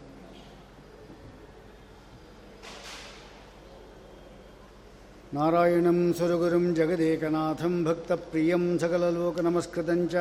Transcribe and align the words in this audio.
ನಾರಾಯಣಂ 5.35 6.13
ಸುರಗುರುಂ 6.13 6.75
ಜಗದೇಕನಾಥಂ 6.75 7.85
ಭಕ್ತಪ್ರಿಯಂ 7.85 8.79
सकललोकनमस्कृतञ्च 8.79 10.17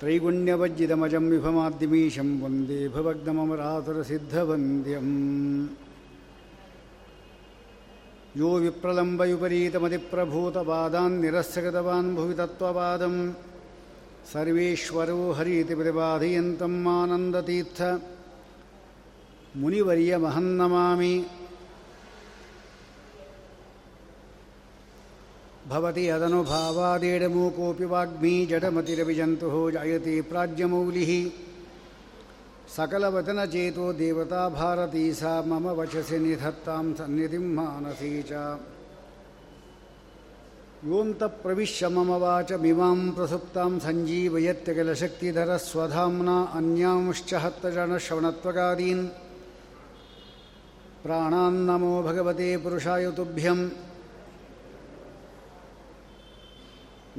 ಚ 0.00 1.28
विभमाद्यमीशं 1.28 2.40
ವಂದೇ 2.40 2.88
ಭವಗ್ನಮರಾತುರಸಿದ್ಧವಂದ್ಯಂ 2.88 5.10
यो 8.37 8.49
विप्रलम्बयुपरीतमतिप्रभूतपादान् 8.63 11.15
निरस्यगतवान् 11.21 12.15
भुवि 12.15 12.33
तत्त्वपादं 12.39 13.15
सर्वेश्वरो 14.33 15.19
हरीति 15.37 15.73
प्रतिपादयन्तम् 15.79 16.87
आनन्दतीर्थ 16.87 17.79
मुनिवर्यमहं 19.61 20.47
नमामि 20.59 21.15
भवति 25.71 26.03
यदनुभावादेडमूकोऽपि 26.09 27.87
वाग्मी 27.93 28.35
जडमतिरविजन्तुः 28.51 29.55
जायते 29.75 30.15
प्राज्यमौलिः 30.29 31.11
सकलवचनचेतो 32.68 33.92
देवता 33.92 34.48
भारती 34.48 35.12
सा 35.14 35.42
मम 35.46 35.66
वचसि 35.78 36.18
निधत्तां 36.18 36.94
सन्निधिं 36.98 37.46
मानसी 37.56 38.22
च। 38.22 38.32
योऽन्तप्रविश्य 40.84 41.88
मम 41.88 42.10
वाचमिमां 42.22 42.98
प्रसुप्तां 43.16 43.72
सञ्जीवयत्यखिलशक्तिधरस्वधाम्ना 43.84 46.36
अन्यांश्च 46.58 47.30
हस्तजनश्रवणत्वगादीन् 47.44 49.04
प्राणान्नमो 51.04 51.92
भगवते 52.02 52.48
पुरुषाय 52.56 53.04
तुभ्यं 53.16 53.58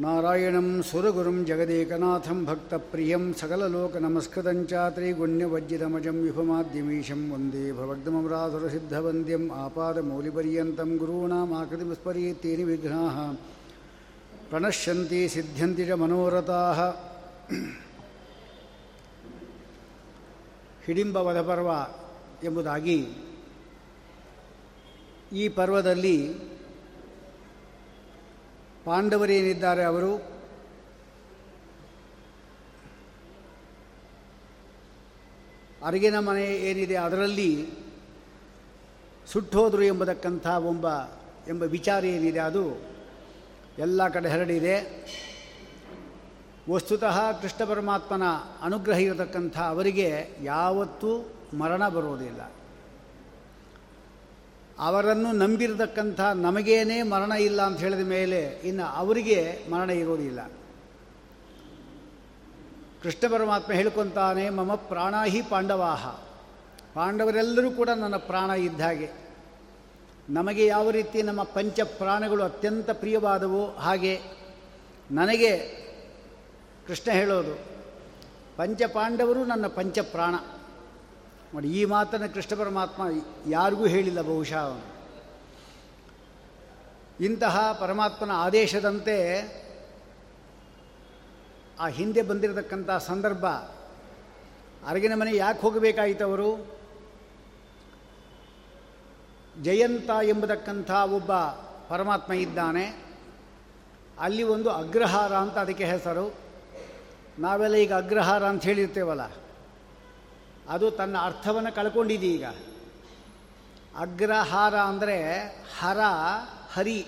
नारायणं 0.02 0.68
सुरगुरुं 0.88 1.38
जगदेकनाथं 1.48 2.38
भक्तप्रियं 2.50 3.24
सकललोकनमस्कृतं 3.40 4.58
च 4.70 4.72
त्रैगुण्यवज्जितमजं 4.96 6.16
विभुमाद्यमीशं 6.24 7.22
वन्दे 7.32 7.64
भवग्धमरासुरसिद्धवन्द्यम् 7.78 9.48
आपादमौलिपर्यन्तं 9.64 10.90
गुरूणामाकृतिविस्मरीत्येनि 11.02 12.64
विघ्नाः 12.70 13.16
प्रणश्यन्ति 14.50 15.20
सिद्ध्यन्ति 15.28 15.84
च 15.88 16.00
मनोरथाः 16.02 16.80
ಹಿಡಿಂಬವಧ 20.84 21.38
ಪರ್ವ 21.48 21.70
ಎಂಬುದಾಗಿ 22.48 22.96
ಈ 25.32 25.44
ಪರ್ವದಲ್ಲಿ 25.56 26.16
ಪಾಂಡವರೇನಿದ್ದಾರೆ 28.86 29.83
ಅವರು? 29.83 30.36
ಅರಗಿನ 35.83 36.19
ಮನೆ 36.19 36.45
ಏನಿದೆ 36.45 36.95
ಅದರಲ್ಲಿ 36.95 37.67
ಸುಟ್ಟೋದ್ರು 39.28 39.83
ಎಂಬತಕ್ಕಂಥ 39.83 40.47
ಒಬ್ಬ 40.47 40.88
ಎಂಬ 41.47 41.63
ವಿಚಾರ 41.63 42.06
ಏನಿದೆ 42.06 42.39
ಅದು 42.39 42.81
ಎಲ್ಲ 43.80 44.08
ಕಡೆ 44.08 44.30
ಹರಡಿದೆ. 44.30 44.75
ವಸ್ತುತಃ 46.72 47.31
ಕೃಷ್ಣ 47.41 47.66
ಪರಮಾತ್ಮನ 47.66 48.23
ಅನುಗ್ರಹ 48.61 48.97
ಇರತಕ್ಕಂಥ 49.00 49.57
ಅವರಿಗೆ 49.57 50.28
ಯಾವತ್ತೂ 50.44 51.29
ಮರಣ 51.57 51.90
ಬರುವುದಿಲ್ಲ 51.90 52.41
ಅವರನ್ನು 54.80 55.31
ನಂಬಿರತಕ್ಕಂಥ 55.31 56.19
ನಮಗೇನೇ 56.19 57.02
ಮರಣ 57.02 57.31
ಇಲ್ಲ 57.31 57.62
ಅಂತ 57.62 57.80
ಹೇಳಿದ 57.80 58.08
ಮೇಲೆ 58.08 58.40
ಇನ್ನು 58.63 58.86
ಅವರಿಗೆ 58.86 59.66
ಮರಣ 59.72 59.90
ಇರೋದಿಲ್ಲ 59.90 60.52
ಕೃಷ್ಣ 63.03 63.31
ಪರಮಾತ್ಮ 63.31 63.74
ಹೇಳ್ಕೊತಾನೆ, 63.74 64.50
ಮಮ 64.50 64.75
ಪ್ರಾಣಾಹಿ 64.75 65.41
ಪಾಂಡವಾಹ. 65.41 66.08
ಪಾಂಡವರೆಲ್ಲರೂ 66.94 67.72
ಕೂಡ 67.72 67.90
ನನ್ನ 67.90 68.18
ಪ್ರಾಣ 68.18 68.50
ಇದ್ದ 68.50 68.81
ಹಾಗೆ. 68.81 69.09
ನಮಗೆ 70.30 70.66
ಯಾವ 70.66 70.90
ರೀತಿ 70.90 71.22
ನಮ್ಮ 71.22 71.44
ಪಂಚ 71.44 71.80
ಪ್ರಾಣಗಳು 71.81 72.44
ಅತ್ಯಂತ 72.44 72.90
ಪ್ರಿಯವಾದವು 72.90 73.69
ಹಾಗೆ 73.75 74.22
ನನಗೆ 75.12 75.52
ಕೃಷ್ಣ 76.88 77.12
ಹೇಳೋದು, 77.12 77.56
ಪಂಚ 78.57 78.81
ಪಾಂಡವರು 78.84 79.46
ನನ್ನ 79.46 79.68
ಪಂಚ 79.68 80.00
ಪ್ರಾಣ. 80.00 80.36
ನೋಡಿ, 81.55 81.67
ಈ 81.67 81.85
ಮಾತನ್ನು 81.85 82.33
ಕೃಷ್ಣ 82.33 82.59
ಪರಮಾತ್ಮ 82.59 83.01
ಯಾರಿಗೂ 83.47 83.85
ಹೇಳಿಲ್ಲ 83.85 84.21
ಬಹುಶಃ 84.21 84.55
ಅವನು. 84.55 84.83
ಇಂತಹ 87.23 87.77
ಪರಮಾತ್ಮನ 87.79 88.31
ಆದೇಶದಂತೆ 88.31 89.16
ಆ 91.79 91.88
ಹಿಂದೆ 91.88 92.21
ಬಂದಿರತಕ್ಕಂಥ 92.21 92.89
ಸಂದರ್ಭ, 92.91 93.45
ಅರಗಿನ 94.88 95.13
ಮನೆ 95.15 95.35
ಯಾಕೆ 95.35 95.61
ಹೋಗಬೇಕಾಯಿತು 95.61 96.25
ಅವರು? 96.25 96.49
ಜಯಂತ 99.63 100.09
ಎಂಬತಕ್ಕಂಥ 100.23 100.91
ಒಬ್ಬ 100.91 101.31
ಪರಮಾತ್ಮ 101.89 102.33
ಇದ್ದಾನೆ. 102.33 102.85
ಅಲ್ಲಿ 104.19 104.44
ಒಂದು 104.44 104.69
ಅಗ್ರಹಾರ 104.69 105.33
ಅಂತ 105.35 105.57
ಅದಕ್ಕೆ 105.57 105.85
ಹೆಸರು. 105.85 106.35
ನಾವೆಲ್ಲ 107.39 107.75
ಈಗ 107.75 107.94
ಅಗ್ರಹಾರ 107.94 108.44
ಅಂತ 108.45 108.63
ಹೇಳಿರ್ತೇವಲ್ಲ. 108.63 109.44
ಅದು 110.69 110.91
ತನ್ನ 110.91 111.17
ಅರ್ಥವನ್ನು 111.17 111.75
ಕಳ್ಕೊಂಡಿದೆ 111.75 112.27
ಈಗ. 112.27 112.45
ಅಗ್ರಹಾರ 113.97 114.75
ಅಂದರೆ 114.75 115.39
ಹರ, 115.79 115.97
ಹರಿ. 116.73 117.05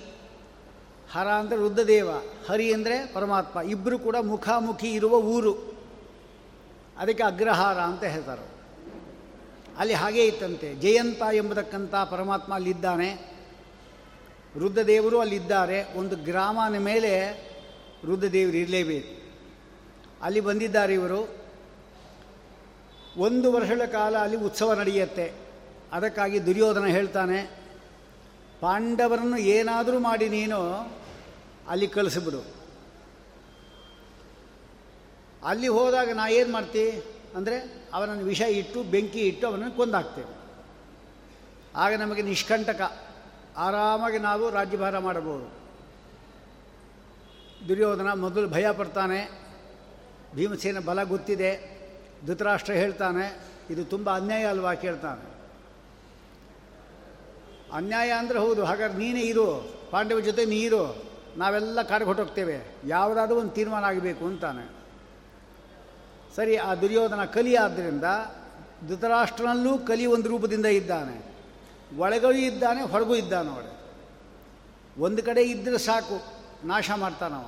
ಹರ 1.11 1.27
ಅಂದರೆ 1.27 1.57
ರುದ್ರದೇವ 1.57 2.09
ಹರಿ 2.49 2.73
ಅಂದರೆ 2.73 3.13
ಪರಮಾತ್ಮ. 3.13 3.61
ಇಬ್ಬರು 3.61 3.99
ಕೂಡ 3.99 4.15
ಮುಖಾಮುಖಿ 4.15 4.91
ಇರುವ 4.91 5.13
ಊರು. 5.13 5.77
ಅದಕ್ಕೆ 6.97 7.23
ಅಗ್ರಹಾರ 7.23 7.79
ಅಂತ 7.79 8.03
ಹೇಳ್ತಾರೆ 8.03 8.57
ಅಲ್ಲಿ 9.77 9.93
ಹಾಗೇ 9.93 10.25
ಇತ್ತಂತೆ. 10.25 10.75
ಜಯಂತ 10.75 11.21
ಎಂಬತಕ್ಕಂಥ 11.33 11.95
ಪರಮಾತ್ಮ 11.95 12.53
ಅಲ್ಲಿದ್ದಾನೆ. 12.53 13.37
ರುದ್ರದೇವರು 14.59 15.19
ಅಲ್ಲಿದ್ದಾರೆ. 15.19 15.93
ಒಂದು 15.97 16.15
ಗ್ರಾಮನ 16.15 16.77
ಮೇಲೆ 16.77 17.43
ರುದ್ರದೇವರು 18.05 18.57
ಇರಲೇಬೇಕು. 18.57 19.21
ಅಲ್ಲಿ 20.21 20.39
ಬಂದಿದ್ದಾರೆ 20.39 20.93
ಇವರು. 20.93 21.46
ಒಂದು 23.17 23.47
ವರ್ಷಗಳ 23.51 23.85
ಕಾಲ 23.85 24.13
ಅಲ್ಲಿ 24.17 24.37
ಉತ್ಸವ 24.47 24.73
ನಡೆಯುತ್ತೆ. 24.79 25.25
ಅದಕ್ಕಾಗಿ 25.93 26.37
ದುರ್ಯೋಧನ 26.45 26.85
ಹೇಳ್ತಾನೆ, 26.95 27.39
ಪಾಂಡವರನ್ನು 28.61 29.37
ಏನಾದರೂ 29.55 29.97
ಮಾಡಿ 29.99 30.27
ನೀನು 30.29 30.59
ಅಲ್ಲಿ 31.67 31.87
ಕಳಿಸಿಬಿಡು. 31.87 32.41
ಅಲ್ಲಿ 35.43 35.69
ಹೋದಾಗ 35.75 36.09
ನಾ 36.15 36.25
ಏನು 36.39 36.51
ಮಾಡ್ತಿ? 36.51 36.83
ಅಂದರೆ 37.35 37.57
ಅವನನ್ನು 37.93 38.25
ವಿಷ 38.25 38.41
ಇಟ್ಟು, 38.59 38.79
ಬೆಂಕಿ 38.93 39.21
ಇಟ್ಟು 39.29 39.45
ಅವನನ್ನು 39.47 39.75
ಕೊಂದಾಕ್ತೇವೆ 39.77 40.33
ಆಗ 41.75 41.93
ನಮಗೆ 42.01 42.21
ನಿಷ್ಕಂಟಕ, 42.21 42.81
ಆರಾಮಾಗಿ 43.57 44.19
ನಾವು 44.19 44.45
ರಾಜ್ಯಭಾರ 44.49 44.95
ಮಾಡಬಹುದು. 45.07 45.47
ದುರ್ಯೋಧನ 47.67 48.09
ಮೊದಲು 48.25 48.47
ಭಯ 48.49 48.67
ಪಡ್ತಾನೆ, 48.71 49.19
ಭೀಮಸೇನ 50.35 50.79
ಬಲ 50.89 51.03
ಗೊತ್ತಿದೆ. 51.13 51.51
ಧೃತರಾಷ್ಟ್ರ 52.25 52.73
ಹೇಳ್ತಾನೆ, 52.73 53.25
ಇದು 53.69 53.85
ತುಂಬ 53.85 54.15
ಅನ್ಯಾಯ 54.15 54.45
ಅಲ್ವಾ 54.45 54.73
ಕೇಳ್ತಾನೆ. 54.73 55.25
ಅನ್ಯಾಯ 57.73 58.11
ಅಂದರೆ 58.11 58.39
ಹೌದು 58.39 58.65
ಹಾಗಾದ್ರೆ 58.65 58.97
ನೀನೇ 58.97 59.21
ಇರು 59.21 59.45
ಪಾಂಡವ 59.91 60.19
ಜೊತೆ 60.19 60.45
ನೀರು 60.45 61.07
ನಾವೆಲ್ಲ 61.37 61.81
ಕಾಡಿಗೆ 61.81 62.07
ಹೊಟ್ಟೋಗ್ತೇವೆ 62.07 62.73
ಯಾವುದಾದ್ರೂ 62.85 63.35
ಒಂದು 63.39 63.51
ತೀರ್ಮಾನ 63.51 63.83
ಆಗಬೇಕು 63.83 64.25
ಅಂತಾನೆ. 64.25 64.77
ಸರಿ, 66.35 66.57
ಆ 66.57 66.75
ದುರ್ಯೋಧನ 66.75 67.25
ಕಲಿ 67.25 67.55
ಆದ್ದರಿಂದ 67.55 68.03
ಧೃತರಾಷ್ಟ್ರನಲ್ಲೂ 68.87 69.77
ಕಲಿ 69.77 70.05
ಒಂದು 70.05 70.29
ರೂಪದಿಂದ 70.29 70.65
ಇದ್ದಾನೆ. 70.65 71.17
ಒಳಗೂ 71.97 72.31
ಇದ್ದಾನೆ, 72.31 72.81
ಹೊರಗೂ 72.81 73.15
ಇದ್ದಾನೆ 73.15 73.49
ಅವಳು. 73.49 73.71
ಒಂದು 75.01 75.23
ಕಡೆ 75.23 75.43
ಇದ್ದರೆ 75.43 75.77
ಸಾಕು, 75.77 76.17
ನಾಶ 76.67 76.91
ಮಾಡ್ತಾನವ. 76.95 77.45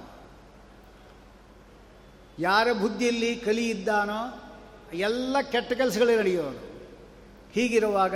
ಯಾರ 2.39 2.68
ಬುದ್ಧಿಯಲ್ಲಿ 2.74 3.36
ಕಲಿ 3.36 3.69
ಇದ್ದಾನೋ 3.69 4.49
ಎಲ್ಲ 4.94 5.38
ಕೆಟ್ಟ 5.51 5.74
ಕೆಲಸಗಳೇ 5.74 6.18
ನಡೆಯೋನು 6.18 6.69
ಹೀಗಿರುವಾಗ 7.53 8.15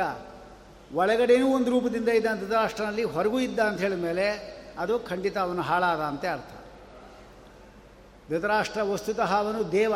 ಒಳಗಡೆನೂ 0.95 1.55
ಒಂದು 1.55 1.71
ರೂಪದಿಂದ 1.71 2.09
ಇದ್ದ 2.09 2.53
ಅಷ್ಟರಲ್ಲಿ 2.61 3.03
ಹೊರಗೂ 3.03 3.39
ಇದ್ದ 3.39 3.59
ಅಂತ 3.59 3.81
ಹೇಳಿದ 3.81 4.03
ಮೇಲೆ 4.03 4.53
ಅದು 4.79 4.99
ಖಂಡಿತ 4.99 5.37
ಅವನು 5.37 5.61
ಹಾಳಾದ 5.61 5.99
ಅಂತ 5.99 6.25
ಅರ್ಥ. 6.25 6.51
ಧೃತರಾಷ್ಟ್ರ 8.29 8.81
ವಸ್ತುತಃ 8.81 9.35
ಅವನು 9.35 9.71
ದೇವ 9.71 9.93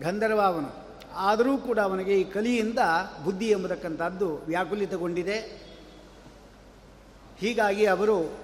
ಗಂಧರ್ವ 0.00 0.40
ಅವನು 0.40 0.82
ಆದರೂ 1.14 1.56
ಕೂಡ 1.56 1.78
ಅವನಿಗೆ 1.78 2.20
ಈ 2.20 2.24
ಕಲಿಯಿಂದ 2.24 2.78
ಬುದ್ಧಿ 3.24 3.48
ಎಂಬತಕ್ಕಂಥದ್ದು 3.48 4.36
ವ್ಯಾಕುಲಿತಗೊಂಡಿದೆ. 4.36 5.38
ಹೀಗಾಗಿ 7.38 7.86
ಅವರು 7.86 8.36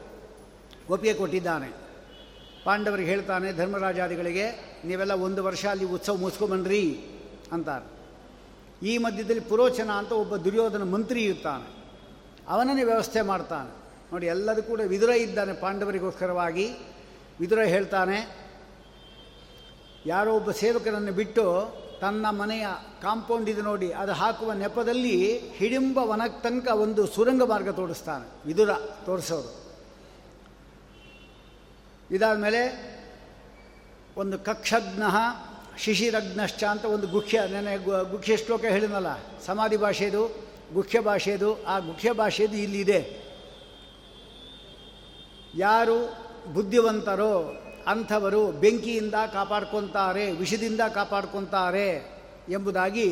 ಒಪ್ಪಿಗೆ 0.90 1.14
ಕೊಟ್ಟಿದ್ದಾನೆ. 1.14 1.72
ಪಾಂಡವರಿಗೆ 2.64 3.08
ಹೇಳ್ತಾನೆ, 3.08 3.52
ಧರ್ಮರಾಜಾದಿಗಳಿಗೆ 3.52 4.50
ನೀವೆಲ್ಲ 4.84 5.12
ಒಂದು 5.12 5.44
ವರ್ಷ 5.44 5.66
ಅಲ್ಲಿ 5.66 5.84
ಉತ್ಸವ 5.84 6.14
ಮುಗಿಸ್ಕೊಂಬನ್ರಿ. 6.14 7.00
ಅಂತಾರೆ. 7.52 7.86
ಈ 8.86 8.92
ಮಧ್ಯದಲ್ಲಿ 9.04 9.44
ಪುರೋಚನ 9.50 9.90
ಅಂತ 10.00 10.12
ಒಬ್ಬ 10.22 10.36
ದುರ್ಯೋಧನ 10.46 10.84
ಮಂತ್ರಿ 10.94 11.20
ಇರ್ತಾನೆ. 11.24 11.66
ಅವನನ್ನೇ 12.48 12.84
ವ್ಯವಸ್ಥೆ 12.84 13.20
ಮಾಡ್ತಾನೆ. 13.30 13.70
ನೋಡಿ 14.12 14.26
ಎಲ್ಲದೂ 14.26 14.62
ಕೂಡ 14.62 14.80
ವಿದುರ 14.92 15.12
ಇದ್ದಾನೆ 15.24 15.52
ಪಾಂಡವರಿಗೋಸ್ಕರವಾಗಿ. 15.62 16.66
ವಿದುರ 17.40 17.60
ಹೇಳ್ತಾನೆ, 17.74 18.18
ಯಾರೋ 20.06 20.30
ಒಬ್ಬ 20.36 20.50
ಸೇವಕರನ್ನು 20.60 21.12
ಬಿಟ್ಟು 21.12 21.44
ತನ್ನ 22.00 22.26
ಮನೆಯ 22.30 22.66
ಕಾಂಪೌಂಡ್ 23.02 23.48
ಇದೆ 23.48 23.62
ನೋಡಿ, 23.62 23.88
ಅದು 23.92 24.12
ಹಾಕುವ 24.12 24.52
ನೆಪದಲ್ಲಿ 24.52 25.16
ಹಿಡಿಂಬ 25.56 25.98
ವನಕ್ಕೆ 26.10 26.40
ತನಕ 26.42 26.68
ಒಂದು 26.84 27.02
ಸುರಂಗ 27.06 27.42
ಮಾರ್ಗ 27.42 27.70
ತೋರಿಸ್ತಾನೆ, 27.80 28.26
ವಿದುರ 28.46 28.70
ತೋರಿಸೋರು 29.06 29.50
ಇದಾದ 32.10 32.36
ಮೇಲೆ 32.38 32.60
ಒಂದು 34.16 34.36
ಕಕ್ಷಗ್ನ 34.38 35.04
ಶಿಶಿರಗ್ನಶ್ಚ 35.78 36.62
ಅಂತ 36.64 36.84
ಒಂದು 36.84 37.06
ಗುಖ್ಯ 37.06 37.40
ನೆನೆ 37.52 37.74
ಗುಖ್ಯ 38.12 38.36
ಶ್ಲೋಕ 38.36 38.64
ಹೇಳಿದ್ನಲ್ಲ, 38.64 39.10
ಸಮಾಧಿ 39.46 39.76
ಭಾಷೆದು 39.76 40.22
ಗುಖ್ಯ 40.74 41.00
ಭಾಷೆದು, 41.00 41.64
ಆ 41.64 41.78
ಗುಖ್ಯ 41.78 42.12
ಭಾಷೆದು 42.12 42.56
ಇಲ್ಲಿದೆ. 42.56 43.00
ಯಾರು 45.56 45.96
ಬುದ್ಧಿವಂತರೋ, 46.52 47.34
ಅಂಥವರು 47.86 48.42
ಬೆಂಕಿಯಿಂದ 48.52 49.14
ಕಾಪಾಡ್ಕೊತಾರೆ, 49.32 50.32
ವಿಷದಿಂದ 50.32 50.82
ಕಾಪಾಡ್ಕೊತಾರೆ 50.94 51.88
ಎಂಬುದಾಗಿ 52.48 53.08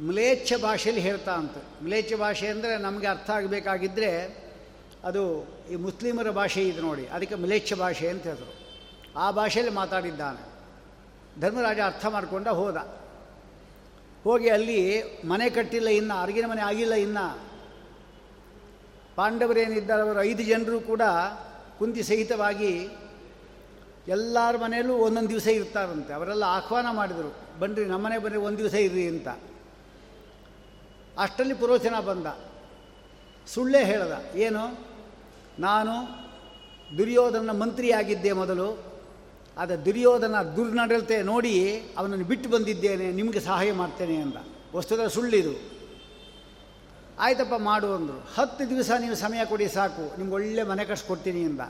ಮ್ಲೇಚ್ಛ 0.00 0.52
ಭಾಷೆಯಲ್ಲಿ 0.62 1.02
ಹೇಳ್ತಾ 1.02 1.32
ಅಂತ 1.32 1.56
ಮ್ಲೇಚ್ಛ 1.82 2.14
ಭಾಷೆ 2.14 2.46
ಅಂದರೆ 2.46 2.78
ನಮಗೆ 2.78 3.06
ಅರ್ಥ 3.06 3.30
ಆಗಬೇಕಾಗಿದ್ದರೆ 3.30 4.10
ಅದು 5.04 5.22
ಈ 5.72 5.76
ಮುಸ್ಲಿಮರ 5.76 6.30
ಭಾಷೆ 6.30 6.62
ಇದು 6.62 6.82
ನೋಡಿ, 6.82 7.06
ಅದಕ್ಕೆ 7.06 7.34
ಮ್ಲೇಚ್ಛ 7.34 7.74
ಭಾಷೆ 7.74 8.08
ಅಂತ 8.08 8.22
ಹೇಳಿದ್ರು. 8.22 8.52
ಆ 9.18 9.30
ಭಾಷೆಯಲ್ಲಿ 9.30 9.74
ಮಾತಾಡಿದ್ದಾನೆ. 9.74 10.55
ಧರ್ಮರಾಜ 11.40 11.78
ಅರ್ಥ 11.84 12.06
ಮಾಡಿಕೊಂಡ 12.06 12.48
ಹೋದ. 12.48 12.76
ಹೋಗಿ 14.24 14.48
ಅಲ್ಲಿ 14.48 15.02
ಮನೆ 15.24 15.50
ಕಟ್ಟಿಲ್ಲ 15.50 15.88
ಇನ್ನ, 15.88 16.12
ಅರ್ಗಿನ 16.20 16.46
ಮನೆ 16.46 16.62
ಆಗಿಲ್ಲ 16.62 16.94
ಇನ್ನ. 16.94 17.18
ಪಾಂಡವರೇನಿದ್ದಾರೆ 19.16 20.02
ಅವರು 20.02 20.22
ಐದು 20.22 20.42
ಜನರು 20.42 20.80
ಕೂಡ 20.80 21.02
ಕುಂತಿ 21.78 22.02
ಸಹಿತವಾಗಿ 22.02 22.88
ಎಲ್ಲರ 24.08 24.56
ಮನೆಯಲ್ಲೂ 24.56 24.94
ಒಂದೊಂದು 24.94 25.28
ದಿವಸ 25.28 25.46
ಇರ್ತಾರಂತೆ. 25.46 26.12
ಅವರೆಲ್ಲ 26.12 26.44
ಆಹ್ವಾನ 26.44 26.86
ಮಾಡಿದರು 26.92 27.60
ಬನ್ನಿರಿ 27.60 27.86
ನಮ್ಮನೆ 27.86 28.18
ಬನ್ನಿ 28.18 28.38
ಒಂದು 28.38 28.58
ದಿವಸ 28.58 28.74
ಇರ್ರಿ 28.74 29.08
ಅಂತ. 29.08 29.28
ಅಷ್ಟರಲ್ಲಿ 31.18 31.54
ಪುರೋಚನ 31.54 32.00
ಬಂದ. 32.00 32.26
ಸುಳ್ಳೇ 33.46 33.84
ಹೇಳ್ದ. 33.84 34.36
ಏನು? 34.36 34.86
ನಾನು 35.58 36.26
ದುರ್ಯೋಧನ 36.98 37.50
ಮಂತ್ರಿಯಾಗಿದ್ದೆ 37.50 38.32
ಮೊದಲು. 38.32 38.95
ಆದ 39.58 39.74
ದುರ್ಯೋಧನ 39.74 40.42
ದುರ್ನಡತೆ 40.56 41.22
ನೋಡಿ 41.22 41.80
ಅವನನ್ನು 41.98 42.24
ಬಿಟ್ಟು 42.24 42.48
ಬಂದಿದ್ದೇನೆ, 42.48 43.12
ನಿಮಗೆ 43.12 43.40
ಸಹಾಯ 43.40 43.72
ಮಾಡ್ತೇನೆ 43.72 44.16
ಅಂತ 44.16 44.36
ವಸ್ತುಗಳ 44.74 45.06
ಸುಳ್ಳಿದು. 45.06 45.76
ಆಯ್ತಪ್ಪ 47.18 47.54
ಮಾಡು 47.54 47.94
ಅಂದರು. 47.94 48.30
ಹತ್ತು 48.34 48.70
ದಿವಸ 48.70 48.90
ನೀವು 49.00 49.14
ಸಮಯ 49.14 49.44
ಕೊಡಿ 49.44 49.68
ಸಾಕು, 49.68 50.18
ನಿಮ್ಗೆ 50.18 50.34
ಒಳ್ಳೆ 50.34 50.62
ಮನೆ 50.62 50.84
ಕಟ್ಸ್ಕೊಡ್ತೀನಿ 50.84 51.44
ಅಂದ. 51.44 51.60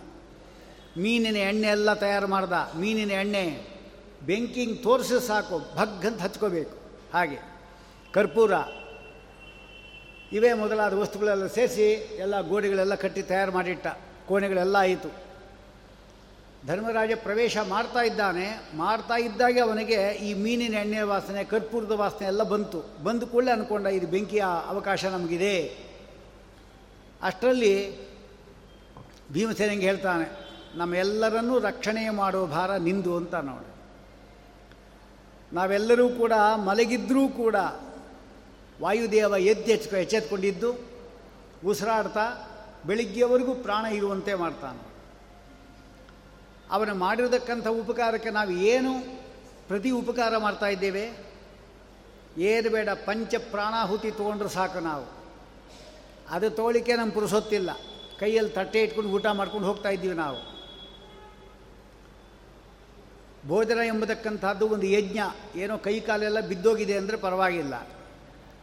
ಮೀನಿನ 0.99 1.37
ಎಣ್ಣೆ 1.37 1.69
ಎಲ್ಲ 1.69 1.95
ತಯಾರು 1.95 2.27
ಮಾಡ್ದ. 2.27 2.53
ಮೀನಿನ 2.77 3.11
ಎಣ್ಣೆ 3.11 3.77
ಬೆಂಕಿಂಗ್ 4.23 4.83
ತೋರಿಸಿ 4.83 5.27
ಸಾಕು 5.27 5.59
ಭಗ್ಗಂತ 5.77 6.21
ಹಚ್ಕೋಬೇಕು. 6.21 6.77
ಹಾಗೆ. 7.13 7.39
ಕರ್ಪೂರ. 8.13 8.53
ಇವೇ 10.33 10.53
ಮೊದಲಾದ 10.53 10.95
ವಸ್ತುಗಳೆಲ್ಲ 10.95 11.47
ಸೇರಿಸಿ 11.47 12.17
ಎಲ್ಲ 12.19 12.41
ಗೋಡೆಗಳೆಲ್ಲ 12.41 12.95
ಕಟ್ಟಿ 12.95 13.23
ತಯಾರು 13.23 13.53
ಮಾಡಿಟ್ಟ. 13.53 13.87
ಕೋಣೆಗಳೆಲ್ಲ 14.29 14.77
ಆಯಿತು. 14.77 15.26
ಧರ್ಮರಾಜ 16.67 17.11
ಪ್ರವೇಶ 17.15 17.57
ಮಾಡ್ತಾ 17.69 18.01
ಇದ್ದಾನೆ. 18.03 18.47
ಮಾಡ್ತಾ 18.75 19.17
ಇದ್ದಾಗೆ 19.17 19.61
ಅವನಿಗೆ 19.61 19.99
ಈ 20.27 20.35
ಮೀನಿನ 20.35 20.75
ಎಣ್ಣೆ 20.75 21.03
ವಾಸನೆ, 21.03 21.45
ಕರ್ಪೂರದ 21.45 21.93
ವಾಸನೆ 21.93 22.27
ಎಲ್ಲ 22.27 22.43
ಬಂತು. 22.43 22.81
ಬಂದ 23.05 23.23
ಕೂಡಲೇ 23.23 23.51
ಅಂದ್ಕೊಂಡ 23.51 23.87
ಇದು 23.87 24.07
ಬೆಂಕಿಯ 24.07 24.45
ಅವಕಾಶ 24.67 25.05
ನಮಗಿದೆ. 25.05 25.55
ಅಷ್ಟರಲ್ಲಿ 27.23 27.75
ಭೀಮಸೇನಿಗೆ 29.33 29.87
ಹೇಳ್ತಾನೆ, 29.87 30.27
ನಮ್ಮೆಲ್ಲರನ್ನೂ 30.75 31.59
ರಕ್ಷಣೆ 31.59 32.11
ಮಾಡುವ 32.11 32.47
ಭಾರ 32.47 32.77
ನಿಂದು 32.77 33.17
ಅಂತ 33.17 33.35
ನೋಡಿ. 33.35 33.71
ನಾವೆಲ್ಲರೂ 35.53 36.09
ಕೂಡ 36.09 36.33
ಮಲಗಿದ್ರೂ 36.65 37.29
ಕೂಡ 37.29 37.57
ವಾಯುದೇವ 38.83 39.35
ಎದ್ದು 39.39 39.71
ಎಚ್ಚ 39.73 39.95
ಎಚ್ಚೆತ್ಕೊಂಡಿದ್ದು, 39.95 40.71
ಉಸಿರಾಡ್ತಾ 41.67 42.27
ಬೆಳಿಗ್ಗೆವರೆಗೂ 42.87 43.55
ಪ್ರಾಣ 43.55 43.85
ಇರುವಂತೆ 43.87 44.35
ಮಾಡ್ತಾನೆ. 44.35 44.96
ಅವನು 46.71 46.95
ಮಾಡಿರತಕ್ಕಂಥ 46.95 47.67
ಉಪಕಾರಕ್ಕೆ 47.67 48.31
ನಾವು 48.31 48.51
ಏನು 48.51 48.93
ಪ್ರತಿ 49.69 49.91
ಉಪಕಾರ 49.91 50.37
ಮಾಡ್ತಾ 50.37 50.67
ಇದ್ದೇವೆ? 50.67 51.27
ಏನು 52.39 52.71
ಬೇಡ, 52.71 52.89
ಪಂಚ 52.89 53.35
ಪ್ರಾಣಾಹುತಿ 53.35 54.11
ತೊಗೊಂಡ್ರೆ 54.11 54.49
ಸಾಕು 54.49 54.81
ನಾವು. 54.81 55.17
ಅದು 56.31 56.51
ತೋಳಿಕೆ 56.51 56.97
ನಮ್ಮ 56.97 57.13
ಪುರುಸೊತ್ತಿಲ್ಲ. 57.13 57.71
ಕೈಯಲ್ಲಿ 58.19 58.53
ತಟ್ಟೆ 58.53 58.83
ಇಟ್ಕೊಂಡು 58.83 59.11
ಊಟ 59.11 59.27
ಮಾಡ್ಕೊಂಡು 59.27 59.69
ಹೋಗ್ತಾ 59.69 59.89
ಇದ್ದೀವಿ 59.89 60.15
ನಾವು. 60.15 60.57
ಭೋಜನ 63.49 63.79
ಎಂಬತಕ್ಕಂಥದ್ದು 63.79 64.69
ಒಂದು 64.69 64.87
ಯಜ್ಞ. 64.87 65.19
ಏನೋ 65.57 65.79
ಕೈ 65.79 66.01
ಕಾಲೆಲ್ಲ 66.01 66.41
ಬಿದ್ದೋಗಿದೆ 66.41 66.97
ಅಂದರೆ 66.97 67.17
ಪರವಾಗಿಲ್ಲ. 67.17 67.89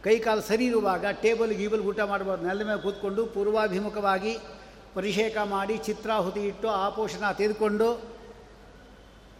ಕೈ 0.02 0.18
ಕಾಲು 0.18 0.40
ಸರಿ 0.40 0.64
ಇರುವಾಗ 0.64 1.06
ಟೇಬಲ್ 1.06 1.52
ಗೀಬಲ್ 1.52 1.80
ಊಟ 1.80 2.00
ಮಾಡ್ಬೋದು. 2.00 2.46
ನೆಲದ 2.46 2.66
ಮೇಲೆ 2.66 2.82
ಕೂತ್ಕೊಂಡು 2.82 3.26
ಪೂರ್ವಾಭಿಮುಖವಾಗಿ 3.26 4.38
ಪರಿಷೇಕ 4.94 5.36
ಮಾಡಿ 5.44 5.76
ಚಿತ್ರಾಹುತಿ 5.76 6.40
ಇಟ್ಟು 6.40 6.68
ಆಪೋಷಣ 6.68 7.32
ತೆಗೆದುಕೊಂಡು 7.32 8.14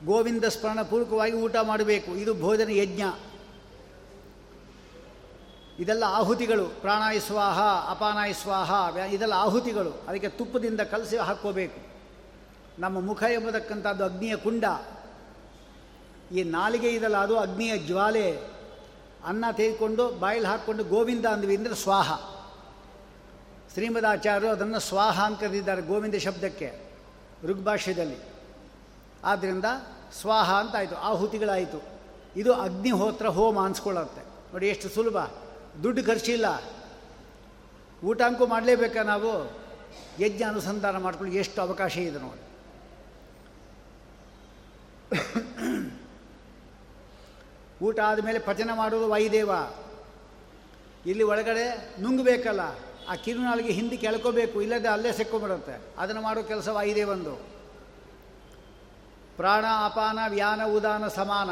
ಗೋವಿಂದ 0.05 0.45
ಸ್ಮರಣ 0.45 0.83
ಪೂರ್ವಕವಾಗಿ 0.83 1.33
ಊಟ 1.33 1.57
ಮಾಡಬೇಕು. 1.63 2.11
ಇದು 2.11 2.41
ಭೋಜನ 2.41 2.71
ಯಜ್ಞ. 2.71 3.03
ಇದೆಲ್ಲ 5.79 6.05
ಆಹುತಿಗಳು. 6.07 6.65
ಪ್ರಾಣಾಯ 6.65 7.19
ಸ್ವಾಹ, 7.19 7.61
ಅಪಾನಾಯ 7.91 8.33
ಸ್ವಾಹ, 8.33 8.97
ಇದೆಲ್ಲ 8.97 9.33
ಆಹುತಿಗಳು. 9.33 9.91
ಅದಕ್ಕೆ 9.91 10.29
ತುಪ್ಪದಿಂದ 10.29 10.81
ಕಲಸಿ 10.81 11.17
ಹಾಕ್ಕೋಬೇಕು. 11.17 11.81
ನಮ್ಮ 12.79 13.01
ಮುಖ 13.01 13.23
ಎಂಬತಕ್ಕಂಥದ್ದು 13.23 14.05
ಅಗ್ನಿಯ 14.05 14.37
ಕುಂಡ. 14.37 14.65
ಈ 16.33 16.43
ನಾಲಿಗೆ 16.43 16.89
ಇದಲ್ಲ 16.89 17.17
ಅದು 17.17 17.39
ಅಗ್ನಿಯ 17.39 17.79
ಜ್ವಾಲೆ. 17.79 18.41
ಅನ್ನ 19.25 19.45
ತೆಗೆದುಕೊಂಡು 19.53 20.11
ಬಾಯಿಲ್ 20.11 20.47
ಹಾಕ್ಕೊಂಡು 20.47 20.85
ಗೋವಿಂದ 20.85 21.27
ಅಂದ್ವಿ 21.27 21.57
ಅಂದರೆ 21.57 21.75
ಸ್ವಾಹ. 21.75 22.34
ಶ್ರೀಮದಾಚಾರ್ಯರು 23.75 24.53
ಅದನ್ನು 24.53 24.81
ಸ್ವಾಹ 24.81 25.25
ಅಂತ 25.25 25.41
ಕರೆದಿದ್ದಾರೆ 25.41 25.83
ಗೋವಿಂದ 25.83 26.15
ಶಬ್ದಕ್ಕೆ 26.15 26.81
ಋಗ್ಭಾಷ್ಯದಲ್ಲಿ. 27.45 28.17
ಆದ್ದರಿಂದ 29.25 29.65
ಸ್ವಾಹ 30.21 30.55
ಅಂತ 30.61 30.77
ಆಯಿತು 30.77 30.97
ಆಹುತಿಗಳಾಯಿತು. 30.97 31.83
ಇದು 32.37 32.55
ಅಗ್ನಿಹೋತ್ರ 32.55 33.27
ಹೋಮ 33.27 33.65
ಅನ್ಸ್ಕೊಳ್ಳುತ್ತೆ. 33.65 34.21
ನೋಡಿ 34.21 34.69
ಎಷ್ಟು 34.69 34.89
ಸುಲಭ. 34.89 35.17
ದುಡ್ಡು 35.83 36.05
ಖರ್ಚಿಲ್ಲ. 36.05 36.63
ಊಟ 38.05 38.23
ಅಂಕು 38.23 38.47
ಮಾಡಲೇಬೇಕಾ 38.47 39.03
ನಾವು? 39.03 39.65
ಯಜ್ಞ 40.23 40.43
ಅನುಸಂಧಾನ 40.43 40.99
ಮಾಡ್ಕೊಳ್ಳಿ 40.99 41.37
ಎಷ್ಟು 41.37 41.63
ಅವಕಾಶ 41.63 41.97
ಇದೆ 41.97 42.19
ನೋಡಿ. 42.19 42.45
ಊಟ 47.85 48.01
ಆದಮೇಲೆ 48.01 48.39
ಪಚನ 48.39 48.71
ಮಾಡೋದು 48.75 49.09
ವಾಯುದೇವ. 49.09 49.51
ಇಲ್ಲಿ 51.07 51.23
ಒಳಗಡೆ 51.23 51.95
ನುಂಗಬೇಕಲ್ಲ. 52.01 52.61
ಆ 53.09 53.15
ಕಿರುನಾಳಿಗೆ 53.15 53.73
ಹಿಂದೆ 53.73 53.97
ಕೆಳ್ಕೋಬೇಕು, 53.97 54.63
ಇಲ್ಲದೆ 54.63 54.89
ಅಲ್ಲೇ 54.89 55.13
ಸಿಕ್ಕೊಂಬಿಡುತ್ತೆ 55.13 55.81
ಅದನ್ನು 55.99 56.23
ಮಾಡೋ 56.23 56.43
ಕೆಲಸ 56.43 56.69
ವಾಯುದೇವಂದು 56.69 57.35
ಪ್ರಾಣ, 59.37 59.65
ಅಪಾನ, 59.85 60.19
ವ್ಯಾನ, 60.29 60.63
ಉದಾನ, 60.65 61.09
ಸಮಾನ. 61.09 61.51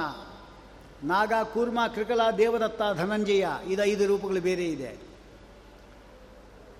ನಾಗ, 1.05 1.33
ಕೂರ್ಮ, 1.55 1.87
ಕೃಕಲ, 1.95 2.21
ದೇವದತ್ತ, 2.39 2.83
ಧನಂಜಯ, 2.97 3.47
ಇದು 3.67 3.85
ಐದು 3.85 4.07
ರೂಪಗಳು 4.07 4.41
ಬೇರೆ 4.41 4.65
ಇದೆ. 4.65 4.99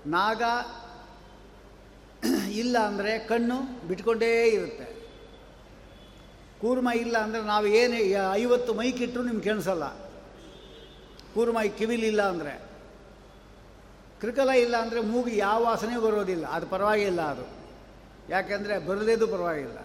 ನಾಗ 0.07 0.43
ಇಲ್ಲ 2.53 2.79
ಅಂದರೆ 2.79 3.19
ಕಣ್ಣು 3.19 3.89
ಬಿಟ್ಕೊಂಡೇ 3.89 4.45
ಇರುತ್ತೆ. 4.45 4.87
ಕೂರ್ಮ 6.61 6.89
ಇಲ್ಲ 6.91 7.19
ಅಂದರೆ 7.19 7.43
ನಾವು 7.43 7.67
ಏನು 7.67 7.97
ಐವತ್ತು 8.35 8.75
ಮೈಕಿಟ್ಟರು 8.75 9.23
ನಿಮ್ಗೆ 9.23 9.43
ಕೇಳಿಸಲ್ಲ. 9.43 9.85
ಕೂರ್ಮ 11.35 11.59
ಕಿವಿಲಿಲ್ಲ 11.79 12.23
ಅಂದರೆ. 12.23 12.72
ಕೃಕಲ 14.23 14.51
ಇಲ್ಲ 14.51 14.77
ಅಂದರೆ 14.77 15.01
ಮೂಗು 15.01 15.29
ಯಾವ 15.29 15.65
ವಾಸನೆ 15.65 16.01
ಬರೋದಿಲ್ಲ. 16.01 16.47
ಅದು 16.47 16.67
ಪರವಾಗಿಲ್ಲ 16.67 17.21
ಅದು. 17.21 17.63
ಯಾಕೆಂದರೆ 18.29 18.79
ಬರದೇದು 18.79 19.27
ಪರವಾಗಿಲ್ಲ. 19.27 19.79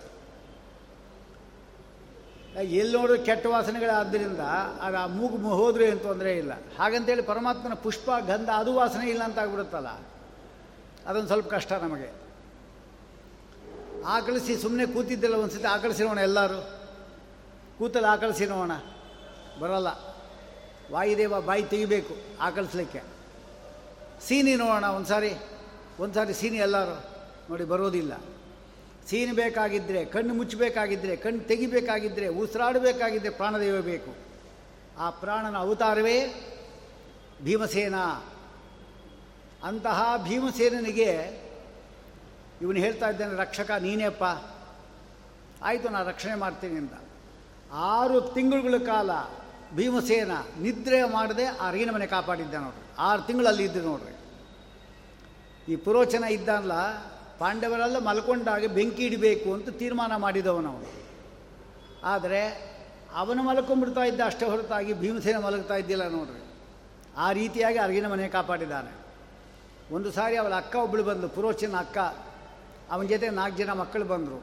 ಎಲ್ಲಿ 2.59 2.97
ನೋಡಿದ್ರು 2.97 3.25
ಕೆಟ್ಟ 3.25 3.45
ವಾಸನೆಗಳಾದ್ದರಿಂದ 3.45 4.39
ಅದು 4.81 4.97
ಆ 4.97 5.05
ಮೂಗು 5.05 5.37
ಹೋದ್ರೆ 5.37 5.85
ಏನು 5.85 5.99
ತೊಂದರೆ 5.99 6.37
ಇಲ್ಲ. 6.37 6.51
ಹಾಗಂತೇಳಿ 6.79 7.21
ಪರಮಾತ್ಮನ 7.21 7.73
ಪುಷ್ಪ, 7.73 8.09
ಗಂಧ 8.27 8.49
ಅದು 8.49 8.73
ವಾಸನೆ 8.73 9.09
ಇಲ್ಲ 9.09 9.23
ಅಂತ 9.23 9.39
ಆಗ್ಬಿಡುತ್ತಲ್ಲ 9.39 9.87
ಅದೊಂದು 11.07 11.27
ಸ್ವಲ್ಪ 11.27 11.47
ಕಷ್ಟ 11.47 11.71
ನಮಗೆ. 11.71 12.13
ಆಕಳಿಸಿ 14.05 14.57
ಸುಮ್ಮನೆ 14.57 14.85
ಕೂತಿದ್ದಿಲ್ಲ 14.85 15.35
ಒಂದು 15.35 15.53
ಸತಿ 15.53 15.63
ಆಕಳಿಸಿರೋಣ 15.63 16.17
ಎಲ್ಲರೂ. 16.17 16.69
ಕೂತಲ್ಲಿ 17.77 18.07
ಆಕಳಿಸಿರೋಣ. 18.07 18.71
ಬರಲ್ಲ. 19.59 19.87
ವಾಯುದೇವ 20.91 21.41
ಬಾಯಿ 21.41 21.63
ತೆಗಿಬೇಕು 21.63 22.15
ಆಕಳಿಸ್ಲಿಕ್ಕೆ. 22.39 23.16
ಸೀನಿ 24.21 24.55
ನೋಡೋಣ 24.55 24.85
ಒಂದು 24.85 25.07
ಸಾರಿ 25.07 25.33
ಒಂದು 25.99 26.13
ಸಾರಿ 26.13 26.33
ಸೀನಿ 26.33 26.57
ಎಲ್ಲರೂ 26.57 27.03
ನೋಡಿ 27.49 27.63
ಬರೋದಿಲ್ಲ. 27.63 28.13
ಸೀನಬೇಕಾಗಿದ್ದರೆ 29.09 30.05
ಕಣ್ಣು 30.05 30.33
ಮುಚ್ಚಬೇಕಾಗಿದ್ದರೆ 30.33 31.15
ಕಣ್ಣು 31.15 31.47
ತೆಗಿಬೇಕಾಗಿದ್ದರೆ 31.47 32.27
ಉಸಿರಾಡಬೇಕಾಗಿದ್ದರೆ 32.27 33.29
ಪ್ರಾಣದೇವ 33.29 33.81
ಬೇಕು. 33.81 34.15
ಆ 34.99 35.09
ಪ್ರಾಣನ 35.09 35.57
ಅವತಾರವೇ 35.57 36.17
ಭೀಮಸೇನ. 37.41 37.95
ಅಂತಹ 39.63 40.13
ಭೀಮಸೇನನಿಗೆ 40.23 41.11
ಇವನು 42.61 42.79
ಹೇಳ್ತಾ 42.79 43.09
ಇದ್ದಾನೆ, 43.09 43.35
ರಕ್ಷಕ 43.37 43.71
ನೀನೇಪ್ಪ, 43.71 44.23
ಆಯಿತು 45.63 45.89
ನಾನು 45.89 46.09
ರಕ್ಷಣೆ 46.09 46.35
ಮಾಡ್ತೀನಿ 46.35 46.75
ಅಂತ. 46.75 46.93
ಆರು 47.71 48.21
ತಿಂಗಳುಗಳ 48.21 48.77
ಕಾಲ 48.77 49.09
ಭೀಮಸೇನ 49.75 50.31
ನಿದ್ರೆ 50.59 51.03
ಮಾಡದೆ, 51.03 51.45
ಆ 51.45 51.71
ರೀನ 51.71 51.91
ಮನೆ 51.91 52.07
ಕಾಪಾಡಿದ್ದ 52.07 52.53
ನೋಡ್ರಿ 52.53 52.86
ಆರು 53.05 53.21
ತಿಂಗಳಲ್ಲಿ 53.27 53.63
ಇದ್ದು 53.69 53.81
ನೋಡ್ರಿ. 53.87 54.13
ಈ 55.71 55.75
ಪುರೋಚನ 55.85 56.25
ಇದ್ದಲ್ಲ, 56.37 56.73
ಪಾಂಡವರೆಲ್ಲ 57.39 57.97
ಮಲ್ಕೊಂಡಾಗ 58.07 58.65
ಬೆಂಕಿ 58.77 59.03
ಇಡಬೇಕು 59.07 59.49
ಅಂತ 59.53 59.69
ತೀರ್ಮಾನ 59.81 60.13
ಮಾಡಿದವನವನು 60.25 60.91
ಆದರೆ 62.13 62.41
ಅವನು 63.21 63.41
ಮಲ್ಕೊಂಡ್ಬಿಡ್ತಾ 63.49 64.03
ಇದ್ದ, 64.09 64.21
ಅಷ್ಟೇ 64.29 64.45
ಹೊರತಾಗಿ 64.51 64.93
ಭೀಮಸೇನ 65.01 65.37
ಮಲಗ್ತಾ 65.45 65.75
ಇದ್ದಿಲ್ಲ 65.81 66.05
ನೋಡ್ರಿ. 66.15 66.41
ಆ 67.17 67.27
ರೀತಿಯಾಗಿ 67.39 67.79
ಅರ್ಗಿನ 67.85 68.07
ಮನೆ 68.13 68.29
ಕಾಪಾಡಿದ್ದಾನೆ 68.37 68.91
ಒಂದು 69.95 70.09
ಸಾರಿ 70.17 70.35
ಅವಳ 70.41 70.53
ಅಕ್ಕ 70.63 70.75
ಒಬ್ಬಳು 70.85 71.03
ಬಂದಳು 71.09 71.29
ಪುರೋಚನ 71.35 71.75
ಅಕ್ಕ. 71.85 71.97
ಅವನ 72.91 73.05
ಜೊತೆ 73.13 73.27
ನಾಲ್ಕು 73.39 73.57
ಜನ 73.57 73.71
ಮಕ್ಕಳು 73.81 74.05
ಬಂದರು. 74.13 74.39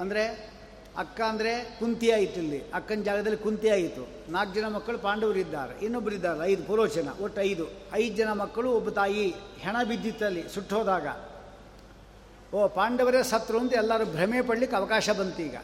ಅಂದರೆ 0.00 0.22
ಅಕ್ಕ 0.96 1.20
ಅಂದರೆ 1.20 1.76
ಕುಂತಿ 1.78 2.10
ಆಯಿತು 2.10 2.40
ಇಲ್ಲಿ. 2.40 2.70
ಅಕ್ಕನ 2.74 3.02
ಜಾಗದಲ್ಲಿ 3.02 3.38
ಕುಂತಿ 3.38 3.68
ಆಯಿತು. 3.68 4.08
ನಾಲ್ಕು 4.30 4.54
ಜನ 4.54 4.68
ಮಕ್ಕಳು 4.68 4.98
ಪಾಂಡವರಿದ್ದಾರೆ 4.98 5.84
ಇನ್ನೊಬ್ಬರು 5.84 6.14
ಇದ್ದಾರೆ, 6.14 6.52
ಐದು 6.52 6.62
ಪುರೋಚನ 6.62 7.08
ಒಟ್ಟು 7.20 7.40
ಐದು. 7.40 7.70
ಐದು 7.92 8.16
ಜನ 8.16 8.32
ಮಕ್ಕಳು 8.32 8.72
ಒಬ್ಬ 8.72 8.88
ತಾಯಿ 8.88 9.34
ಹೆಣ 9.58 9.76
ಬಿದ್ದಿತ್ತಲ್ಲಿ 9.88 10.48
ಸುಟ್ಟೋದಾಗ. 10.48 11.06
ಓ, 12.54 12.68
ಪಾಂಡವರೇ 12.68 13.22
ಸತ್ರು 13.22 13.58
ಅಂತ 13.58 13.72
ಎಲ್ಲರೂ 13.72 14.04
ಭ್ರಮೆ 14.04 14.42
ಪಡಲಿಕ್ಕೆ 14.42 14.76
ಅವಕಾಶ 14.76 15.10
ಬಂತು 15.10 15.42
ಈಗ. 15.42 15.56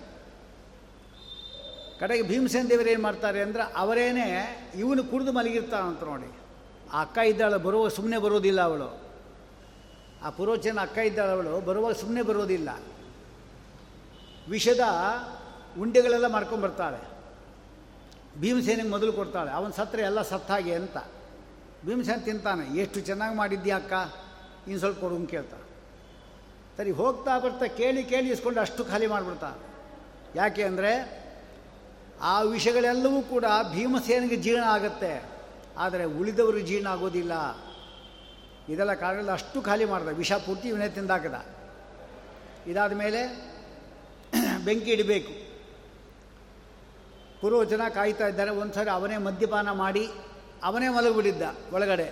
ಕಡೆಗೆ 2.00 2.22
ಭೀಮಸೇನ 2.22 2.66
ದೇವರು 2.68 2.88
ಏನು 2.88 3.02
ಮಾಡ್ತಾರೆ 3.02 3.42
ಅಂದರೆ 3.42 3.62
ಅವರೇನೆ 3.76 4.26
ಇವನು 4.78 5.04
ಕುಡಿದು 5.04 5.32
ಮಲಗಿರ್ತಾನಂತ 5.32 6.02
ನೋಡಿ. 6.02 6.30
ಆ 6.92 7.00
ಅಕ್ಕ 7.00 7.18
ಇದ್ದಾಳೆ 7.18 7.56
ಬರುವ 7.56 7.88
ಸುಮ್ಮನೆ 7.88 8.18
ಬರೋದಿಲ್ಲ 8.18 8.60
ಅವಳು. 8.60 9.06
ಆ 10.22 10.30
ಪುರೋಚನ 10.30 10.78
ಅಕ್ಕ 10.80 10.98
ಇದ್ದಾಳೆ 10.98 11.30
ಅವಳು, 11.30 11.60
ಬರುವಾಗ 11.60 11.92
ಸುಮ್ಮನೆ 11.92 12.22
ಬರೋದಿಲ್ಲ. 12.22 12.68
ವಿಷದ 14.52 14.84
ಉಂಡೆಗಳೆಲ್ಲ 15.82 16.28
ಮಾಡ್ಕೊಂಬರ್ತಾಳೆ 16.36 17.00
ಭೀಮಸೇನಿಗೆ 18.42 18.90
ಮೊದಲು 18.94 19.12
ಕೊಡ್ತಾಳೆ, 19.18 19.50
ಅವನ 19.58 19.70
ಸತ್ತರೆ 19.76 20.02
ಎಲ್ಲ 20.08 20.20
ಸತ್ತಾಗೆ 20.30 20.72
ಅಂತ. 20.80 20.96
ಭೀಮಸೇನ 21.86 22.20
ತಿಂತಾನೆ, 22.28 22.64
ಎಷ್ಟು 22.82 22.98
ಚೆನ್ನಾಗಿ 23.08 23.34
ಮಾಡಿದ್ದೀಯ 23.40 23.74
ಅಕ್ಕ? 23.80 23.92
ಇನ್ನು 24.66 24.80
ಸ್ವಲ್ಪ 24.82 24.98
ಕೊಡು 25.04 25.16
ಅಂತ 25.20 25.28
ಕೇಳ್ತಾ 25.30 25.58
ಸರಿ, 26.76 26.90
ಹೋಗ್ತಾ 27.00 27.34
ಬರ್ತಾ 27.44 27.66
ಕೇಳಿ 27.80 28.02
ಕೇಳಿ 28.12 28.28
ಇಸ್ಕೊಂಡು 28.34 28.60
ಅಷ್ಟು 28.60 28.82
ಖಾಲಿ 28.90 29.06
ಮಾಡಿಬಿಡ್ತಾ 29.12 29.50
ಯಾಕೆ 30.40 30.62
ಅಂದರೆ, 30.70 30.92
ಆ 32.32 32.34
ವಿಷಗಳೆಲ್ಲವೂ 32.54 33.20
ಕೂಡ 33.32 33.46
ಭೀಮಸೇನಿಗೆ 33.74 34.38
ಜೀರ್ಣ 34.46 34.64
ಆಗುತ್ತೆ, 34.76 35.12
ಆದರೆ 35.84 36.04
ಉಳಿದವರು 36.18 36.60
ಜೀರ್ಣ 36.70 36.88
ಆಗೋದಿಲ್ಲ. 36.94 37.34
ಇದೆಲ್ಲ 38.72 38.94
ಕಾರಣದಲ್ಲಿ 39.02 39.34
ಅಷ್ಟು 39.38 39.58
ಖಾಲಿ 39.68 39.86
ಮಾಡಿದೆ, 39.92 40.12
ವಿಷ 40.22 40.32
ಪೂರ್ತಿ 40.46 40.66
ಇವನೇ 40.68 40.88
ತಿಂದಾಕದ. 40.98 41.36
ಇದಾದ 42.70 42.92
ಮೇಲೆ 43.04 43.20
ಬೆಂಕಿ 44.66 44.90
ಇಡಬೇಕು 44.90 45.32
ಪುರೋಚನ 47.40 47.80
ಕಾಯ್ತಾ 47.94 48.26
ಇದ್ದಾರೆ. 48.26 48.50
ಒಂದು 48.50 48.74
ಸಾರಿ 48.74 48.90
ಅವನೇ 48.90 49.16
ಮದ್ಯಪಾನ 49.16 49.70
ಮಾಡಿ 49.70 50.10
ಅವನೇ 50.62 50.88
ಮಲಗಿಬಿಟ್ಟಿದ್ದ 50.88 51.42
ಒಳಗಡೆ. 51.72 52.06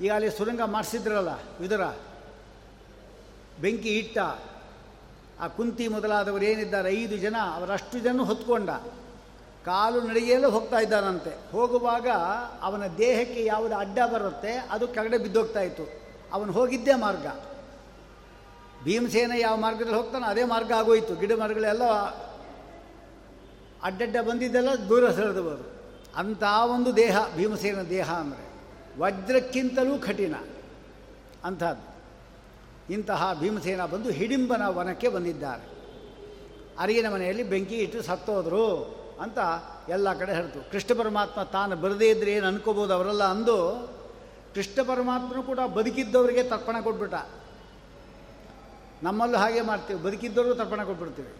ಈಗ 0.00 0.12
ಅಲ್ಲಿ 0.12 0.30
ಸುರಂಗ 0.30 0.60
ಮಾಡಿಸಿದ್ರಲ್ಲ 0.66 1.28
ವಿದುರ? 1.60 1.84
ಬೆಂಕಿ 3.60 3.98
ಇಟ್ಟ. 3.98 4.18
ಆ 5.40 5.48
ಕುಂತಿ 5.48 5.88
ಮೊದಲಾದವರು 5.88 6.44
ಏನಿದ್ದಾರೆ? 6.44 7.02
ಐದು 7.02 7.16
ಜನ. 7.16 7.36
ಅವರಷ್ಟು 7.54 7.98
ಜನ 7.98 8.20
ಹೊತ್ಕೊಂಡ. 8.20 8.70
ಕಾಲು 9.64 10.00
ನಡಿಗೆಯಲ್ಲೂ 10.00 10.50
ಹೋಗ್ತಾ 10.50 10.78
ಇದ್ದಾನಂತೆ. 10.78 11.52
ಹೋಗುವಾಗ 11.52 12.08
ಅವನ 12.62 12.82
ದೇಹಕ್ಕೆ 12.98 13.44
ಯಾವುದು 13.44 13.74
ಅಡ್ಡ 13.74 13.98
ಬರುತ್ತೆ, 14.14 14.52
ಅದು 14.70 14.88
ಕೆಳಗಡೆ 14.88 15.18
ಬಿದ್ದೋಗ್ತಾ 15.18 15.60
ಇತ್ತು. 15.60 15.84
ಅವನು 16.32 16.52
ಹೋಗಿದ್ದೇ 16.52 16.94
ಮಾರ್ಗ. 16.94 17.26
ಭೀಮಸೇನ 18.84 19.32
ಯಾವ 19.40 19.56
ಮಾರ್ಗದಲ್ಲಿ 19.64 19.98
ಹೋಗ್ತಾನೋ 20.00 20.26
ಅದೇ 20.32 20.44
ಮಾರ್ಗ 20.54 20.72
ಆಗೋಯ್ತು. 20.80 21.12
ಗಿಡ 21.20 21.32
ಮರಗಳೆಲ್ಲ 21.42 21.84
ಅಡ್ಡಡ್ಡ 23.88 24.16
ಬಂದಿದ್ದೆಲ್ಲ 24.28 24.70
ದೂರ 24.90 25.04
ಸೆಳೆದವರು 25.18 25.64
ಅಂಥ 26.20 26.42
ಒಂದು 26.74 26.90
ದೇಹ, 26.96 27.16
ಭೀಮಸೇನ 27.36 27.80
ದೇಹ 27.96 28.08
ಅಂದರೆ 28.22 28.44
ವಜ್ರಕ್ಕಿಂತಲೂ 29.00 29.94
ಕಠಿಣ 30.06 30.34
ಅಂಥದ್ದು. 31.44 31.86
ಇಂತಹ 32.94 33.22
ಭೀಮಸೇನ 33.40 33.82
ಬಂದು 33.92 34.10
ಹಿಡಿಂಬನ 34.18 34.64
ವನಕ್ಕೆ 34.78 35.08
ಬಂದಿದ್ದಾರೆ. 35.16 35.64
ಅರಿಗಿನ 36.82 37.08
ಮನೆಯಲ್ಲಿ 37.14 37.44
ಬೆಂಕಿ 37.52 37.76
ಇಟ್ಟು 37.84 38.02
ಸತ್ತೋದ್ರು 38.02 38.66
ಅಂತ 39.24 39.38
ಎಲ್ಲ 39.88 40.08
ಕಡೆ 40.20 40.32
ಹೇಳ್ತು. 40.34 40.60
ಕೃಷ್ಣ 40.72 40.90
ಪರಮಾತ್ಮ 40.98 41.42
ತಾನು 41.56 41.76
ಬರದೇ 41.82 42.08
ಇದ್ರೆ 42.14 42.32
ಏನು 42.32 42.46
ಅನ್ಕೋಬೋದು 42.46 42.92
ಅವರೆಲ್ಲ 42.94 43.24
ಅಂದು 43.34 43.56
ಕೃಷ್ಣ 44.54 44.78
ಪರಮಾತ್ಮನು 44.88 45.42
ಕೂಡ 45.42 45.60
ಬದುಕಿದ್ದವರಿಗೆ 45.76 46.42
ತರ್ಪಣ 46.52 46.76
ಕೊಟ್ಬಿಟ್ಟ. 46.80 47.14
ನಮ್ಮಲ್ಲೂ 49.04 49.38
ಹಾಗೆ 49.38 49.60
ಮಾಡ್ತೀವಿ. 49.60 50.02
ಬದುಕಿದ್ದವರು 50.02 50.54
ತರ್ಪಣ 50.54 50.84
ಕೊಟ್ಬಿಡ್ತೀವಿ. 50.84 51.34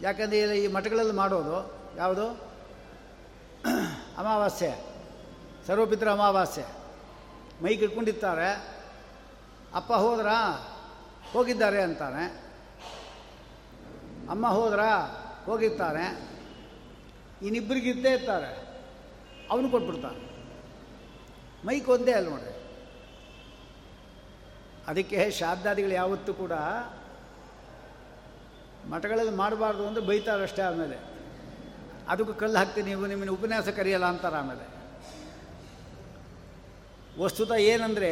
ಯಾಕಂದರೆ 0.00 0.38
ಈ 0.38 0.66
ಮಠಗಳಲ್ಲಿ 0.66 1.12
ಮಾಡೋದು 1.12 1.74
ಯಾವುದು? 1.96 2.28
ಅಮಾವಾಸ್ಯೆ. 4.18 4.84
ಸರ್ವಪಿತ್ರ 5.66 6.10
ಅಮಾವಾಸ್ಯೆ. 6.10 6.64
ಮೈಗೆ 7.64 7.84
ಇಟ್ಕೊಂಡಿರ್ತಾರೆ 7.84 8.76
ಅಪ್ಪ 9.74 9.92
ಹೋದ್ರಾ? 9.92 10.32
ಹೋಗಿದ್ದಾರೆ 11.32 11.82
ಅಂತಾನೆ. 11.82 12.42
ಅಮ್ಮ 14.30 14.48
ಹೋದ್ರಾ? 14.48 14.98
ಹೋಗಿರ್ತಾನೆ 15.44 16.30
ಇನ್ನಿಬ್ಬರಿಗಿದ್ದೇ 17.42 18.10
ಇರ್ತಾರೆ. 18.10 18.82
ಅವನು 19.50 19.70
ಕೊಟ್ಬಿಡ್ತಾನೆ. 19.70 20.50
ಮೈಕ್ 21.66 21.88
ಒಂದೇ 21.88 22.12
ಅಲ್ಲ 22.12 22.28
ನೋಡ್ರಿ. 22.28 22.56
ಅದಕ್ಕೆ 24.86 25.30
ಶ್ರಾದ್ದಾದಿಗಳು 25.30 25.92
ಯಾವತ್ತೂ 25.92 26.34
ಕೂಡ 26.34 26.52
ಮಠಗಳಲ್ಲಿ 28.90 29.32
ಮಾಡಬಾರ್ದು 29.32 29.86
ಅಂದರೆ 29.86 30.02
ಬೈತಾರಷ್ಟೇ 30.02 30.62
ಆಮೇಲೆ. 30.62 30.96
ಅದಕ್ಕೂ 32.08 32.34
ಕಲ್ಲು 32.34 32.56
ಹಾಕ್ತೀನಿ 32.56 32.88
ನೀವು, 32.88 33.06
ನಿಮ್ಮನ್ನು 33.06 33.34
ಉಪನ್ಯಾಸ 33.34 33.68
ಕರೆಯಲ್ಲ 33.68 34.04
ಅಂತಾರೆ 34.04 34.36
ಆಮೇಲೆ. 34.36 34.64
ವಸ್ತುತ 37.22 37.52
ಏನಂದರೆ, 37.52 38.10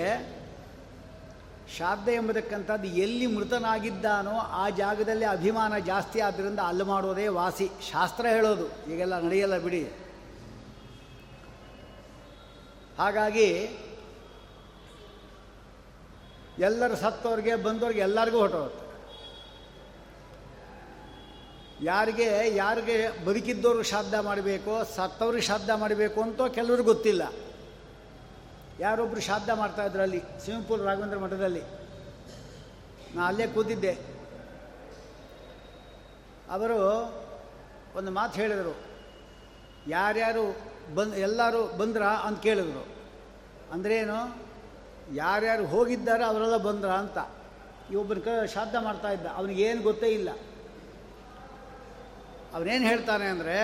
ಶ್ರಾದ್ದ 1.76 2.08
ಎಂಬತಕ್ಕಂಥದ್ದು 2.08 2.86
ಎಲ್ಲಿ 2.86 3.26
ಮೃತನಾಗಿದ್ದಾನೋ 3.26 4.30
ಆ 4.30 4.68
ಜಾಗದಲ್ಲಿ 4.68 5.24
ಅಭಿಮಾನ 5.24 5.78
ಜಾಸ್ತಿ 5.78 6.20
ಆದ್ದರಿಂದ 6.20 6.60
ಅಲ್ಲಿ 6.60 6.84
ಮಾಡೋದೇ 6.84 7.28
ವಾಸಿ. 7.28 7.70
ಶಾಸ್ತ್ರ 7.90 8.26
ಹೇಳೋದು, 8.26 8.92
ಈಗೆಲ್ಲ 8.92 9.20
ನಡೆಯಲ್ಲ 9.20 9.58
ಬಿಡಿ. 9.58 9.84
ಹಾಗಾಗಿ, 12.98 13.48
ಎಲ್ಲರೂ 16.58 16.96
ಸತ್ತವ್ರಿಗೆ 16.96 17.56
ಬಂದವ್ರಿಗೆ 17.56 18.00
ಎಲ್ಲರಿಗೂ 18.00 18.38
ಹೊಟ್ಟೋಗುತ್ತೆ 18.38 18.83
ಯಾರಿಗೆ 21.82 22.56
ಯಾರಿಗೆ 22.56 23.24
ಬದುಕಿದ್ದವ್ರಿಗೆ 23.24 23.84
ಶ್ರಾದ್ದ 23.84 24.14
ಮಾಡಬೇಕು 24.14 24.94
ಸತ್ತವ್ರಿಗೆ 24.94 25.44
ಶ್ರಾದ್ದ 25.44 25.70
ಮಾಡಬೇಕು 25.70 26.22
ಅಂತ 26.22 26.42
ಕೆಲವ್ರಿಗೆ 26.42 26.82
ಗೊತ್ತಿಲ್ಲ. 26.82 27.22
ಯಾರೊಬ್ಬರು 28.80 29.20
ಶ್ರಾದ್ದ 29.20 29.50
ಮಾಡ್ತಾಯಿದ್ರು 29.50 30.02
ಅಲ್ಲಿ 30.02 30.18
ಪೂಲ್ 30.68 30.82
ರಾಘವೇಂದ್ರ 30.82 31.18
ಮಠದಲ್ಲಿ. 31.18 31.62
ನಾನು 33.14 33.26
ಅಲ್ಲೇ 33.26 33.46
ಕೂತಿದ್ದೆ. 33.46 33.98
ಅವರು 36.50 36.78
ಒಂದು 37.96 38.10
ಮಾತು 38.10 38.40
ಹೇಳಿದರು. 38.40 38.76
ಯಾರ್ಯಾರು 39.88 40.56
ಬಂದು, 40.94 41.16
ಎಲ್ಲರೂ 41.16 41.66
ಬಂದ್ರ 41.66 42.02
ಅಂತ 42.02 42.42
ಕೇಳಿದ್ರು. 42.42 42.86
ಅಂದ್ರೇನು 43.72 44.36
ಯಾರ್ಯಾರು 45.14 45.66
ಹೋಗಿದ್ದಾರೆ 45.66 46.24
ಅವರೆಲ್ಲ 46.24 46.56
ಬಂದ್ರ 46.56 46.88
ಅಂತ. 46.88 47.18
ಇವೊಬ್ಬನ 47.90 48.18
ಕ, 48.18 48.28
ಶ್ರಾದ್ದ 48.44 48.76
ಮಾಡ್ತಾ 48.76 49.10
ಇದ್ದ. 49.10 49.26
ಅವನಿಗೇನು 49.26 49.82
ಗೊತ್ತೇ 49.82 50.06
ಇಲ್ಲ. 50.06 50.28
ಅವನೇನು 52.54 52.84
ಹೇಳ್ತಾನೆ 52.86 53.26
ಅಂದರೆ, 53.26 53.56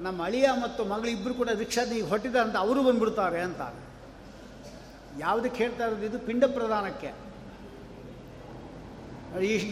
ನಮ್ಮ 0.00 0.24
ಅಳಿಯ 0.24 0.46
ಮತ್ತು 0.62 0.84
ಮಗಳಿಬ್ಬರು 0.84 1.34
ಕೂಡ 1.34 1.50
ರಿಕ್ಷಾದ 1.58 1.92
ಈಗ 1.92 2.04
ಹೊಟ್ಟಿದ್ದಾರೆ 2.04 2.44
ಅಂತ 2.48 2.56
ಅವರು 2.56 2.82
ಬಂದ್ಬಿಡ್ತಾರೆ 2.82 3.40
ಅಂತ 3.40 3.60
ಯಾವುದಕ್ಕೆ 5.18 5.58
ಹೇಳ್ತಾ 5.64 5.84
ಇರೋದು? 5.86 6.06
ಇದು 6.06 6.18
ಪಿಂಡ 6.18 6.44
ಪ್ರಧಾನಕ್ಕೆ. 6.44 7.10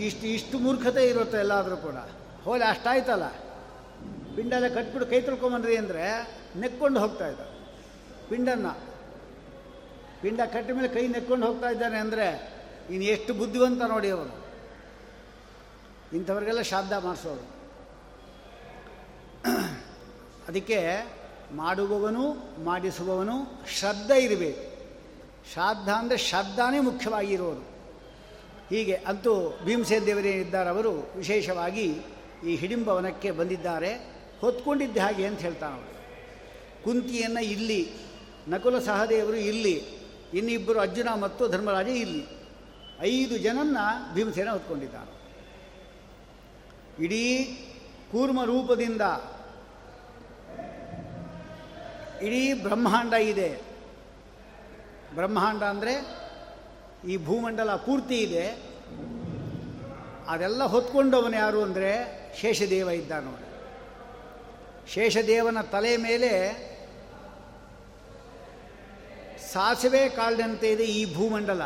ಇಷ್ಟು 0.06 0.26
ಇಷ್ಟು 0.26 0.56
ಮೂರ್ಖತೆ 0.58 1.02
ಇರುತ್ತೆ 1.06 1.38
ಎಲ್ಲಾದರೂ 1.38 1.76
ಕೂಡ. 1.76 1.98
ಹೋಲಿ, 2.44 2.64
ಅಷ್ಟಾಯ್ತಲ್ಲ. 2.64 3.26
ಪಿಂಡಲ್ಲ 4.36 4.68
ಕಟ್ಬಿಟ್ಟು 4.68 5.06
ಕೈ 5.10 5.20
ತೊಳ್ಕೊಂಬಂದ್ರಿ 5.20 5.74
ಅಂದರೆ 5.76 6.04
ನೆಕ್ಕೊಂಡು 6.60 7.00
ಹೋಗ್ತಾ 7.00 7.26
ಇದ್ದ 7.28 7.42
ಪಿಂಡನ್ನ. 8.28 8.68
ಪಿಂಡ 10.22 10.40
ಕಟ್ಟ 10.52 10.70
ಮೇಲೆ 10.76 10.88
ಕೈ 10.88 11.04
ನೆಕ್ಕೊಂಡು 11.08 11.44
ಹೋಗ್ತಾ 11.46 11.68
ಇದ್ದಾನೆ 11.68 11.98
ಅಂದರೆ 11.98 12.26
ಇನ್ನು 12.90 13.06
ಎಷ್ಟು 13.14 13.34
ಬುದ್ಧಿವಂತ 13.34 13.82
ನೋಡಿ 13.82 14.10
ಅವನು 14.10 14.34
ಇಂಥವ್ರಿಗೆಲ್ಲ 16.16 16.62
ಶಾಬ್ದ 16.70 16.92
ಮಾಡಿಸೋದು 17.06 17.44
ಅದಕ್ಕೆ 20.48 20.78
ಮಾಡುವವನು, 21.52 22.24
ಮಾಡಿಸುವವನು 22.64 23.62
ಶ್ರದ್ಧ 23.78 24.10
ಇರಬೇಕು. 24.10 24.72
ಶ್ರಾದ್ದ 25.52 25.88
ಅಂದರೆ 25.88 26.16
ಶ್ರದ್ಧಾನೇ 26.16 26.80
ಮುಖ್ಯವಾಗಿರೋದು. 26.80 27.62
ಹೀಗೆ 28.68 28.94
ಅಂತೂ 28.94 29.58
ಭೀಮಸೇನ 29.64 30.04
ದೇವರೇ 30.04 30.32
ಇದ್ದಾರೆ 30.32 30.70
ಅವರು 30.70 30.92
ವಿಶೇಷವಾಗಿ 31.16 32.00
ಈ 32.46 32.56
ಹಿಡಿಂಬವನಕ್ಕೆ 32.56 33.30
ಬಂದಿದ್ದಾರೆ. 33.30 33.92
ಹೊತ್ಕೊಂಡಿದ್ದ 34.40 34.98
ಹಾಗೆ 34.98 35.26
ಅಂತ 35.26 35.40
ಹೇಳ್ತಾನೆ 35.40 35.74
ಅವರು 35.74 35.92
ಕುಂತಿಯನ್ನು 36.84 37.40
ಇಲ್ಲಿ, 37.40 37.92
ನಕುಲ 38.48 38.78
ಸಹದೇವರು 38.78 39.36
ಇಲ್ಲಿ, 39.36 39.84
ಇನ್ನಿಬ್ಬರು 40.34 40.80
ಅರ್ಜುನ 40.80 41.08
ಮತ್ತು 41.20 41.48
ಧರ್ಮರಾಜ 41.48 41.86
ಇಲ್ಲಿ. 41.86 42.26
ಐದು 43.00 43.38
ಜನನ್ನ 43.38 43.76
ಭೀಮಸೇನ 44.14 44.50
ಹೊತ್ಕೊಂಡಿದ್ದಾರೆ 44.50 45.22
ಇಡೀ 47.04 47.22
ಕೂರ್ಮ 48.12 48.44
ರೂಪದಿಂದ. 48.44 49.02
ಇಡೀ 52.22 52.54
ಬ್ರಹ್ಮಾಂಡ 52.54 53.12
ಇದೆ. 53.12 53.60
ಬ್ರಹ್ಮಾಂಡ 55.14 55.62
ಅಂದರೆ 55.62 55.94
ಈ 57.08 57.16
ಭೂಮಂಡಲ 57.16 57.76
ಪೂರ್ತಿ 57.76 58.18
ಇದೆ. 58.18 58.44
ಅದೆಲ್ಲ 60.28 60.64
ಹೊತ್ಕೊಂಡವನು 60.64 61.36
ಯಾರು 61.36 61.62
ಅಂದರೆ 61.62 61.90
ಶೇಷದೇವ 62.40 62.88
ಇದ್ದಾನು 62.88 63.32
ಶೇಷದೇವನ 64.88 65.60
ತಲೆ 65.60 65.96
ಮೇಲೆ 65.96 66.30
ಸಾಸಿವೆ 69.52 70.08
ಕಾಳಿನಂತೆ 70.08 70.68
ಇದೆ 70.72 70.84
ಈ 70.84 71.14
ಭೂಮಂಡಲ. 71.14 71.62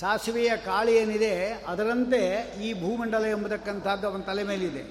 ಸಾಸಿವೆಯ 0.00 0.56
ಕಾಳು 0.56 0.90
ಏನಿದೆ, 0.90 1.52
ಅದರಂತೆ 1.66 2.20
ಈ 2.62 2.68
ಭೂಮಂಡಲ 2.80 3.24
ಎಂಬತಕ್ಕಂಥದ್ದು 3.24 4.08
ಅವನ 4.08 4.20
ತಲೆ 4.20 4.42
ಮೇಲಿದೆ. 4.42 4.82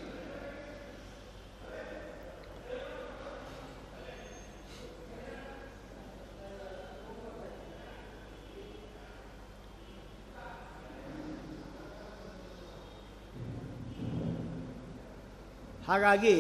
ಹಾಗಾಗಿ 15.88 16.36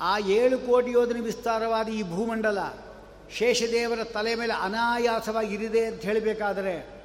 ಆ 0.00 0.18
ಏಳು 0.18 0.58
ಕೋಟಿ 0.58 0.90
ಯೋಧನ 0.92 1.22
ವಿಸ್ತಾರವಾದ 1.22 1.88
ಈ 1.88 2.02
ಭೂಮಂಡಲ 2.02 2.58
ಶೇಷದೇವರ 3.36 4.04
ತಲೆ 4.04 4.34
ಮೇಲೆ 4.34 4.52
ಅನಾಯಾಸವಾಗಿ 4.52 5.54
ಇರಿದೆ 5.54 5.84
ಅಂತ 5.86 6.00
ಹೇಳಬೇಕಾದರೆ 6.02 6.95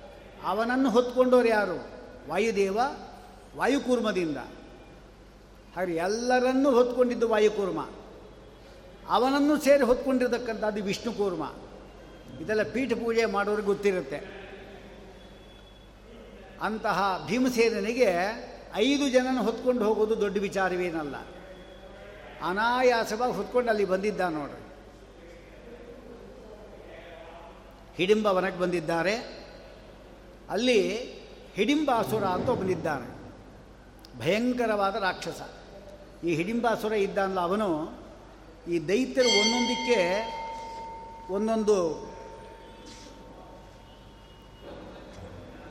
ಅವನನ್ನು 0.45 0.89
ಹೊತ್ಕೊಂಡವರು 0.89 1.47
ಯಾರು? 1.47 1.87
ವಾಯುದೇವ, 2.29 2.79
ವಾಯುಕೂರ್ಮದಿಂದ. 3.57 4.37
ಹಾಗೆ 5.75 5.95
ಎಲ್ಲರನ್ನೂ 5.95 6.71
ಹೊತ್ಕೊಂಡಿದ್ದು 6.71 7.29
ವಾಯುಕೂರ್ಮ. 7.29 7.89
ಅವನನ್ನು 9.09 9.61
ಸೇರಿ 9.61 9.83
ಹೊತ್ಕೊಂಡಿರ್ತಕ್ಕಂಥದ್ದು 9.83 10.83
ವಿಷ್ಣು 10.83 11.13
ಕೂರ್ಮ 11.13 11.53
ಇದೆಲ್ಲ 12.41 12.63
ಪೀಠ 12.63 12.93
ಪೂಜೆ 12.93 13.25
ಮಾಡೋರಿಗೆ 13.25 13.67
ಗೊತ್ತಿರುತ್ತೆ. 13.67 14.41
ಅಂತಹ 16.61 17.25
ಭೀಮಸೇನಿಗೆ 17.27 18.15
ಐದು 18.73 19.09
ಜನನ 19.09 19.37
ಹೊತ್ಕೊಂಡು 19.41 19.85
ಹೋಗೋದು 19.85 20.21
ದೊಡ್ಡ 20.21 20.37
ವಿಚಾರವೇನಲ್ಲ. 20.37 21.15
ಅನಾಯಾಸವಾಗಿ 22.43 23.33
ಹೊತ್ಕೊಂಡು 23.33 23.69
ಅಲ್ಲಿ 23.69 23.85
ಬಂದಿದ್ದ 23.85 24.21
ನೋಡ್ರಿ. 24.21 24.61
ಹಿಡಿಂಬವನಕ್ಕೆ 27.95 28.61
ಬಂದಿದ್ದಾರೆ. 28.61 29.40
ಅಲ್ಲಿ 30.51 30.97
ಹಿಡಿಂಬಾಸುರ 31.55 32.23
ಅಂತ 32.23 32.49
ಒಬ್ಬನಿದ್ದಾನೆ. 32.49 33.07
ಭಯಂಕರವಾದ 34.19 34.95
ರಾಕ್ಷಸ. 34.95 35.41
ಈ 36.23 36.35
ಹಿಡಿಂಬಾಸುರ 36.35 36.93
ಇದ್ದಾನಲ್ಲ 36.93 37.39
ಅವನು, 37.39 37.69
ಈ 38.71 38.87
ದೈತ್ಯರು 38.87 39.27
ಒಂದೊಂದಕ್ಕೆ 39.27 39.99
ಒಂದೊಂದು 41.33 41.77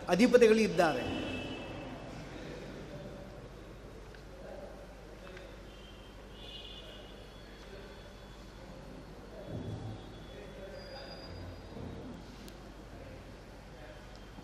ಅಧಿಪತಿಗಳಿದ್ದಾರೆ 0.09 1.20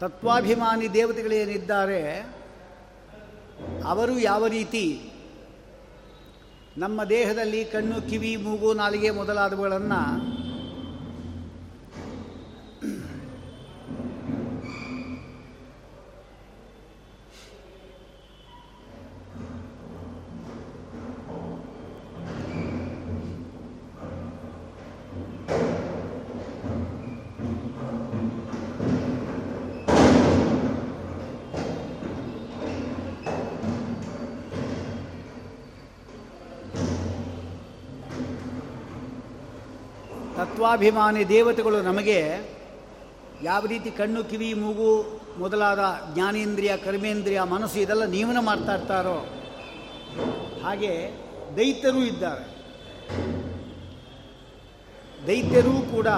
ತತ್ವಾಭಿಮಾನಿ 0.00 0.94
ದೇವತೆಗಳೇನಿದ್ದಾರೆ 0.94 2.00
ಅವರು 3.84 4.18
ಯಾವ 4.18 4.46
ರೀತಿ 4.46 4.86
ನಮ್ಮ 6.76 7.04
ದೇಹದಲ್ಲಿ 7.04 7.64
ಕಣ್ಣು 7.64 7.98
ಕಿವಿ 8.08 8.36
ಮೂಗು 8.36 8.70
ನಾಲಿಗೆ 8.72 9.10
ಮೊದಲಾದವುಗಳನ್ನು 9.10 10.00
ತತ್ವಾಭಿಮಾನಿ 40.56 41.22
ದೇವತೆಗಳು 41.28 41.78
ನಮಗೆ 41.82 42.20
ಯಾವ 43.42 43.62
ರೀತಿ 43.66 43.90
ಕಣ್ಣು, 43.90 44.20
ಕಿವಿ, 44.24 44.54
ಮೂಗು 44.54 44.92
ಮೊದಲಾದ 45.38 45.82
ಜ್ಞಾನೇಂದ್ರಿಯ, 46.14 46.76
ಕರ್ಮೇಂದ್ರಿಯ 46.76 47.40
ಮನಸ್ಸು 47.42 47.78
ಇದೆಲ್ಲ 47.78 48.04
ನಿಯಮನ 48.04 48.40
ಮಾಡ್ತಾ 48.40 48.74
ಇರ್ತಾರೋ? 48.74 49.18
ಹಾಗೆ 50.62 50.92
ದೈತ್ಯರು 51.56 52.00
ಇದ್ದಾರೆ. 52.04 52.44
ದೈತ್ಯರೂ 55.26 55.74
ಕೂಡ 55.94 56.08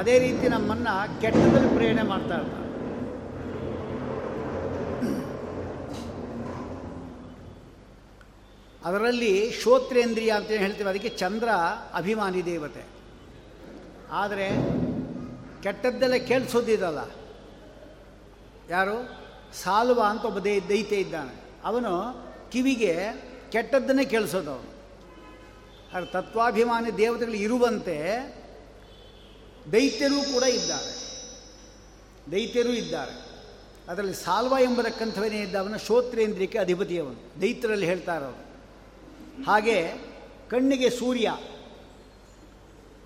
ಅದೇ 0.00 0.14
ರೀತಿ 0.18 0.48
ನಮ್ಮನ್ನು 0.48 0.94
ಕೆಟ್ಟದಲ್ಲಿ 1.20 1.70
ಪ್ರೇರಣೆ 1.74 2.06
ಮಾಡ್ತಾ 2.12 2.38
ಇರ್ತಾರೆ. 2.38 2.70
ಅದರಲ್ಲಿ 8.84 9.34
ಶ್ರೋತ್ರೇಂದ್ರಿಯ 9.60 10.32
ಅಂತ 10.40 10.50
ಹೇಳ್ತೀವಿ, 10.64 10.90
ಅದಕ್ಕೆ 10.90 11.12
ಚಂದ್ರ 11.24 11.48
ಅಭಿಮಾನಿ 11.94 12.44
ದೇವತೆ. 12.44 13.01
ಆದರೆ 14.12 14.48
ಕೆಟ್ಟದ್ದೆಲ್ಲ 15.62 16.14
ಕೇಳಿಸೋದಿದಲ್ಲ. 16.14 16.98
ಯಾರು? 18.70 19.22
ಸಾಲುವ 19.56 20.02
ಅಂತ 20.02 20.24
ಒಬ್ಬ 20.24 20.38
ದೈ, 20.38 20.60
ದೈತ್ಯ 20.60 20.96
ಇದ್ದಾನೆ. 20.96 21.40
ಅವನು 21.64 21.90
ಕಿವಿಗೆ 22.50 22.96
ಕೆಟ್ಟದ್ದನ್ನೇ 23.52 24.04
ಕೇಳಿಸೋದು 24.04 24.52
ಅವನು 24.52 26.12
ತತ್ವಾಭಿಮಾನಿ 26.12 26.96
ದೇವತೆಗಳು 26.96 27.34
ಇರುವಂತೆ 27.34 28.18
ದೈತ್ಯರೂ 29.72 30.32
ಕೂಡ 30.32 30.42
ಇದ್ದಾರೆ. 30.42 31.22
ದೈತ್ಯರೂ 32.32 32.68
ಇದ್ದಾರೆ. 32.68 33.24
ಅದರಲ್ಲಿ 33.88 34.14
ಸಾಲ್ವ 34.14 34.54
ಎಂಬತಕ್ಕಂಥವನೇ 34.60 35.40
ಇದ್ದವನ 35.40 35.76
ಶ್ರೋತ್ರೇಂದ್ರಿಕೆ 35.76 36.58
ಅಧಿಪತಿಯವನು. 36.58 37.40
ದೈತ್ಯರಲ್ಲಿ 37.40 37.86
ಹೇಳ್ತಾರೆ 37.86 38.24
ಅವರು 38.24 38.42
ಹಾಗೆ 39.44 39.88
ಕಣ್ಣಿಗೆ 40.50 40.90
ಸೂರ್ಯ. 40.90 41.32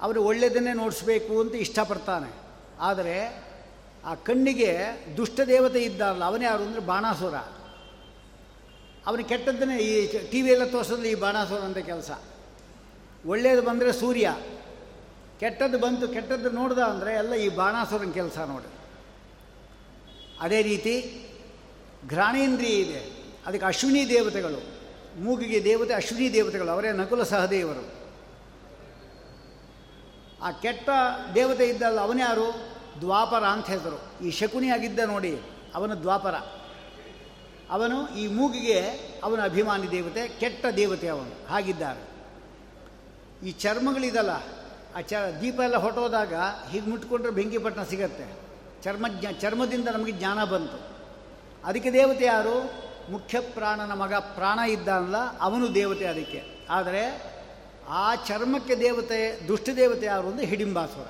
ಅವರು 0.03 0.25
ಒಳ್ಳೆಯದನ್ನೇ 0.25 0.73
ನೋಡಿಸ್ಬೇಕು 0.73 1.41
ಅಂತ 1.41 1.55
ಇಷ್ಟಪಡ್ತಾನೆ. 1.55 2.33
ಆದರೆ 2.81 3.47
ಆ 4.05 4.15
ಕಣ್ಣಿಗೆ 4.15 4.79
ದುಷ್ಟ 5.17 5.41
ದೇವತೆ 5.41 5.83
ಇದ್ದಾರಲ್ಲ, 5.83 6.25
ಅವನೇ 6.25 6.45
ಯಾರು 6.45 6.63
ಅಂದರೆ 6.63 6.81
ಬಾಣಾಸುರ. 6.81 7.35
ಅವನು 9.07 9.25
ಕೆಟ್ಟದ್ದನ್ನೇ 9.25 9.77
ಈ 9.77 10.07
ಟಿ 10.31 10.39
ಎಲ್ಲ 10.39 10.65
ತೋರಿಸೋದು 10.65 11.05
ಈ 11.05 11.15
ಬಾಣಾಸುರ 11.15 11.59
ಅಂತ 11.59 11.79
ಕೆಲಸ. 11.79 12.11
ಒಳ್ಳೆಯದು 13.27 13.63
ಬಂದರೆ 13.63 13.93
ಸೂರ್ಯ. 13.93 14.37
ಕೆಟ್ಟದ್ದು 15.41 15.79
ಬಂತು, 15.79 16.09
ಕೆಟ್ಟದ್ದು 16.09 16.51
ನೋಡ್ದ 16.51 16.79
ಅಂದರೆ 16.79 17.15
ಎಲ್ಲ 17.15 17.35
ಈ 17.35 17.49
ಬಾಣಾಸುರನ 17.49 18.11
ಕೆಲಸ 18.11 18.39
ನೋಡಿ. 18.39 18.73
ಅದೇ 20.41 20.63
ರೀತಿ 20.63 21.27
ಘ್ರಾಣೇಂದ್ರಿಯ 22.09 22.77
ಇದೆ. 22.77 23.17
ಅದಕ್ಕೆ 23.47 23.67
ಅಶ್ವಿನಿ 23.67 24.09
ದೇವತೆಗಳು. 24.09 24.63
ಮೂಗಿಗೆ 25.21 25.65
ದೇವತೆ, 25.65 25.95
ಅಶ್ವಿನಿ 25.95 26.33
ದೇವತೆಗಳು. 26.33 26.71
ಅವರೇ 26.71 26.93
ನಕುಲ 26.93 27.23
ಸಹದೇವರು. 27.23 27.96
ಆ 30.43 30.51
ಕೆಟ್ಟ 30.51 30.89
ದೇವತೆ 31.35 31.65
ಇದ್ದಲ್ಲ 31.65 32.01
ಅವನ್ಯಾರು 32.01 32.47
ದ್ವಾಪರ 33.01 33.45
ಅಂತ 33.45 33.67
ಹೇಳಿದರು 33.67 34.25
ಈ 34.25 34.31
ಶಕುನಿ 34.31 34.69
ಆಗಿದ್ದ 34.69 34.99
ನೋಡಿ, 34.99 35.41
ಅವನು 35.75 36.03
ದ್ವಾಪರ. 36.03 36.35
ಅವನು 37.71 38.09
ಈ 38.09 38.27
ಮೂಗಿಗೆ 38.27 38.81
ಅವನ 39.25 39.45
ಅಭಿಮಾನಿ 39.45 39.91
ದೇವತೆ, 39.91 40.29
ಕೆಟ್ಟ 40.29 40.67
ದೇವತೆ 40.67 41.09
ಅವನು, 41.09 41.47
ಹಾಗಿದ್ದಾರೆ. 41.47 42.03
ಈ 43.47 43.53
ಚರ್ಮಗಳಿದಲ್ಲ, 43.53 44.31
ಆ 44.97 45.01
ಚ, 45.01 45.15
ದೀಪ 45.15 45.61
ಎಲ್ಲ 45.61 45.77
ಹೊಟ್ಟೋದಾಗ 45.77 46.35
ಹೀಗೆ 46.71 46.91
ಮುಟ್ಕೊಂಡ್ರೆ 46.91 47.33
ಬೆಂಕಿಪಟ್ಟಣ 47.33 47.83
ಸಿಗತ್ತೆ. 47.83 48.27
ಚರ್ಮ 48.83 49.07
ಚರ್ಮದಿಂದ 49.41 49.89
ನಮಗೆ 49.89 50.13
ಜ್ಞಾನ 50.13 50.45
ಬಂತು. 50.45 50.79
ಅದಕ್ಕೆ 51.65 51.93
ದೇವತೆ 51.93 52.25
ಯಾರು? 52.25 52.87
ಮುಖ್ಯ 53.11 53.41
ಪ್ರಾಣನ 53.41 53.93
ಮಗ 53.93 54.15
ಪ್ರಾಣ 54.15 54.59
ಇದ್ದಾನಲ್ಲ, 54.59 55.39
ಅವನು 55.41 55.75
ದೇವತೆ 55.75 56.07
ಅದಕ್ಕೆ. 56.07 56.67
ಆದರೆ 56.71 57.36
ಆ 57.89 58.15
ಚರ್ಮಕ್ಕೆ 58.15 58.75
ದೇವತೆ, 58.77 59.49
ದುಷ್ಟ 59.49 59.69
ದೇವತೆ 59.77 60.07
ಯಾರು 60.07 60.29
ಅಂದರೆ 60.29 60.47
ಹಿಡಿಂಬಾಸುರ. 60.47 61.07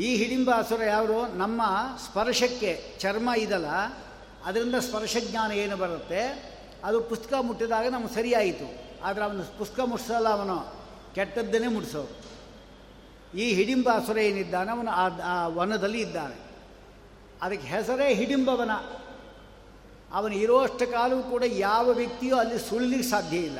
ಈ 0.00 0.16
ಹಿಡಿಂಬಾಸುರ 0.16 0.82
ಯಾರು? 0.82 1.38
ನಮ್ಮ 1.38 1.62
ಸ್ಪರ್ಶಕ್ಕೆ 2.04 2.96
ಚರ್ಮ 2.98 3.30
ಇದಲ್ಲ, 3.36 3.66
ಅದರಿಂದ 4.44 4.74
ಸ್ಪರ್ಶ 4.74 5.16
ಜ್ಞಾನ 5.20 5.52
ಏನು 5.52 5.76
ಬರುತ್ತೆ? 5.76 6.50
ಅದು 6.84 7.00
ಪುಸ್ತಕ 7.00 7.34
ಮುಟ್ಟಿದಾಗ 7.40 7.86
ನಮಗೆ 7.86 8.14
ಸರಿಯಾಯಿತು. 8.14 8.68
ಆದರೆ 9.04 9.24
ಅವನು 9.24 9.58
ಪುಸ್ತಕ 9.58 9.80
ಮುಟ್ಟಿಸಲ್ಲ 9.80 10.28
ಅವನು, 10.28 10.74
ಕೆಟ್ಟದ್ದನ್ನೇ 11.14 11.68
ಮುಟ್ಟಿಸೋರು 11.68 12.30
ಈ 13.38 13.54
ಹಿಡಿಂಬಾಸುರ 13.54 14.18
ಏನಿದ್ದಾನೆ? 14.18 14.70
ಅವನು 14.70 14.90
ಆ 15.22 15.46
ವನದಲ್ಲಿ 15.46 16.00
ಇದ್ದಾನೆ. 16.00 16.36
ಅದಕ್ಕೆ 17.42 17.66
ಹೆಸರೇ 17.66 18.14
ಹಿಡಿಂಬವನ. 18.14 18.70
ಅವನು 20.12 20.34
ಇರುವಷ್ಟು 20.34 20.92
ಕಾಲವೂ 20.92 21.22
ಕೂಡ 21.22 21.44
ಯಾವ 21.46 21.90
ವ್ಯಕ್ತಿಯೂ 21.90 22.36
ಅಲ್ಲಿ 22.36 22.58
ಸುಳ್ಳಿಗೆ 22.58 23.02
ಸಾಧ್ಯ 23.02 23.36
ಇಲ್ಲ. 23.36 23.58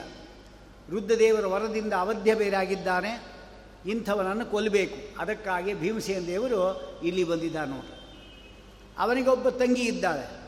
ರುದ್ರದೇವರ 0.90 1.46
ವರದಿಂದ 1.46 1.92
ಅವಧ್ಯ 1.92 2.34
ಬೇರಾಗಿದ್ದಾನೆ, 2.34 3.12
ಇಂಥವನನ್ನು 3.86 4.46
ಕೊಲ್ಲಬೇಕು. 4.46 5.18
ಅದಕ್ಕಾಗಿ 5.18 5.74
ಭೀಮಸೇನ 5.74 6.26
ದೇವರು 6.26 6.60
ಇಲ್ಲಿ 7.02 7.24
ಬಂದಿದ್ದಾನೆ 7.24 7.70
ನೋಡಿ 7.70 7.92
ಅವನಿಗೊಬ್ಬ 8.98 9.48
ತಂಗಿ 9.48 9.82
ಇದ್ದಾಳೆ. 9.82 10.40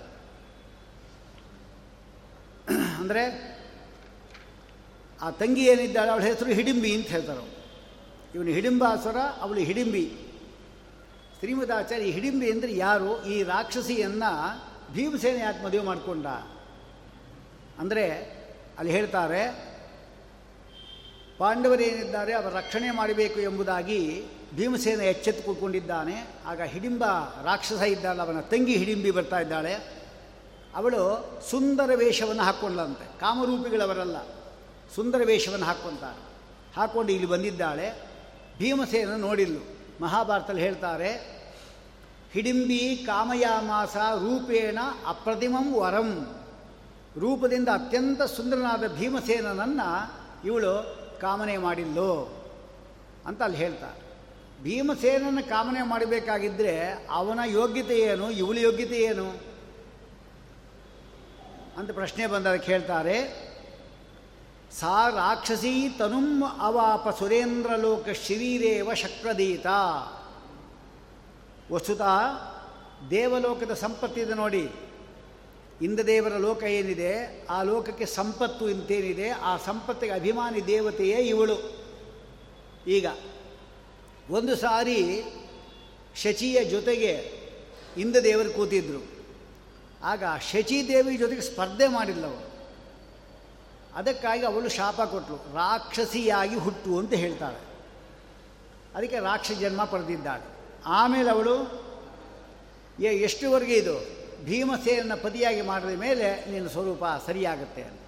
ಅಂದರೆ, 2.99 3.23
ಆ 5.23 5.31
ತಂಗಿ 5.31 5.65
ಏನಿದ್ದಾಳೆ, 5.67 6.11
ಅವಳ 6.11 6.23
ಹೆಸರು 6.23 6.51
ಹಿಡಿಂಬಿ 6.51 6.95
ಅಂತ 6.95 7.07
ಹೇಳ್ತಾರೆ 7.07 7.63
ಇವನು 8.35 8.51
ಹಿಡಿಂಬಾಸುರ, 8.51 9.17
ಅವಳು 9.17 9.61
ಹಿಡಿಂಬಿ. 9.61 10.05
ಶ್ರೀಮದಾಚಾರ್ಯ 11.39 12.05
ಹಿಡಿಂಬಿ 12.05 12.51
ಅಂದರೆ 12.51 12.77
ಯಾರು? 12.77 13.25
ಈ 13.25 13.43
ರಾಕ್ಷಸಿಯನ್ನು 13.43 14.31
ಭೀಮಸೇನ 14.93 15.37
ಯಾಕೆ 15.41 15.65
ಮದುವೆ 15.65 15.85
ಮಾಡಿಕೊಂಡ? 15.85 16.27
ಅಂದರೆ, 17.79 18.05
ಅಲ್ಲಿ 18.79 18.93
ಹೇಳ್ತಾರೆ 18.93 19.72
ಪಾಂಡವರೇನಿದ್ದಾರೆ 21.43 22.33
ಅವರ 22.33 22.51
ರಕ್ಷಣೆ 22.57 22.91
ಮಾಡಬೇಕು 22.91 23.41
ಎಂಬುದಾಗಿ 23.41 24.01
ಭೀಮಸೇನ 24.55 25.01
ಎಚ್ಚೆತ್ತು 25.01 25.43
ಕೂತ್ಕೊಂಡಿದ್ದಾನೆ 25.43 26.17
ಆಗ 26.47 26.61
ಹಿಡಿಂಬ 26.63 27.05
ರಾಕ್ಷಸ 27.45 27.83
ಇದ್ದಾಳೆ, 27.83 28.21
ಅವನ 28.21 28.41
ತಂಗಿ 28.41 28.77
ಹಿಡಿಂಬಿ 28.77 29.11
ಬರ್ತಾ 29.11 29.39
ಇದ್ದಾಳೆ. 29.39 29.73
ಅವಳು 30.77 31.03
ಸುಂದರ 31.51 31.91
ವೇಷವನ್ನು 31.95 32.43
ಹಾಕ್ಕೊಂಡ್ಲಂತೆ 32.43 33.07
ಕಾಮರೂಪಿಗಳವರಲ್ಲ, 33.21 34.19
ಸುಂದರ 34.95 35.21
ವೇಷವನ್ನು 35.25 35.67
ಹಾಕ್ಕೊಂತಾರೆ. 35.67 36.21
ಹಾಕ್ಕೊಂಡು 36.77 37.13
ಇಲ್ಲಿ 37.13 37.29
ಬಂದಿದ್ದಾಳೆ. 37.29 37.89
ಭೀಮಸೇನ 38.59 39.15
ನೋಡಿಲ್ಲು. 39.17 39.63
ಮಹಾಭಾರತದಲ್ಲಿ 40.01 40.63
ಹೇಳ್ತಾರೆ, 40.63 41.11
ಹಿಡಿಂಬಿ 42.33 43.03
ಕಾಮಯಾಮಾಸ 43.07 43.97
ರೂಪೇಣ 43.97 44.79
ಅಪ್ರತಿಮಂ 45.07 45.75
ವರಂ. 45.75 46.11
ರೂಪದಿಂದ 47.19 47.69
ಅತ್ಯಂತ 47.69 48.23
ಸುಂದರನಾದ 48.23 48.85
ಭೀಮಸೇನನನ್ನು 48.97 49.89
ಇವಳು 50.47 51.02
ಕಾಮನೆ 51.23 51.57
ಮಾಡಿಲ್ಲೋ 51.59 52.13
ಅಂತ 53.27 53.41
ಅಲ್ಲಿ 53.43 53.59
ಹೇಳ್ತಾರೆ. 53.59 54.01
ಭೀಮಸೇನನ 54.63 55.39
ಕಾಮನೆ 55.49 55.83
ಮಾಡಬೇಕಾಗಿದ್ದರೆ 55.83 56.75
ಅವನ 57.11 57.41
ಯೋಗ್ಯತೆ 57.47 57.97
ಏನು, 57.99 58.27
ಇವಳ 58.31 58.59
ಯೋಗ್ಯತೆ 58.59 58.99
ಏನು? 59.03 59.29
ಅಂತ 61.79 61.91
ಪ್ರಶ್ನೆ 61.91 62.27
ಬಂದಾಗ 62.27 62.63
ಹೇಳ್ತಾರೆ, 62.63 63.17
ಸಾ 64.81 65.09
ರಾಕ್ಷಸಿ 65.09 65.75
ತನುಂ 65.99 66.29
ಅವಾಪ 66.61 67.05
ಸುರೇಂದ್ರಲೋಕ 67.19 68.09
ಶಿವೀರೇವ 68.27 68.95
ಶಕ್ರದೀತ. 68.95 69.67
ವಸ್ತುತಃ 71.73 72.17
ದೇವಲೋಕದ 73.11 73.75
ಸಂಪತ್ತಿದೆ 73.75 74.35
ನೋಡಿ 74.35 74.65
ಇಂದ್ರದೇವರ 75.83 76.33
ಲೋಕ 76.33 76.63
ಏನಿದೆ, 76.63 77.47
ಆ 77.47 77.63
ಲೋಕಕ್ಕೆ 77.63 78.07
ಸಂಪತ್ತು 78.07 78.69
ಇಂತೇನಿದೆ, 78.69 79.31
ಆ 79.31 79.57
ಸಂಪತ್ತಿಗೆ 79.57 80.13
ಅಭಿಮಾನಿ 80.13 80.67
ದೇವತೆಯೇ 80.67 81.17
ಇವಳು. 81.17 81.87
ಈಗ, 82.87 83.07
ಒಂದು 84.31 84.57
ಸಾರಿ 84.57 85.23
ಶಚಿಯ 86.17 86.65
ಜೊತೆಗೆ 86.65 87.43
ಇಂದ್ರದೇವರು 87.97 88.51
ಕೂತಿದ್ರು. 88.51 89.13
ಆಗ 90.03 90.23
ಶಚಿದೇವಿ 90.53 91.17
ಜೊತೆಗೆ 91.17 91.41
ಸ್ಪರ್ಧೆ 91.41 91.89
ಮಾಡಿಲ್ಲವಳು 91.89 92.53
ಅದಕ್ಕಾಗಿ 93.95 94.45
ಅವಳು 94.45 94.69
ಶಾಪ 94.69 95.01
ಕೊಟ್ಟಳು 95.03 95.37
ರಾಕ್ಷಸಿಯಾಗಿ 95.37 96.57
ಹುಟ್ಟು 96.57 96.99
ಅಂತ 96.99 97.15
ಹೇಳ್ತಾಳೆ. 97.15 97.59
ಅದಕ್ಕೆ 98.95 99.19
ರಾಕ್ಷಸ 99.19 99.53
ಜನ್ಮ 99.53 99.85
ಪಡೆದಿದ್ದಾಳೆ. 99.85 100.43
ಆಮೇಲೆ 100.87 101.31
ಅವಳು 101.31 101.83
ಎಷ್ಟುವರೆಗೆ 103.03 103.75
ಇದು? 103.75 104.22
ಭೀಮಸೇನ 104.45 105.15
ಪತಿಯಾಗಿ 105.15 105.61
ಮಾಡಿದ 105.61 106.01
ಮೇಲೆ 106.01 106.51
ನಿನ್ನ 106.51 106.69
ಸ್ವರೂಪ 106.69 107.05
ಸರಿಯಾಗುತ್ತೆ 107.27 107.83
ಅಂತ. 107.83 108.01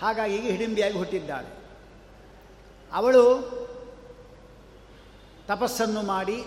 ಹಾಗಾಗಿ 0.00 0.36
ಹಿಡಿಂಬಿಯಾಗಿ 0.38 0.98
ಹುಟ್ಟಿದ್ದಾಳೆ. 0.98 1.50
ಅವಳು 2.92 3.24
ತಪಸ್ಸನ್ನು 5.48 6.02
ಮಾಡಿ 6.02 6.44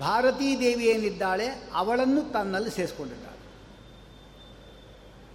ಭಾರತೀ 0.00 0.60
ದೇವಿ 0.60 0.84
ಏನಿದ್ದಾಳೆ 0.84 1.46
ಅವಳನ್ನು 1.72 2.32
ತನ್ನಲ್ಲಿ 2.32 2.70
ಸೇರಿಸ್ಕೊಂಡಿದ್ದಾಳೆ. 2.70 3.38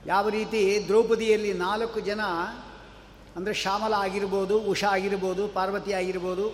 ಯಾವ 0.06 0.30
ರೀತಿ 0.30 0.88
ದ್ರೌಪದಿಯಲ್ಲಿ 0.88 1.54
ನಾಲ್ಕು 1.54 2.00
ಜನ 2.00 2.22
ಅಂದರೆ 3.36 3.54
ಶ್ಯಾಮಲ 3.54 3.94
ಆಗಿರ್ಬೋದು, 3.94 4.60
ಉಷಾ 4.60 4.88
ಆಗಿರ್ಬೋದು, 4.88 5.48
ಪಾರ್ವತಿ 5.48 5.94
ಆಗಿರ್ಬೋದು, 5.94 6.46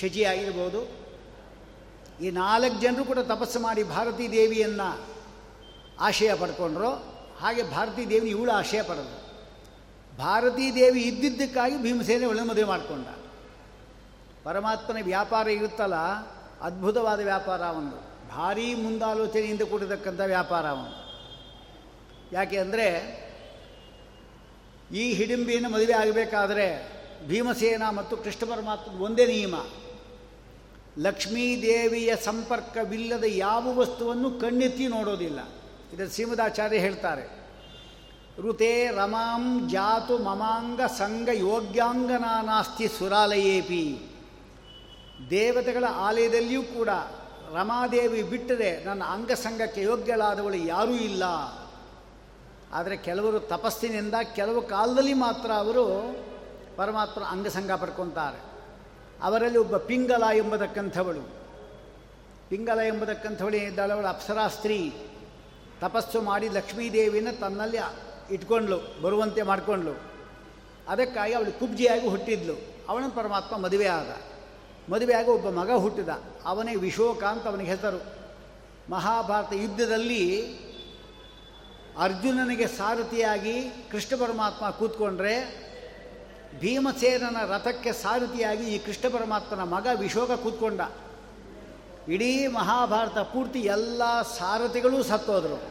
ಶಚಿ 0.00 0.24
ಆಗಿರ್ಬೋದು 0.24 1.01
ಈ 2.22 2.30
ನಾಲ್ಕು 2.30 2.80
ಜನರು 2.80 3.04
ಕೂಡ 3.04 3.18
ತಪಸ್ಸು 3.18 3.60
ಮಾಡಿ 3.60 3.82
ಭಾರತೀ 3.82 4.28
ದೇವಿಯನ್ನು 4.28 4.88
ಆಶಯ 6.00 6.34
ಪಡ್ಕೊಂಡ್ರು. 6.34 6.90
ಹಾಗೆ 7.40 7.62
ಭಾರತೀ 7.62 8.06
ದೇವಿ 8.06 8.30
ಇವಳು 8.30 8.52
ಆಶಯ 8.52 8.82
ಪಡೆದ್ರು. 8.82 9.18
ಭಾರತೀ 10.18 10.74
ದೇವಿ 10.74 11.02
ಇದ್ದಿದ್ದಕ್ಕಾಗಿ 11.02 11.82
ಭೀಮಸೇನೆ 11.82 12.26
ಒಳ್ಳೆ 12.26 12.42
ಮದುವೆ 12.42 12.64
ಮಾಡಿಕೊಂಡ. 12.64 13.06
ಪರಮಾತ್ಮನ 14.44 14.96
ವ್ಯಾಪಾರ 15.02 15.48
ಇರುತ್ತಲ್ಲ, 15.48 15.94
ಅದ್ಭುತವಾದ 16.60 17.20
ವ್ಯಾಪಾರ 17.20 17.60
ಒಂದು. 17.60 17.98
ಭಾರೀ 18.36 18.74
ಮುಂದಾಲೋಚನೆಯಿಂದ 18.74 19.62
ಕೂಡಿರತಕ್ಕಂಥ 19.62 20.20
ವ್ಯಾಪಾರ 20.26 20.64
ಒಂದು. 20.64 20.98
ಯಾಕೆ 22.32 22.58
ಅಂದರೆ, 22.58 22.86
ಈ 24.94 25.12
ಹಿಡಿಂಬಿಯನ್ನು 25.12 25.68
ಮದುವೆ 25.68 25.92
ಆಗಬೇಕಾದರೆ 25.92 26.66
ಭೀಮಸೇನ 27.26 27.82
ಮತ್ತು 27.90 28.16
ಕೃಷ್ಣ 28.16 28.50
ಪರಮಾತ್ಮ 28.50 29.02
ಒಂದೇ 29.02 29.26
ನಿಯಮ. 29.26 29.54
ಲಕ್ಷ್ಮೀದೇವಿಯ 30.98 32.16
ಸಂಪರ್ಕವಿಲ್ಲದ 32.16 33.24
ಯಾವ 33.26 33.76
ವಸ್ತುವನ್ನು 33.76 34.30
ಕಣ್ಣೆತ್ತಿ 34.30 34.88
ನೋಡೋದಿಲ್ಲ. 34.88 35.40
ಇದನ್ನು 35.92 36.12
ಶ್ರೀಮದಾಚಾರ್ಯ 36.12 36.78
ಹೇಳ್ತಾರೆ. 36.78 37.42
ಋತೆ 38.38 38.90
ರಮಾಂ 38.90 39.68
ಜಾತು 39.68 40.18
ಮಮಾಂಗ 40.18 40.80
ಸಂಘ 40.82 41.28
ಯೋಗ್ಯಾಂಗನಾಸ್ತಿ 41.32 42.88
ಸುರಾಲಯೇಪಿ. 42.88 44.16
ದೇವತೆಗಳ 45.30 45.84
ಆಲಯದಲ್ಲಿಯೂ 45.94 46.62
ಕೂಡ 46.62 46.88
ರಮಾದೇವಿ 47.52 48.22
ಬಿಟ್ಟರೆ 48.22 48.84
ನನ್ನ 48.84 49.04
ಅಂಗಸಂಗಕ್ಕೆ 49.04 49.82
ಯೋಗ್ಯಳಾದವಳು 49.82 50.56
ಯಾರೂ 50.56 50.92
ಇಲ್ಲ. 50.92 51.22
ಆದರೆ 52.72 52.96
ಕೆಲವರು 52.96 53.40
ತಪಸ್ಸಿನಿಂದ 53.40 54.14
ಕೆಲವು 54.34 54.62
ಕಾಲದಲ್ಲಿ 54.62 55.14
ಮಾತ್ರ 55.14 55.52
ಅವರು 55.52 56.16
ಪರಮಾತ್ಮನ 56.76 57.24
ಅಂಗಸಂಗ 57.24 57.72
ಪಡ್ಕೊತಾರೆ. 57.72 58.51
ಅವರಲ್ಲಿ 59.22 59.58
ಒಬ್ಬ 59.58 59.76
ಪಿಂಗಲ 59.76 60.22
ಎಂಬತಕ್ಕಂಥವಳು 60.34 61.20
ಪಿಂಗಲ 62.48 62.80
ಎಂಬತಕ್ಕಂಥವಳು 62.80 63.56
ಏನಿದ್ದಾಳೆ 63.56 63.92
ಅವಳು 63.92 64.06
ಅಪ್ಸರಾ 64.06 64.48
ಸ್ತ್ರೀ. 64.48 64.92
ತಪಸ್ಸು 65.80 66.22
ಮಾಡಿ 66.22 66.48
ಲಕ್ಷ್ಮೀದೇವಿನ 66.48 67.28
ತನ್ನಲ್ಲಿ 67.40 67.78
ಇಟ್ಕೊಂಡ್ಳು, 68.30 69.02
ಬರುವಂತೆ 69.02 69.42
ಮಾಡಿಕೊಂಡ್ಲು 69.42 70.00
ಅದಕ್ಕಾಗಿ 70.88 71.32
ಅವಳು 71.32 71.58
ಕುಬ್ಜಿಯಾಗಿ 71.58 72.08
ಹುಟ್ಟಿದ್ಲು. 72.08 72.54
ಅವನ 72.88 73.04
ಪರಮಾತ್ಮ 73.14 73.56
ಮದುವೆ 73.56 73.86
ಆದ. 73.86 74.16
ಮದುವೆಯಾಗಿ 74.92 75.30
ಒಬ್ಬ 75.30 75.48
ಮಗ 75.48 75.70
ಹುಟ್ಟಿದ. 75.70 76.08
ಅವನೇ 76.44 76.74
ವಿಶೋಕ 76.74 77.24
ಅಂತ 77.24 77.46
ಅವನಿಗೆ 77.46 77.70
ಹೆಸರು. 77.70 78.22
ಮಹಾಭಾರತ 78.90 79.52
ಯುದ್ಧದಲ್ಲಿ 79.52 80.54
ಅರ್ಜುನನಿಗೆ 81.98 82.66
ಸಾರಥಿಯಾಗಿ 82.66 83.70
ಕೃಷ್ಣ 83.90 84.16
ಪರಮಾತ್ಮ 84.16 84.70
ಕೂತ್ಕೊಂಡ್ರೆ 84.70 85.61
ಭೀಮಸೇನನ 86.60 87.36
ರಥಕ್ಕೆ 87.46 87.92
ಸಾರಥಿಯಾಗಿ 87.92 88.74
ಈ 88.74 88.78
ಕೃಷ್ಣ 88.78 89.18
ಪರಮಾತ್ಮನ 89.18 89.62
ಮಗ 89.62 89.86
ವಿಶೋಕ 89.98 90.30
ಕೂತ್ಕೊಂಡ. 90.30 90.80
ಇಡೀ 92.08 92.46
ಮಹಾಭಾರತ 92.46 93.18
ಪೂರ್ತಿ 93.18 93.60
ಎಲ್ಲ 93.60 94.22
ಸಾರಥಿಗಳೂ 94.22 95.02
ಸತ್ತೋದ್ರು. 95.02 95.62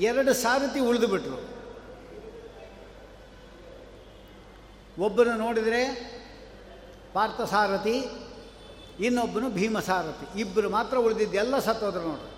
ಎರಡು 0.00 0.32
ಸಾರಥಿ 0.32 0.80
ಉಳಿದುಬಿಟ್ರು. 0.80 1.54
ಒಬ್ಬನು 5.02 5.36
ನೋಡಿದರೆ 5.36 6.14
ಪಾರ್ಥಸಾರಥಿ 7.12 8.04
ಇನ್ನೊಬ್ಬನು 9.00 9.50
ಭೀಮಸಾರಥಿ 9.50 10.40
ಇಬ್ಬರು 10.40 10.70
ಮಾತ್ರ 10.70 10.98
ಉಳಿದಿದ್ದೆಲ್ಲ 10.98 11.58
ಸತ್ತೋದ್ರು 11.58 12.02
ನೋಡ್ರಿ. 12.02 12.34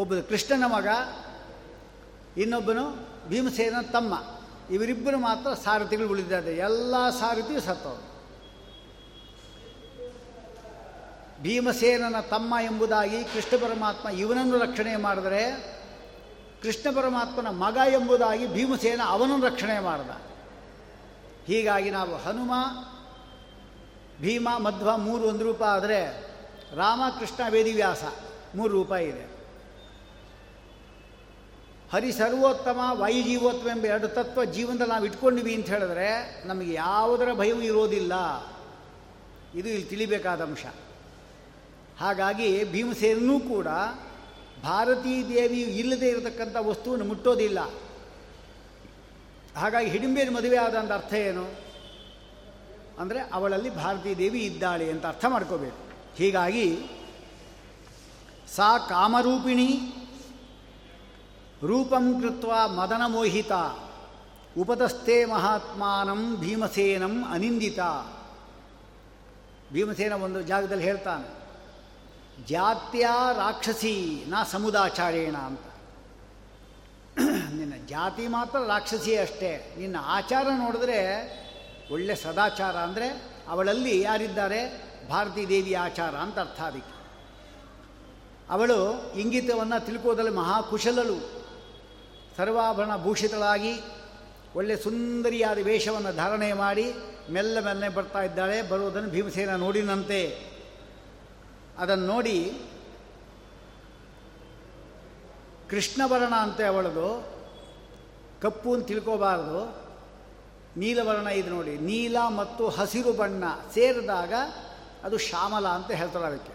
ಒಬ್ಬನು 0.00 0.22
ಕೃಷ್ಣನ 0.22 0.64
ಮಗ, 0.66 0.88
ಇನ್ನೊಬ್ಬನು 2.38 3.08
ಭೀಮಸೇನ 3.28 3.74
ತಮ್ಮ. 3.92 4.35
ಇವರಿಬ್ಬರು 4.70 5.18
ಮಾತ್ರ 5.18 5.54
ಸಾರಥಿಗಳು 5.54 6.08
ಉಳಿದಿದ್ದಾರೆ. 6.08 6.56
ಎಲ್ಲ 6.56 7.10
ಸಾರಥಿಯು 7.10 7.60
ಸತ್ತವರು. 7.60 8.16
ಭೀಮಸೇನನ 11.42 12.20
ತಮ್ಮ 12.20 12.54
ಎಂಬುದಾಗಿ 12.62 13.24
ಕೃಷ್ಣ 13.24 13.56
ಪರಮಾತ್ಮ 13.56 14.08
ಇವನನ್ನು 14.08 14.58
ರಕ್ಷಣೆ 14.58 14.96
ಮಾಡಿದರೆ, 14.96 15.76
ಕೃಷ್ಣ 16.62 16.96
ಪರಮಾತ್ಮನ 16.96 17.48
ಮಗ 17.48 17.78
ಎಂಬುದಾಗಿ 17.88 18.46
ಭೀಮಸೇನ 18.46 19.00
ಅವನನ್ನು 19.04 19.46
ರಕ್ಷಣೆ 19.46 19.78
ಮಾಡಿದ. 19.78 20.10
ಹೀಗಾಗಿ 21.46 21.90
ನಾವು 21.90 22.16
ಹನುಮ, 22.16 22.52
ಭೀಮ, 24.20 24.48
ಮಧ್ವ 24.58 24.96
ಮೂರು 24.96 25.24
ಒಂದು 25.24 25.44
ರೂಪ 25.44 25.62
ಆದರೆ 25.62 26.26
ರಾಮ, 26.74 27.02
ಕೃಷ್ಣ, 27.20 27.48
ವೇದಿವ್ಯಾಸ 27.50 28.02
ಮೂರು 28.54 28.72
ರೂಪ 28.72 28.92
ಇದೆ. 28.92 29.35
ಹರಿ 31.92 32.12
ಸರ್ವೋತ್ತಮ 32.12 32.80
ವಾಯುಜೀವೋತ್ತಮ 32.92 33.68
ಎಂಬ 33.68 33.84
ಎರಡು 33.84 34.08
ತತ್ವ 34.08 34.44
ಜೀವನದಲ್ಲಿ 34.44 34.92
ನಾವು 34.92 35.04
ಇಟ್ಕೊಂಡಿವಿ 35.04 35.54
ಅಂತ 35.54 35.66
ಹೇಳಿದ್ರೆ 35.66 36.42
ನಮಗೆ 36.46 36.72
ಯಾವುದರ 36.72 37.32
ಭಯವೂ 37.32 37.60
ಇರೋದಿಲ್ಲ. 37.60 38.12
ಇದು 39.54 39.68
ಇಲ್ಲಿ 39.68 39.84
ತಿಳಿಬೇಕಾದ 39.84 40.40
ಅಂಶ. 40.40 40.64
ಹಾಗಾಗಿ 42.00 42.64
ಭೀಮಸೇನೂ 42.64 43.40
ಕೂಡ 43.40 43.66
ಭಾರತೀ 44.62 45.28
ದೇವಿಯು 45.28 45.68
ಇಲ್ಲದೆ 45.68 46.08
ಇರತಕ್ಕಂಥ 46.08 46.56
ವಸ್ತುವನ್ನು 46.60 47.04
ಮುಟ್ಟೋದಿಲ್ಲ. 47.04 47.70
ಹಾಗಾಗಿ 49.56 49.90
ಹಿಡಿಂಬೇರು 49.90 50.32
ಮದುವೆ 50.32 50.56
ಅಂತ 50.56 50.92
ಅರ್ಥ 50.92 51.14
ಏನು? 51.14 51.46
ಅಂದರೆ 52.98 53.20
ಅವಳಲ್ಲಿ 53.20 53.70
ಭಾರತೀ 53.70 54.14
ದೇವಿ 54.14 54.40
ಇದ್ದಾಳೆ 54.40 54.90
ಅಂತ 54.90 55.06
ಅರ್ಥ 55.06 55.24
ಮಾಡ್ಕೋಬೇಕು. 55.24 55.76
ಹೀಗಾಗಿ 56.16 56.78
ಸಾ 58.56 58.78
ಕಾಮರೂಪಿಣಿ 58.78 59.80
ರೂಪಂ 61.62 62.20
ಕೃತ್ವ 62.20 62.52
ಮದನ 62.68 63.02
ಮೋಹಿತ 63.06 63.52
ಉಪತಸ್ಥೆ 64.58 65.16
ಮಹಾತ್ಮಾನಂ 65.24 66.20
ಭೀಮಸೇನಂ 66.40 67.14
ಅನಿಂದಿತ. 67.24 67.80
ಭೀಮಸೇನ 69.72 70.12
ಒಂದು 70.12 70.40
ಜಾಗದಲ್ಲಿ 70.42 70.84
ಹೇಳ್ತಾನೆ, 70.84 71.28
ಜಾತ್ಯ 72.48 73.04
ರಾಕ್ಷಸಿ 73.36 74.24
ನಾ 74.28 74.42
ಸಮುದಾಚಾರೇಣ 74.44 75.36
ಅಂತ. 75.36 75.64
ನಿನ್ನ 77.52 77.74
ಜಾತಿ 77.88 78.26
ಮಾತ್ರ 78.26 78.58
ರಾಕ್ಷಸಿ 78.66 79.16
ಅಷ್ಟೇ, 79.16 79.52
ನಿನ್ನ 79.78 79.96
ಆಚಾರ 80.00 80.46
ನೋಡಿದ್ರೆ 80.58 80.98
ಒಳ್ಳೆ 81.90 82.14
ಸದಾಚಾರ 82.14 82.76
ಅಂದರೆ 82.76 83.08
ಅವಳಲ್ಲಿ 83.48 83.94
ಯಾರಿದ್ದಾರೆ? 84.00 84.60
ಭಾರತೀ 85.10 85.42
ದೇವಿ 85.46 85.74
ಆಚಾರ 85.74 86.14
ಅಂತ 86.16 86.38
ಅರ್ಥ 86.38 86.60
ಅದಕ್ಕೆ. 86.60 86.94
ಅವಳು 88.50 88.78
ಇಂಗಿತವನ್ನು 89.20 89.78
ತಿಳ್ಕೋದಲ್ಲಿ 89.86 90.32
ಮಹಾಕುಶಲಳು. 90.32 91.35
ಸರ್ವಾಭರಣ 92.36 93.02
ಭೂಷಿತಳಾಗಿ 93.02 93.80
ಒಳ್ಳೆ 94.56 94.76
ಸುಂದರಿಯಾದ 94.76 95.58
ವೇಷವನ್ನು 95.58 96.16
ಧಾರಣೆ 96.16 96.52
ಮಾಡಿ 96.52 96.94
ಮೆಲ್ಲ 97.30 97.60
ಮೆಲ್ಲನೆ 97.60 97.88
ಬರ್ತಾ 97.88 98.22
ಇದ್ದಾಳೆ. 98.22 98.62
ಬರುವುದನ್ನು 98.62 99.10
ಭೀಮಸೇನ 99.10 99.56
ನೋಡಿನಂತೆ. 99.56 100.46
ಅದನ್ನು 101.78 102.06
ನೋಡಿ 102.06 102.60
ಕೃಷ್ಣವರ್ಣ 105.70 106.34
ಅಂತೆ 106.34 106.64
ಅವಳದು. 106.64 107.36
ಕಪ್ಪು 108.42 108.74
ಅಂತ 108.74 108.86
ತಿಳ್ಕೋಬಾರ್ದು. 108.86 109.86
ನೀಲವರ್ಣ 110.76 111.26
ಇದು 111.26 111.50
ನೋಡಿ. 111.50 111.78
ನೀಲ 111.78 112.16
ಮತ್ತು 112.36 112.68
ಹಸಿರು 112.68 113.12
ಬಣ್ಣ 113.12 113.44
ಸೇರಿದಾಗ 113.74 114.32
ಅದು 115.04 115.18
ಶ್ಯಾಮಲ 115.18 115.68
ಅಂತ 115.68 115.90
ಹೇಳ್ತಾರೆ 115.90 116.24
ಅದಕ್ಕೆ. 116.24 116.52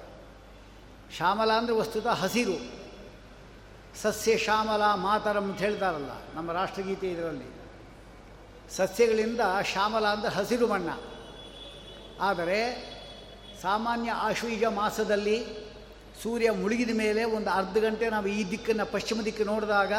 ಶ್ಯಾಮಲ 1.17 1.51
ಅಂದರೆ 1.51 1.75
ವಸ್ತುತ 1.75 2.07
ಹಸಿರು. 2.07 2.80
ಸಸ್ಯ 4.01 4.33
ಶ್ಯಾಮಲ 4.43 4.83
ಮಾತರಂ 5.07 5.45
ಅಂತ 5.51 5.59
ಹೇಳ್ತಾರಲ್ಲ, 5.59 6.13
ನಮ್ಮ 6.35 6.49
ರಾಷ್ಟ್ರಗೀತೆ 6.51 7.07
ಇದರಲ್ಲಿ. 7.11 7.49
ಸಸ್ಯಗಳಿಂದ 8.77 9.41
ಶ್ಯಾಮಲ 9.71 10.05
ಅಂದರೆ 10.15 10.31
ಹಸಿರು 10.37 10.67
ಬಣ್ಣ. 10.67 10.89
ಆದರೆ 12.19 12.59
ಸಾಮಾನ್ಯ 13.61 14.11
ಆಶ್ವೀಜ 14.27 14.63
ಮಾಸದಲ್ಲಿ 14.77 15.37
ಸೂರ್ಯ 16.21 16.49
ಮುಳುಗಿದ 16.51 16.93
ಮೇಲೆ 16.95 17.21
ಒಂದು 17.37 17.49
ಅರ್ಧ 17.49 17.77
ಗಂಟೆ 17.77 18.05
ನಾವು 18.09 18.27
ಈ 18.27 18.41
ದಿಕ್ಕನ್ನು 18.51 18.85
ಪಶ್ಚಿಮ 18.91 19.21
ದಿಕ್ಕು 19.27 19.43
ನೋಡಿದಾಗ 19.43 19.93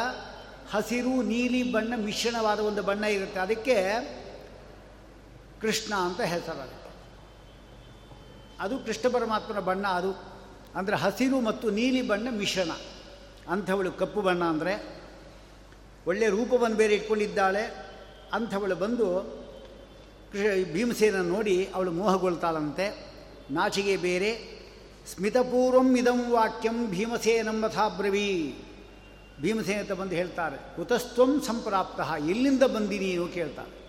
ಹಸಿರು, 0.73 1.13
ನೀಲಿ 1.31 1.61
ಬಣ್ಣ, 1.73 1.93
ಮಿಶ್ರಣವಾದ 2.07 2.59
ಒಂದು 2.69 2.81
ಬಣ್ಣ 2.83 3.03
ಇರುತ್ತೆ. 3.17 3.39
ಅದಕ್ಕೆ 3.39 3.77
ಕೃಷ್ಣ 5.61 5.93
ಅಂತ 6.07 6.21
ಹೆಸರಾಗುತ್ತೆ 6.33 6.91
ಅದು 8.63 8.75
ಕೃಷ್ಣ 8.85 9.05
ಪರಮಾತ್ಮನ 9.13 9.61
ಬಣ್ಣ 9.69 9.85
ಅದು. 9.99 10.11
ಅಂದರೆ 10.75 10.95
ಹಸಿರು 10.95 11.37
ಮತ್ತು 11.41 11.69
ನೀಲಿ 11.77 12.01
ಬಣ್ಣ 12.11 12.27
ಮಿಶ್ರಣ. 12.41 12.71
ಅಂಥವಳು 13.49 13.91
ಕಪ್ಪು 13.91 14.21
ಬಣ್ಣ 14.21 14.43
ಅಂದರೆ 14.43 15.03
ಒಳ್ಳೆಯ 16.07 16.29
ರೂಪವನ್ನು 16.29 16.77
ಬೇರೆ 16.77 16.95
ಇಟ್ಕೊಂಡಿದ್ದಾಳೆ. 16.95 17.63
ಅಂಥವಳು 18.33 18.75
ಬಂದು 18.75 19.07
ಕೃಷ್ಣ 20.31 20.73
ಭೀಮಸೇನ 20.73 21.15
ನೋಡಿ 21.15 21.69
ಅವಳು 21.75 21.91
ಮೋಹಗೊಳ್ತಾಳಂತೆ. 21.91 23.05
ನಾಚಿಗೆ 23.51 23.97
ಬೇರೆ. 23.97 24.63
ಸ್ಮಿತಪೂರ್ವಂ 25.15 25.97
ಇದಂ 25.97 26.31
ವಾಕ್ಯಂ 26.31 26.89
ಭೀಮಸೇನಂಬಥಾಬ್ರವೀ 26.89 28.55
ಭೀಮಸೇನ 29.41 29.79
ಅಂತ 29.79 29.91
ಬಂದು 29.91 30.15
ಹೇಳ್ತಾರೆ, 30.15 30.75
ಕುತಸ್ತ್ವಂ 30.75 31.41
ಸಂಪ್ರಾಪ್ತ, 31.41 31.99
ಎಲ್ಲಿಂದ 32.29 32.63
ಬಂದಿ 32.63 32.99
ನೀನು? 32.99 33.27
ಕೇಳ್ತಾರೆ 33.27 33.83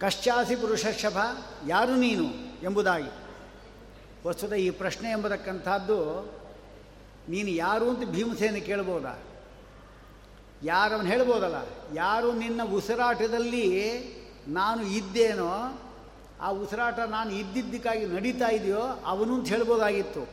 ಕಶ್ಚಾಸಿ 0.00 0.56
ಪುರುಷಶಭ, 0.56 1.18
ಯಾರು 1.66 1.96
ನೀನು? 1.96 2.24
ಎಂಬುದಾಗಿ. 2.62 3.10
ವಸ್ತುತ 4.26 4.52
ಈ 4.52 4.70
ಪ್ರಶ್ನೆ 4.70 5.10
ಎಂಬತಕ್ಕಂಥದ್ದು 5.10 6.41
ನೀನು 7.28 7.50
ಯಾರು 7.50 7.90
ಅಂತ 7.90 8.08
ಭೀಮಸೇನ 8.08 8.56
ಕೇಳ್ಬೋದಾ? 8.56 9.18
ಯಾರವನು 10.62 11.08
ಹೇಳ್ಬೋದಲ್ಲ? 11.08 11.56
ಯಾರು 11.94 12.32
ನಿನ್ನ 12.32 12.62
ಉಸಿರಾಟದಲ್ಲಿ 12.62 13.66
ನಾನು 14.48 14.82
ಇದ್ದೇನೋ, 14.82 15.78
ಆ 16.40 16.50
ಉಸಿರಾಟ 16.50 16.98
ನಾನು 16.98 17.30
ಇದ್ದಿದ್ದಕ್ಕಾಗಿ 17.30 18.06
ನಡೀತಾ 18.06 18.48
ಇದೆಯೋ 18.48 18.80
ಅವನು 19.06 19.34
ಅಂತ 19.34 19.48
ಹೇಳ್ಬೋದಾಗಿತ್ತು. 19.48 20.28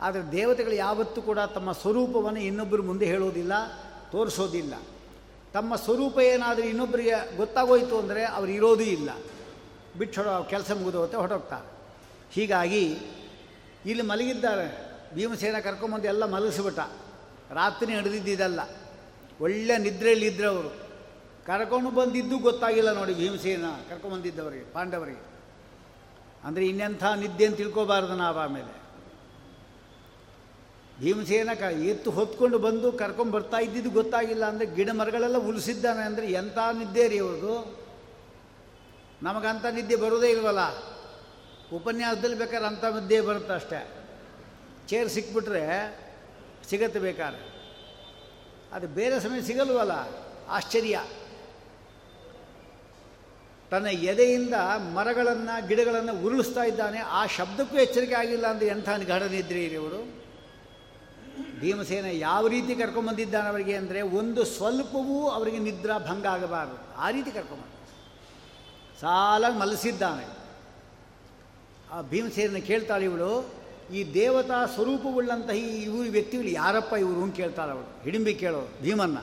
ಆದರೆ 0.00 0.22
ದೇವತೆಗಳು 0.32 0.74
ಯಾವತ್ತೂ 0.74 1.22
ಕೂಡ 1.22 1.38
ತಮ್ಮ 1.38 1.72
ಸ್ವರೂಪವನ್ನು 1.72 2.40
ಇನ್ನೊಬ್ಬರು 2.40 2.82
ಮುಂದೆ 2.82 3.06
ಹೇಳೋದಿಲ್ಲ, 3.06 3.52
ತೋರಿಸೋದಿಲ್ಲ. 4.12 4.74
ತಮ್ಮ 5.52 5.76
ಸ್ವರೂಪ 5.76 6.18
ಏನಾದರೂ 6.18 6.66
ಇನ್ನೊಬ್ಬರಿಗೆ 6.66 7.36
ಗೊತ್ತಾಗೋಯಿತು 7.36 7.98
ಅಂದರೆ 7.98 8.24
ಅವ್ರು 8.24 8.52
ಇರೋದೂ 8.52 8.82
ಇಲ್ಲ. 8.82 9.10
ಬಿಟ್ಟು 9.98 10.22
ಕೆಲಸ 10.48 10.70
ಮುಗಿದೋಗುತ್ತೆ, 10.70 11.16
ಹೊರಟೋಗ್ತಾರೆ. 11.16 11.68
ಹೀಗಾಗಿ 12.32 12.84
ಇಲ್ಲಿ 13.86 14.02
ಮಲಗಿದ್ದಾರೆ. 14.02 14.89
ಭೀಮಸೇನ 15.14 15.58
ಕರ್ಕೊಂಬಂದು 15.58 16.08
ಎಲ್ಲ 16.08 16.24
ಮಲಗಿಸ್ಬಿಟ್ಟ. 16.24 16.80
ರಾತ್ರಿ 17.52 17.94
ನಡೆದಿದ್ದಲ್ಲ 17.94 18.60
ಒಳ್ಳೆ 19.40 19.78
ನಿದ್ರೆಯಲ್ಲಿದ್ದರು 19.78 20.48
ಅವರು. 20.48 20.70
ಕರ್ಕೊಂಡು 21.46 21.90
ಬಂದಿದ್ದು 21.90 22.38
ಗೊತ್ತಾಗಿಲ್ಲ 22.38 22.92
ನೋಡಿ 22.92 23.14
ಭೀಮಸೇನ 23.14 23.64
ಕರ್ಕೊಂಬಂದಿದ್ದವರಿಗೆ, 23.88 24.64
ಪಾಂಡವರಿಗೆ. 24.72 25.22
ಅಂದರೆ 26.44 26.66
ಇನ್ನೆಂಥ 26.66 27.04
ನಿದ್ದೆ 27.04 27.44
ಅಂತ 27.46 27.56
ತಿಳ್ಕೊಬಾರ್ದು 27.56 28.16
ನಾವು 28.16 28.38
ಆಮೇಲೆ. 28.38 28.72
ಭೀಮಸೇನ 31.00 31.50
ಕ 31.54 31.62
ಎತ್ತು 31.62 32.10
ಹೊತ್ಕೊಂಡು 32.10 32.58
ಬಂದು 32.58 32.92
ಕರ್ಕೊಂಡು 32.92 33.32
ಬರ್ತಾ 33.32 33.58
ಇದ್ದಿದ್ದು 33.58 33.90
ಗೊತ್ತಾಗಿಲ್ಲ 33.90 34.44
ಅಂದರೆ 34.44 34.66
ಗಿಡ 34.66 34.90
ಮರಗಳೆಲ್ಲ 34.92 35.36
ಉಳಿಸಿದ್ದಾನೆ 35.36 36.02
ಅಂದರೆ 36.02 36.26
ಎಂಥ 36.26 36.58
ನಿದ್ದೆ 36.78 37.08
ರೀ 37.08 37.18
ಅವ್ರದ್ದು? 37.18 37.54
ನಮಗಂಥ 39.22 39.64
ನಿದ್ದೆ 39.66 39.96
ಬರೋದೇ 39.96 40.30
ಇಲ್ವಲ್ಲ? 40.30 40.64
ಉಪನ್ಯಾಸದಲ್ಲಿ 41.72 42.38
ಬೇಕಾದ್ರೆ 42.38 42.66
ಅಂಥ 42.66 42.84
ನಿದ್ದೆ 42.84 43.20
ಬರುತ್ತೆ 43.20 43.52
ಅಷ್ಟೇ. 43.52 43.99
ಚೇರ್ 44.90 45.08
ಸಿಕ್ಬಿಟ್ರೆ 45.08 45.64
ಸಿಗತ್ತೆ 46.70 46.98
ಬೇಕಾದ್ರೆ. 46.98 47.46
ಅದು 48.72 48.86
ಬೇರೆ 48.88 49.16
ಸಮಯ 49.20 49.40
ಸಿಗಲ್ವಲ್ಲ, 49.40 49.94
ಆಶ್ಚರ್ಯ. 50.48 50.96
ತನ್ನ 53.70 53.86
ಎದೆಯಿಂದ 53.86 54.54
ಮರಗಳನ್ನು, 54.94 55.68
ಗಿಡಗಳನ್ನು 55.68 56.14
ಉರುಳಿಸ್ತಾ 56.26 56.62
ಇದ್ದಾನೆ, 56.62 56.98
ಆ 56.98 57.26
ಶಬ್ದಕ್ಕೂ 57.26 57.76
ಎಚ್ಚರಿಕೆ 57.76 58.14
ಆಗಿಲ್ಲ 58.14 58.46
ಅಂದರೆ 58.46 58.66
ಎಂಥ 58.66 58.88
ಘಟನೆ 58.88 59.36
ಇದ್ರಿ 59.36 59.64
ಇವರು? 59.64 60.00
ಭೀಮಸೇನ 61.60 62.04
ಯಾವ 62.04 62.46
ರೀತಿ 62.46 62.74
ಕರ್ಕೊಂಬಂದಿದ್ದಾನೆ 62.74 63.48
ಅವರಿಗೆ 63.48 63.74
ಅಂದರೆ, 63.74 64.02
ಒಂದು 64.02 64.44
ಸ್ವಲ್ಪವೂ 64.44 65.28
ಅವರಿಗೆ 65.28 65.58
ನಿದ್ರಾ 65.58 65.98
ಭಂಗ 65.98 66.26
ಆಗಬಾರದು. 66.26 66.76
ಆ 66.96 67.10
ರೀತಿ 67.10 67.30
ಕರ್ಕೊಂಬಂದ 67.30 67.72
ಸಾಲಾಗಿ 69.00 69.58
ಮಲಸಿದ್ದಾನೆ. 69.58 70.26
ಆ 71.92 72.00
ಭೀಮಸೇನ 72.00 72.58
ಕೇಳ್ತಾಳೆ 72.66 73.04
ಇವಳು 73.04 73.59
ಈ 73.92 74.14
ದೇವತಾ 74.14 74.66
ಸ್ವರೂಪವುಳ್ಳಂತಹ 74.66 75.54
ಈ 75.54 75.82
ಇವರು 75.82 76.10
ವ್ಯಕ್ತಿಗಳು 76.10 76.48
ಯಾರಪ್ಪ 76.48 76.92
ಇವರು 76.92 77.22
ಅಂತ 77.22 77.36
ಕೇಳ್ತಾರೆ 77.36 77.72
ಅವರು 77.72 78.02
ಹಿಡಿಂಬಿ 78.02 78.34
ಕೇಳೋರು, 78.34 78.82
ಭೀಮನ್ನ. 78.82 79.18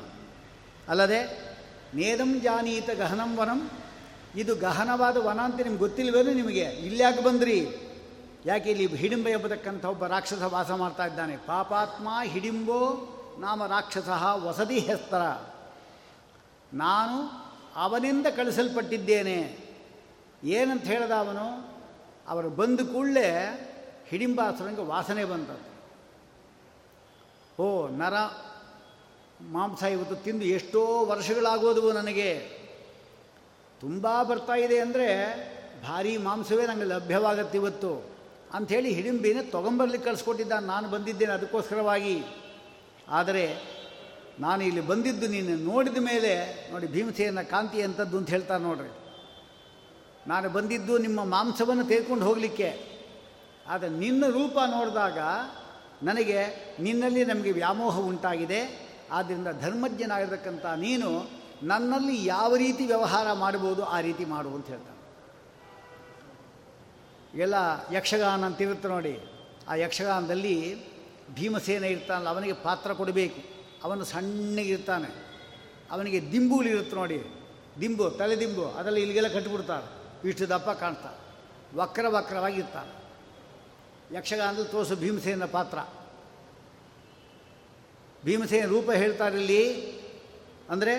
ಅಲ್ಲದೆ 0.90 1.48
ನೇದಂ 1.96 2.42
ಜಾನೀತ 2.42 2.90
ಗಹನಂ 2.90 3.38
ವನಂ. 3.38 3.72
ಇದು 4.36 4.56
ಗಹನವಾದ 4.56 5.18
ವನ 5.18 5.40
ಅಂತ 5.40 5.56
ನಿಮ್ಗೆ 5.56 5.78
ಗೊತ್ತಿಲ್ವೇನು 5.78 6.34
ನಿಮಗೆ? 6.34 6.64
ಇಲ್ಯಾಕೆ 6.64 7.24
ಬಂದ್ರಿ? 7.24 7.68
ಯಾಕೆ 8.46 8.70
ಇಲ್ಲಿ 8.70 8.96
ಹಿಡಿಂಬ 8.96 9.28
ಎಂಬತಕ್ಕಂಥ 9.28 9.86
ಒಬ್ಬ 9.86 10.06
ರಾಕ್ಷಸ 10.06 10.42
ವಾಸ 10.42 10.72
ಮಾಡ್ತಾ 10.72 11.06
ಇದ್ದಾನೆ. 11.06 11.38
ಪಾಪಾತ್ಮ 11.38 12.08
ಹಿಡಿಂಬೋ 12.24 13.14
ನಾಮ 13.40 13.66
ರಾಕ್ಷಸ 13.66 14.10
ವಸತಿ 14.34 14.80
ಹೆಸ್ತರ. 14.80 15.54
ನಾನು 16.74 17.48
ಅವನಿಂದ 17.76 18.28
ಕಳಿಸಲ್ಪಟ್ಟಿದ್ದೇನೆ. 18.28 19.58
ಏನಂತ 20.44 20.84
ಹೇಳ್ದ 20.84 21.12
ಅವನು? 21.12 21.78
ಅವರು 22.28 22.50
ಬಂದ 22.50 22.80
ಕೂಡಲೇ 22.80 23.64
ಹಿಡಿಂಬಾಸುರಂಗೆ 24.10 24.82
ವಾಸನೆ 24.82 25.26
ಬಂದದ್ದು. 25.26 25.78
ಓ, 27.64 27.88
ನರ 27.88 28.14
ಮಾಂಸ 29.42 29.84
ಇವತ್ತು 29.84 30.16
ತಿಂದು 30.16 30.46
ಎಷ್ಟೋ 30.46 31.06
ವರ್ಷಗಳಾಗೋದವು 31.06 31.92
ನನಗೆ. 31.92 32.58
ತುಂಬ 33.80 34.24
ಬರ್ತಾ 34.24 34.54
ಇದೆ 34.54 34.80
ಅಂದರೆ 34.80 35.08
ಭಾರೀ 35.84 36.18
ಮಾಂಸವೇ 36.18 36.66
ನನಗೆ 36.66 36.84
ಲಭ್ಯವಾಗತ್ತೆ 36.84 37.58
ಇವತ್ತು 37.58 38.10
ಅಂಥೇಳಿ 38.54 38.94
ಹಿಡಿಂಬಿನ 38.94 39.38
ತೊಗೊಂಬರ್ಲಿಕ್ಕೆ 39.52 40.10
ಕಳಿಸ್ಕೊಟ್ಟಿದ್ದ 40.10 40.52
ನಾನು 40.52 40.90
ಬಂದಿದ್ದೇನೆ 40.90 41.34
ಅದಕ್ಕೋಸ್ಕರವಾಗಿ. 41.34 42.24
ಆದರೆ 43.10 43.78
ನಾನು 44.40 44.64
ಇಲ್ಲಿ 44.64 44.82
ಬಂದಿದ್ದು 44.82 45.28
ನೀನು 45.28 45.56
ನೋಡಿದ 45.56 45.98
ಮೇಲೆ 45.98 46.68
ನೋಡಿ 46.72 46.88
ಭೀಮಸೇನ 46.88 47.42
ಕಾಂತಿ 47.42 47.82
ಅಂತದ್ದು 47.82 48.18
ಅಂತ 48.18 48.30
ಹೇಳ್ತಾರೆ 48.30 48.64
ನೋಡ್ರಿ. 48.64 48.90
ನಾನು 50.28 50.50
ಬಂದಿದ್ದು 50.50 50.98
ನಿಮ್ಮ 50.98 51.24
ಮಾಂಸವನ್ನು 51.24 51.84
ತೆಗೆದುಕೊಂಡು 51.84 52.26
ಹೋಗಲಿಕ್ಕೆ. 52.26 52.97
ಆದರೆ 53.70 53.90
ನಿನ್ನ 53.90 54.24
ರೂಪ 54.28 54.58
ನೋಡಿದಾಗ 54.68 55.20
ನನಗೆ 56.04 56.40
ನಿನ್ನಲ್ಲಿ 56.80 57.26
ನಮಗೆ 57.26 57.52
ವ್ಯಾಮೋಹ 57.52 58.00
ಉಂಟಾಗಿದೆ. 58.00 58.88
ಆದ್ದರಿಂದ 59.12 59.48
ಧರ್ಮಜ್ಞನಾಗಿರ್ತಕ್ಕಂಥ 59.62 60.66
ನೀನು 60.66 61.30
ನನ್ನಲ್ಲಿ 61.64 62.26
ಯಾವ 62.26 62.56
ರೀತಿ 62.56 62.86
ವ್ಯವಹಾರ 62.86 63.34
ಮಾಡ್ಬೋದು 63.34 63.86
ಆ 63.86 64.00
ರೀತಿ 64.00 64.26
ಮಾಡು 64.26 64.50
ಅಂತ 64.50 64.68
ಹೇಳ್ತಾನೆ. 64.68 64.98
ಎಲ್ಲ 67.42 67.56
ಯಕ್ಷಗಾನ 67.92 68.46
ಅಂತಿರುತ್ತೆ 68.46 68.88
ನೋಡಿ. 68.88 69.20
ಆ 69.68 69.76
ಯಕ್ಷಗಾನದಲ್ಲಿ 69.76 70.76
ಭೀಮಸೇನ 71.34 71.84
ಇರ್ತಾನಲ್ಲ, 71.84 72.30
ಅವನಿಗೆ 72.30 72.54
ಪಾತ್ರ 72.54 72.94
ಕೊಡಬೇಕು. 72.94 73.42
ಅವನು 73.84 74.04
ಸಣ್ಣಗಿರ್ತಾನೆ 74.04 75.10
ಅವನಿಗೆ 75.92 76.32
ದಿಂಬುಗಳಿರುತ್ತೆ 76.32 76.96
ನೋಡಿ. 76.96 77.24
ದಿಂಬು, 77.82 78.10
ತಲೆ 78.10 78.40
ದಿಂಬು, 78.40 78.66
ಅದರಲ್ಲಿ 78.66 79.00
ಇಲ್ಲಿಗೆಲ್ಲ 79.00 79.28
ಕಟ್ಟಿಬಿಡ್ತಾರೆ 79.28 79.88
ಇಷ್ಟು 80.30 80.50
ದಪ್ಪ 80.50 80.70
ಕಾಣ್ತಾರೆ 80.70 81.18
ವಕ್ರ 81.78 82.06
ವಕ್ರವಾಗಿರ್ತಾನೆ 82.08 83.07
ಯಕ್ಷಗಾನದಲ್ಲಿ 84.16 84.72
ತೋರಿಸು 84.72 84.96
ಭೀಮಸೇನ 84.96 85.46
ಪಾತ್ರ. 85.46 85.78
ಭೀಮಸೇನ 88.26 88.68
ರೂಪ 88.68 88.92
ಹೇಳ್ತಾರಿಲ್ಲಿ 88.92 89.82
ಅಂದರೆ 90.70 90.94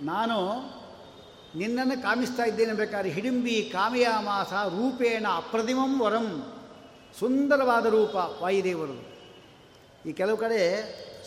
ನಾನು 0.00 0.36
ನಿನ್ನನ್ನು 1.58 2.02
ಕಾಮಿಸ್ತಾ 2.02 2.42
ಇದ್ದೇನೆ 2.42 2.72
ಬೇಕಾದ್ರೆ 2.72 3.10
ಹಿಡಿಂಬಿ 3.10 3.62
ಕಾಮಯಾಮಾಸ 3.72 4.52
ರೂಪೇಣ 4.52 5.26
ಅಪ್ರತಿಮಂ 5.34 6.02
ವರಂ 6.02 6.54
ಸುಂದರವಾದ 7.18 7.86
ರೂಪ 7.86 8.14
ವಾಯುದೇವರು. 8.42 9.08
ಈ 10.08 10.12
ಕೆಲವು 10.12 10.36
ಕಡೆ 10.36 10.60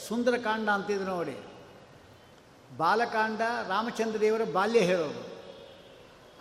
ಸುಂದರಕಾಂಡ 0.08 0.70
ಅಂತಿದ್ರು 0.70 1.06
ನೋಡಿ. 1.06 1.38
ಬಾಲಕಾಂಡ 2.78 3.42
ರಾಮಚಂದ್ರ 3.68 4.20
ದೇವರ 4.20 4.42
ಬಾಲ್ಯ 4.44 4.80
ಹೇಳೋದು. 4.80 5.29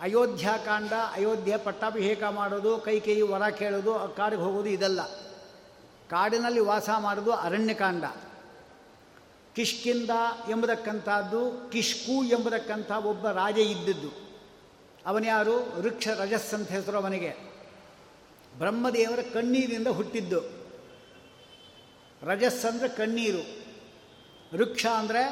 ಅಯೋಧ್ಯಾಕಾಂಡ 0.01 0.93
ಅಯೋಧ್ಯೆ 1.13 1.57
ಪಟ್ಟಾಭಿಷೇಕ 1.57 2.23
ಮಾಡೋದು, 2.23 2.77
ಕೈ 2.77 2.99
ಕೈ 2.99 3.21
ವರ 3.21 3.49
ಕೇಳೋದು 3.49 3.93
ಕಾಡಿಗೆ 4.17 4.41
ಹೋಗೋದು 4.41 4.69
ಇದಲ್ಲ. 4.69 5.01
ಕಾಡಿನಲ್ಲಿ 6.09 6.59
ವಾಸ 6.59 6.89
ಮಾಡೋದು 6.97 7.31
ಅರಣ್ಯಕಾಂಡ 7.31 8.05
ಕಿಷ್ಕಿಂದ 9.55 10.09
ಎಂಬುದಕ್ಕಂಥದ್ದು, 10.49 11.69
ಕಿಷ್ಕು 11.71 12.23
ಎಂಬುದಕ್ಕಂಥ 12.23 12.91
ಒಬ್ಬ 12.91 13.29
ರಾಜ 13.29 13.57
ಇದ್ದದ್ದು. 13.57 14.11
ಅವನ್ಯಾರು 15.05 15.55
ವೃಕ್ಷ 15.81 16.07
ರಜಸ್ 16.07 16.53
ಅಂತ 16.53 16.69
ಹೆಸರು 16.69 16.97
ಅವನಿಗೆ. 16.97 17.31
ಬ್ರಹ್ಮದೇವರ 18.57 19.19
ಕಣ್ಣೀರಿಂದ 19.33 19.87
ಹುಟ್ಟಿದ್ದು. 19.87 20.39
ರಜಸ್ 22.21 22.65
ಅಂದರೆ 22.65 22.89
ಕಣ್ಣೀರು. 22.89 23.43
ವೃಕ್ಷ 24.53 24.85
ಅಂದರೆ 24.85 25.23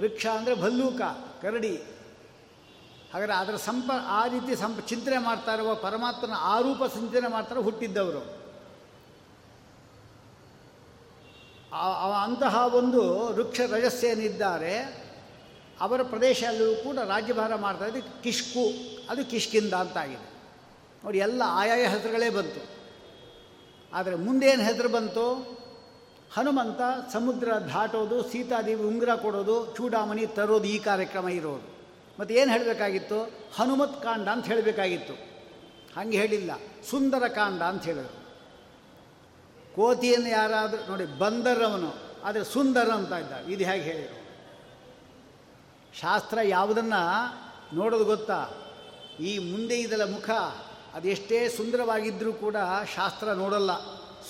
ವೃಕ್ಷ 0.00 0.26
ಅಂದರೆ 0.26 0.54
ಭಲ್ಲೂಕ, 0.54 1.00
ಕರಡಿ. 1.42 1.74
ಹಾಗಾದರೆ 3.14 3.34
ಅದರ 3.34 3.56
ಸಂಪ 3.56 3.90
ಆ 4.08 4.26
ರೀತಿ 4.26 4.52
ಸಂಪ 4.60 4.80
ಚಿಂತನೆ 4.80 5.18
ಮಾಡ್ತಾ 5.18 5.52
ಇರುವ 5.54 5.74
ಪರಮಾತ್ಮನ 5.74 6.36
ಆರೂಪ 6.36 6.86
ಚಿಂತನೆ 6.94 7.28
ಮಾಡ್ತಾರೆ 7.30 7.60
ಹುಟ್ಟಿದ್ದವರು. 7.60 8.22
ಅಂತಹ 12.22 12.54
ಒಂದು 12.74 13.02
ವೃಕ್ಷ 13.34 13.60
ರಜಸ್ಸೇನಿದ್ದಾರೆ, 13.70 14.74
ಅವರ 15.80 16.02
ಪ್ರದೇಶಲ್ಲೂ 16.02 16.66
ಕೂಡ 16.82 16.96
ರಾಜ್ಯಭಾರ 16.98 17.54
ಮಾಡ್ತಾ 17.54 17.86
ಇದ್ದು 17.86 18.22
ಕಿಷ್ಕು, 18.22 18.64
ಅದು 19.10 19.22
ಕಿಷ್ಕಿಂದ 19.30 19.74
ಅಂತಾಗಿದೆ. 19.74 20.26
ನೋಡಿ, 21.04 21.18
ಎಲ್ಲ 21.18 21.42
ಆಯಾಯ 21.46 21.86
ಹೆಸರುಗಳೇ 21.86 22.30
ಬಂತು. 22.30 22.62
ಆದರೆ 23.92 24.14
ಮುಂದೇನು 24.14 24.62
ಹೆಸರು 24.62 24.88
ಬಂತು? 24.88 25.26
ಹನುಮಂತ 26.34 26.80
ಸಮುದ್ರ 27.12 27.48
ದಾಟೋದು 27.72 28.16
ಸೀತಾದೇವಿ 28.32 28.84
ಉಂಗುರ 28.84 29.14
ಕೊಡೋದು, 29.14 29.56
ಚೂಡಾಮಣಿ 29.76 30.26
ತರೋದು 30.26 30.64
ಈ 30.64 30.78
ಕಾರ್ಯಕ್ರಮ 30.78 31.28
ಇರೋದು. 31.28 31.73
ಮತ್ತು 32.20 32.34
ಏನು 32.34 32.52
ಹೇಳಬೇಕಾಗಿತ್ತು? 32.52 33.22
ಹನುಮತ್ 33.56 34.02
ಕಾಂಡ 34.02 34.28
ಅಂತ 34.28 34.46
ಹೇಳಬೇಕಾಗಿತ್ತು. 34.46 35.12
ಹಂಗೆ 36.00 36.18
ಹೇಳಿಲ್ಲ. 36.18 36.50
ಸುಂದರ 36.90 37.28
ಕಾಂಡ 37.28 37.62
ಅಂತ 37.62 37.84
ಹೇಳಿದರು. 37.84 38.24
ಕೋತಿಯನ್ನು 39.76 40.28
ಯಾರಾದರೂ, 40.28 40.90
ನೋಡಿ, 40.90 41.04
ಬಂದರವನು, 41.04 41.94
ಆದರೆ 42.24 42.44
ಸುಂದರ 42.44 42.88
ಅಂತ 42.88 43.12
ಇದ್ದ 43.12 43.32
ಇದು 43.32 43.64
ಹೇಗೆ 43.64 43.84
ಹೇಳಿದರು? 43.84 44.24
ಶಾಸ್ತ್ರ 46.00 46.38
ಯಾವುದನ್ನು 46.44 47.34
ನೋಡೋದು 47.76 48.04
ಗೊತ್ತಾ? 48.04 48.46
ಈ 49.20 49.38
ಮುಂದೆ 49.38 49.80
ಇದರ 49.80 50.04
ಮುಖ, 50.04 50.30
ಅದೆಷ್ಟೇ 50.94 51.48
ಸುಂದರವಾಗಿದ್ದರೂ 51.48 52.32
ಕೂಡ 52.32 52.56
ಶಾಸ್ತ್ರ 52.96 53.32
ನೋಡಲ್ಲ. 53.32 53.70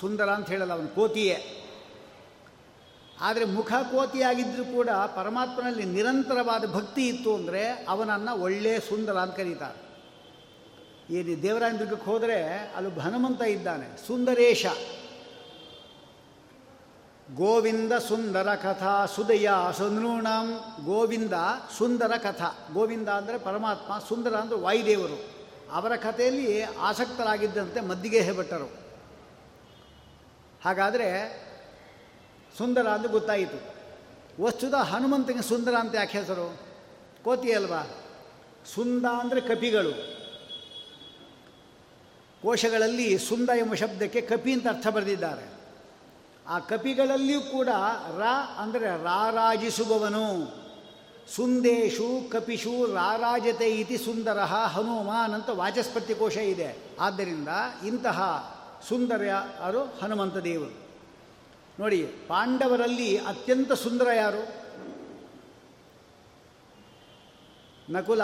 ಸುಂದರ 0.00 0.24
ಅಂತ 0.24 0.48
ಹೇಳಲ್ಲ 0.48 0.72
ಅವನು, 0.72 0.88
ಕೋತಿಯೇ. 0.88 1.63
ಆದರೆ 3.22 3.44
ಮುಖ 3.44 3.72
ಕೋತಿಯಾಗಿದ್ದರೂ 3.90 4.64
ಕೂಡ 4.64 4.90
ಪರಮಾತ್ಮನಲ್ಲಿ 4.90 5.84
ನಿರಂತರವಾದ 5.84 6.64
ಭಕ್ತಿ 6.72 7.08
ಇತ್ತು 7.08 7.34
ಅಂದರೆ 7.34 7.86
ಅವನನ್ನು 7.88 8.40
ಒಳ್ಳೆಯ 8.40 8.78
ಸುಂದರ 8.78 9.16
ಅಂತ 9.16 9.36
ಕರೀತಾರೆ. 9.36 9.78
ಏನು 11.10 11.42
ದೇವರಾಯನ 11.42 11.76
ದುರ್ಗಕ್ಕೆ 11.76 12.10
ಹೋದರೆ 12.10 12.38
ಅಲ್ಲಿ 12.76 13.00
ಹನುಮಂತ 13.00 13.42
ಇದ್ದಾನೆ, 13.42 14.06
ಸುಂದರೇಶ. 14.06 14.66
ಗೋವಿಂದ 17.34 17.92
ಸುಂದರ 17.92 18.54
ಕಥಾ 18.54 19.06
ಸುದಯ 19.06 19.50
ಸುನೃಣಂ 19.78 20.46
ಗೋವಿಂದ 20.84 21.32
ಸುಂದರ 21.78 22.12
ಕಥಾ. 22.16 22.48
ಗೋವಿಂದ 22.72 23.08
ಅಂದರೆ 23.08 23.38
ಪರಮಾತ್ಮ, 23.38 23.98
ಸುಂದರ 24.08 24.34
ಅಂದರೆ 24.34 24.58
ವಾಯುದೇವರು. 24.58 25.16
ಅವರ 25.72 25.96
ಕಥೆಯಲ್ಲಿ 25.96 26.62
ಆಸಕ್ತರಾಗಿದ್ದಂತೆ 26.62 27.80
ಮದ್ದಿಗೆ 27.80 28.36
ಭಟ್ಟರು. 28.36 28.68
ಹಾಗಾದರೆ 30.64 31.08
ಸುಂದರ 32.58 32.88
ಅಂತ 32.88 33.06
ಗೊತ್ತಾಯಿತು. 33.06 33.74
ವಸ್ತುದ 34.42 34.74
ಹನುಮಂತನಿಗೆ 34.74 35.42
ಸುಂದರ 35.42 35.74
ಅಂತ 35.74 35.94
ಯಾಕೆ 35.94 36.18
ಹೆಸರು? 36.18 36.58
ಕೋತಿ 37.24 37.52
ಅಲ್ವಾ? 37.52 37.90
ಸುಂದ 38.74 39.04
ಅಂದರೆ 39.04 39.40
ಕಪಿಗಳು. 39.40 40.24
ಕೋಶಗಳಲ್ಲಿ 42.42 43.18
ಸುಂದ 43.18 43.50
ಎಂಬ 43.56 43.74
ಶಬ್ದಕ್ಕೆ 43.74 44.20
ಕಪಿ 44.20 44.52
ಅಂತ 44.52 44.68
ಅರ್ಥ 44.68 44.86
ಬರೆದಿದ್ದಾರೆ. 44.86 45.54
ಆ 46.48 46.58
ಕಪಿಗಳಲ್ಲಿಯೂ 46.58 47.40
ಕೂಡ 47.40 47.68
ರ 48.18 48.22
ಅಂದರೆ 48.58 49.02
ರಾರಾಜಿಸುವವನು. 49.02 50.54
ಸುಂದೇಶು 51.36 52.30
ಕಪಿಶು 52.30 52.94
ರಾರಾಜತೆ 52.94 53.70
ಇತಿ 53.70 53.98
ಸುಂದರ 53.98 54.38
ಹನುಮಾನ್ 54.40 55.34
ಅಂತ 55.34 55.50
ವಾಚಸ್ಪತಿ 55.50 56.14
ಕೋಶ 56.14 56.36
ಇದೆ. 56.36 56.76
ಆದ್ದರಿಂದ 57.00 57.48
ಇಂತಹ 57.86 58.20
ಸುಂದರ 58.88 59.24
ಯಾರು? 59.24 59.84
ಹನುಮಂತ 60.02 60.36
ದೇವರು. 60.36 60.83
ನೋಡಿ, 61.80 62.02
ಪಾಂಡವರಲ್ಲಿ 62.02 63.18
ಅತ್ಯಂತ 63.18 63.72
ಸುಂದರ 63.72 64.08
ಯಾರು? 64.16 64.64
ನಕುಲ. 67.92 68.22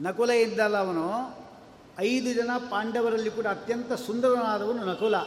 ನಕುಲ 0.00 0.30
ಇದ್ದಲ್ಲ 0.30 0.76
ಅವನು. 0.76 1.10
ಐದು 1.98 2.32
ಜನ 2.32 2.50
ಪಾಂಡವರಲ್ಲಿ 2.70 3.30
ಕೂಡ 3.30 3.46
ಅತ್ಯಂತ 3.46 3.92
ಸುಂದರನಾದವನು 3.92 4.84
ನಕುಲ. 4.84 5.18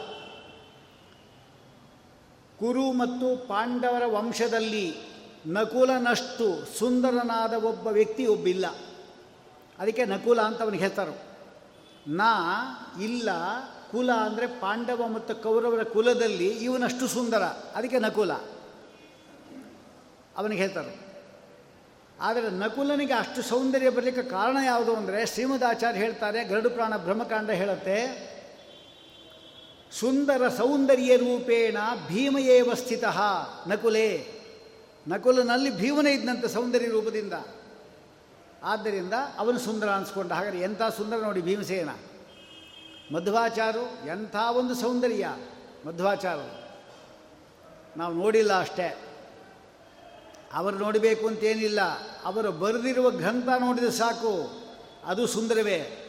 ಕುರು 2.58 2.92
ಮತ್ತು 2.92 3.48
ಪಾಂಡವರ 3.48 4.02
ವಂಶದಲ್ಲಿ 4.06 4.94
ನಕುಲನಷ್ಟು 5.46 6.78
ಸುಂದರನಾದ 6.78 7.52
ಒಬ್ಬ 7.52 7.86
ವ್ಯಕ್ತಿ 7.86 8.26
ಒಬ್ಬಿಲ್ಲ. 8.26 8.66
ಅದಕ್ಕೆ 9.78 10.04
ನಕುಲ 10.04 10.40
ಅಂತ 10.40 10.62
ಅವನಿಗೆ 10.62 10.82
ಹೇಳ್ತಾರೆ. 10.82 11.22
ನಾ 12.06 12.32
ಇಲ್ಲ 13.02 13.28
ಕುಲ 13.92 14.12
ಅಂದರೆ 14.12 14.46
ಪಾಂಡವ 14.46 15.06
ಮತ್ತು 15.06 15.42
ಕೌರವರ 15.42 15.82
ಕುಲದಲ್ಲಿ 15.82 16.48
ಇವನಷ್ಟು 16.48 17.08
ಸುಂದರ. 17.08 17.42
ಅದಕ್ಕೆ 17.74 17.98
ನಕುಲ. 17.98 18.32
ಅವನಿಗೆ 20.36 20.62
ಹೇಳ್ತಾರೆ. 20.62 21.08
ಆದರೆ 22.20 22.50
ನಕುಲನಿಗೆ 22.50 23.12
ಅಷ್ಟು 23.12 23.42
ಸೌಂದರ್ಯ 23.42 23.90
ಬರಲಿಕ್ಕೆ 23.90 24.22
ಕಾರಣ 24.22 24.56
ಯಾವುದು 24.64 24.94
ಅಂದರೆ 24.94 25.26
ಶ್ರೀಮದಾಚಾರ್ಯ 25.26 25.98
ಹೇಳ್ತಾರೆ, 25.98 26.44
ಗರುಡು 26.44 26.70
ಪ್ರಾಣ 26.70 26.96
ಬ್ರಹ್ಮಕಾಂಡ 26.96 27.50
ಹೇಳುತ್ತೆ, 27.50 27.98
ಸುಂದರ 29.92 30.48
ಸೌಂದರ್ಯ 30.48 31.16
ರೂಪೇಣ 31.16 31.76
ಭೀಮಯೇವ 32.08 32.74
ಸ್ಥಿತ, 32.74 33.04
ನಕುಲೆ. 33.66 34.26
ನಕುಲನಲ್ಲಿ 35.08 35.70
ಭೀಮನೇ 35.70 36.12
ಇದ್ದಂತೆ 36.12 36.48
ಸೌಂದರ್ಯ 36.48 36.86
ರೂಪದಿಂದ. 36.86 37.32
ಆದ್ದರಿಂದ 38.62 39.12
ಅವನು 39.38 39.58
ಸುಂದರ 39.58 39.88
ಅನಿಸ್ಕೊಂಡ 39.88 40.32
ಹಾಗಾದರೆ 40.32 40.60
ಎಂಥ 40.60 40.82
ಸುಂದರ 40.82 41.16
ನೋಡಿ 41.16 41.40
ಭೀಮಸೇನ. 41.40 41.88
ಮಧ್ವಾಚಾರು 43.12 44.06
ಎಂಥ 44.06 44.36
ಒಂದು 44.36 44.74
ಸೌಂದರ್ಯ 44.74 45.36
ಮಧ್ವಾಚಾರು. 45.86 46.68
ನಾವು 47.96 48.14
ನೋಡಿಲ್ಲ 48.14 48.60
ಅಷ್ಟೇ. 48.60 48.98
ಅವರು 50.52 50.78
ನೋಡಬೇಕು 50.78 51.26
ಅಂತೇನಿಲ್ಲ. 51.26 51.80
ಅವರು 52.24 52.52
ಬರೆದಿರುವ 52.52 53.10
ಗ್ರಂಥ 53.10 53.48
ನೋಡಿದರೆ 53.58 53.90
ಸಾಕು. 53.90 54.50
ಅದು 55.04 55.26
ಸುಂದರವೇ. 55.26 56.04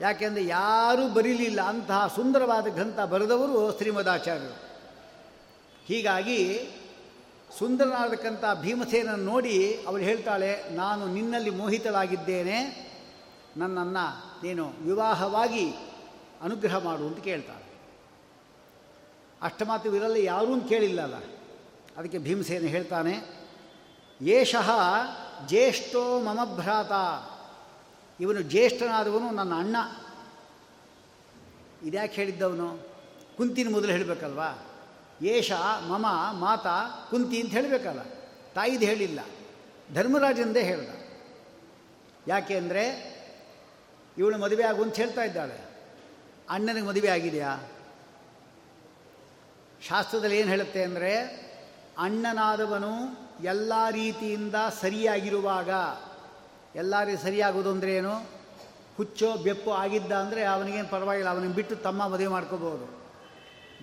ಯಾಕೆಂದರೆ 0.00 0.46
ಯಾರೂ 0.46 1.08
ಬರೀಲಿಲ್ಲ. 1.08 1.60
ಅಂತಹ 1.60 2.12
ಸುಂದರವಾದ 2.16 2.66
ಗ್ರಂಥ 2.66 3.00
ಬರೆದವರು 3.00 3.76
ಶ್ರೀಮದಾಚಾರ್ಯರು. 3.76 4.56
ಹೀಗಾಗಿ 5.86 6.70
ಸುಂದರನಾದಕ್ಕಂಥ 7.58 8.44
ಭೀಮಸೇನನ್ನು 8.60 9.24
ನೋಡಿ 9.24 9.84
ಅವಳು 9.86 10.02
ಹೇಳ್ತಾಳೆ, 10.02 10.70
ನಾನು 10.70 11.06
ನಿನ್ನಲ್ಲಿ 11.06 11.50
ಮೋಹಿತಳಾಗಿದ್ದೇನೆ. 11.50 12.92
ನನ್ನನ್ನು 13.56 14.42
ನೀನು 14.42 14.72
ವಿವಾಹವಾಗಿ 14.80 15.91
ಅನುಗ್ರಹ 16.42 16.78
ಮಾಡು 16.78 17.06
ಅಂತ 17.06 17.18
ಕೇಳ್ತಾಳೆ 17.18 17.72
ಅಷ್ಟಮಾತು 19.42 19.88
ಮಾತು 19.88 19.96
ಇವರಲ್ಲಿ 19.96 20.24
ಯಾರೂ 20.24 20.60
ಕೇಳಿಲ್ಲಲ್ಲ. 20.60 21.14
ಅದಕ್ಕೆ 21.96 22.18
ಭೀಮಸೇನ 22.18 22.62
ಹೇಳ್ತಾನೆ 22.62 23.42
ಏಷಃ 24.22 24.70
ಜ್ಯೇಷ್ಠೋ 25.46 26.20
ಮಮ 26.20 26.40
ಭ್ರಾತ. 26.44 26.92
ಇವನು 28.20 28.42
ಜ್ಯೇಷ್ಠನಾದವನು 28.42 29.30
ನನ್ನ 29.30 29.54
ಅಣ್ಣ. 29.54 29.76
ಇದ್ಯಾಕೆ 31.86 32.14
ಹೇಳಿದ್ದವನು? 32.14 32.78
ಕುಂತಿನ 33.36 33.72
ಮೊದಲು 33.72 33.92
ಹೇಳಬೇಕಲ್ವಾ? 33.92 34.66
ಏಷ 35.22 35.52
ಮಮ 35.86 36.06
ಮಾತ 36.30 36.66
ಕುಂತಿ 37.10 37.40
ಅಂತ 37.40 37.50
ಹೇಳಬೇಕಲ್ಲ. 37.50 38.02
ತಾಯಿದು 38.54 38.84
ಹೇಳಿಲ್ಲ. 38.84 39.20
ಧರ್ಮರಾಜಂದೇ 39.94 40.62
ಹೇಳ್ದ. 40.62 40.90
ಯಾಕೆ 42.28 42.56
ಅಂದರೆ, 42.56 43.12
ಇವಳು 44.18 44.38
ಮದುವೆ 44.38 44.64
ಆಗು 44.64 44.82
ಅಂತ 44.82 44.94
ಹೇಳ್ತಾ 44.94 45.24
ಇದ್ದಾಳೆ. 45.24 45.71
ಅಣ್ಣನಿಗೆ 46.48 46.86
ಮದುವೆ 46.86 47.08
ಆಗಿದೆಯಾ? 47.08 47.52
ಶಾಸ್ತ್ರದಲ್ಲಿ 49.88 50.38
ಏನು 50.38 50.48
ಹೇಳುತ್ತೆ 50.48 50.82
ಅಂದರೆ, 50.82 51.12
ಅಣ್ಣನಾದವನು 51.98 52.92
ಎಲ್ಲ 53.44 53.72
ರೀತಿಯಿಂದ 53.90 54.54
ಸರಿಯಾಗಿರುವಾಗ 54.80 55.70
ಎಲ್ಲ 56.76 56.94
ರೀತಿ 57.04 57.22
ಸರಿಯಾಗೋದು 57.22 57.70
ಅಂದರೆ 57.70 57.94
ಏನು? 57.94 58.14
ಹುಚ್ಚೋ 58.96 59.36
ಬೆಪ್ಪು 59.36 59.70
ಆಗಿದ್ದ 59.70 60.12
ಅಂದರೆ 60.12 60.44
ಅವನಿಗೇನು 60.44 60.88
ಪರವಾಗಿಲ್ಲ, 60.88 61.30
ಅವನಿಗೆ 61.30 61.54
ಬಿಟ್ಟು 61.54 61.74
ತಮ್ಮ 61.76 62.06
ಮದುವೆ 62.06 62.26
ಮಾಡ್ಕೋಬೋದು 62.26 62.86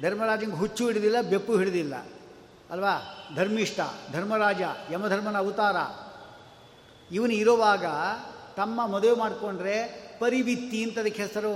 ಧರ್ಮರಾಜಂಗೆ 0.02 0.56
ಹುಚ್ಚು 0.56 0.88
ಹಿಡಿದಿಲ್ಲ, 0.88 1.22
ಬೆಪ್ಪು 1.22 1.58
ಹಿಡಿದಿಲ್ಲ, 1.58 1.96
ಅಲ್ವಾ? 2.72 2.94
ಧರ್ಮಿಷ್ಠ, 3.36 3.80
ಧರ್ಮರಾಜ, 4.12 4.62
ಯಮಧರ್ಮನ 4.92 5.38
ಅವತಾರ. 5.38 5.78
ಇವನು 7.12 7.34
ಇರುವಾಗ 7.34 7.86
ತಮ್ಮ 8.56 8.86
ಮದುವೆ 8.86 9.16
ಮಾಡಿಕೊಂಡ್ರೆ 9.16 9.76
ಪರಿವಿತ್ತಿ 10.20 10.84
ಅಂತ 10.84 11.00
ಅದಕ್ಕೆ 11.00 11.22
ಹೆಸರು. 11.22 11.54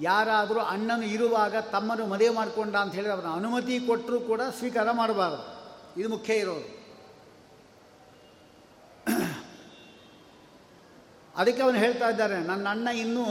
ಯಾರಾದರೂ 0.00 0.60
ಅಣ್ಣನು 0.60 1.02
ಇರುವಾಗ 1.02 1.56
ತಮ್ಮನ್ನು 1.56 2.06
ಮದುವೆ 2.06 2.28
ಮಾಡಿಕೊಂಡ 2.28 2.76
ಅಂತ 2.76 2.94
ಹೇಳಿದ್ರೆ 2.94 3.16
ಅವನ 3.16 3.32
ಅನುಮತಿ 3.32 3.80
ಕೊಟ್ಟರೂ 3.80 4.20
ಕೂಡ 4.20 4.40
ಸ್ವೀಕಾರ 4.58 4.90
ಮಾಡಬಾರದು. 4.90 5.56
ಇದು 6.00 6.08
ಮುಖ್ಯ 6.08 6.34
ಇರೋದು. 6.34 6.76
ಅದಕ್ಕೆ 11.36 11.62
ಅವನು 11.62 11.78
ಹೇಳ್ತಾ 11.78 12.10
ಇದ್ದಾನೆ 12.10 12.38
ನನ್ನ 12.38 12.68
ಅಣ್ಣ 12.68 12.88
ಇನ್ನೂ 12.88 13.24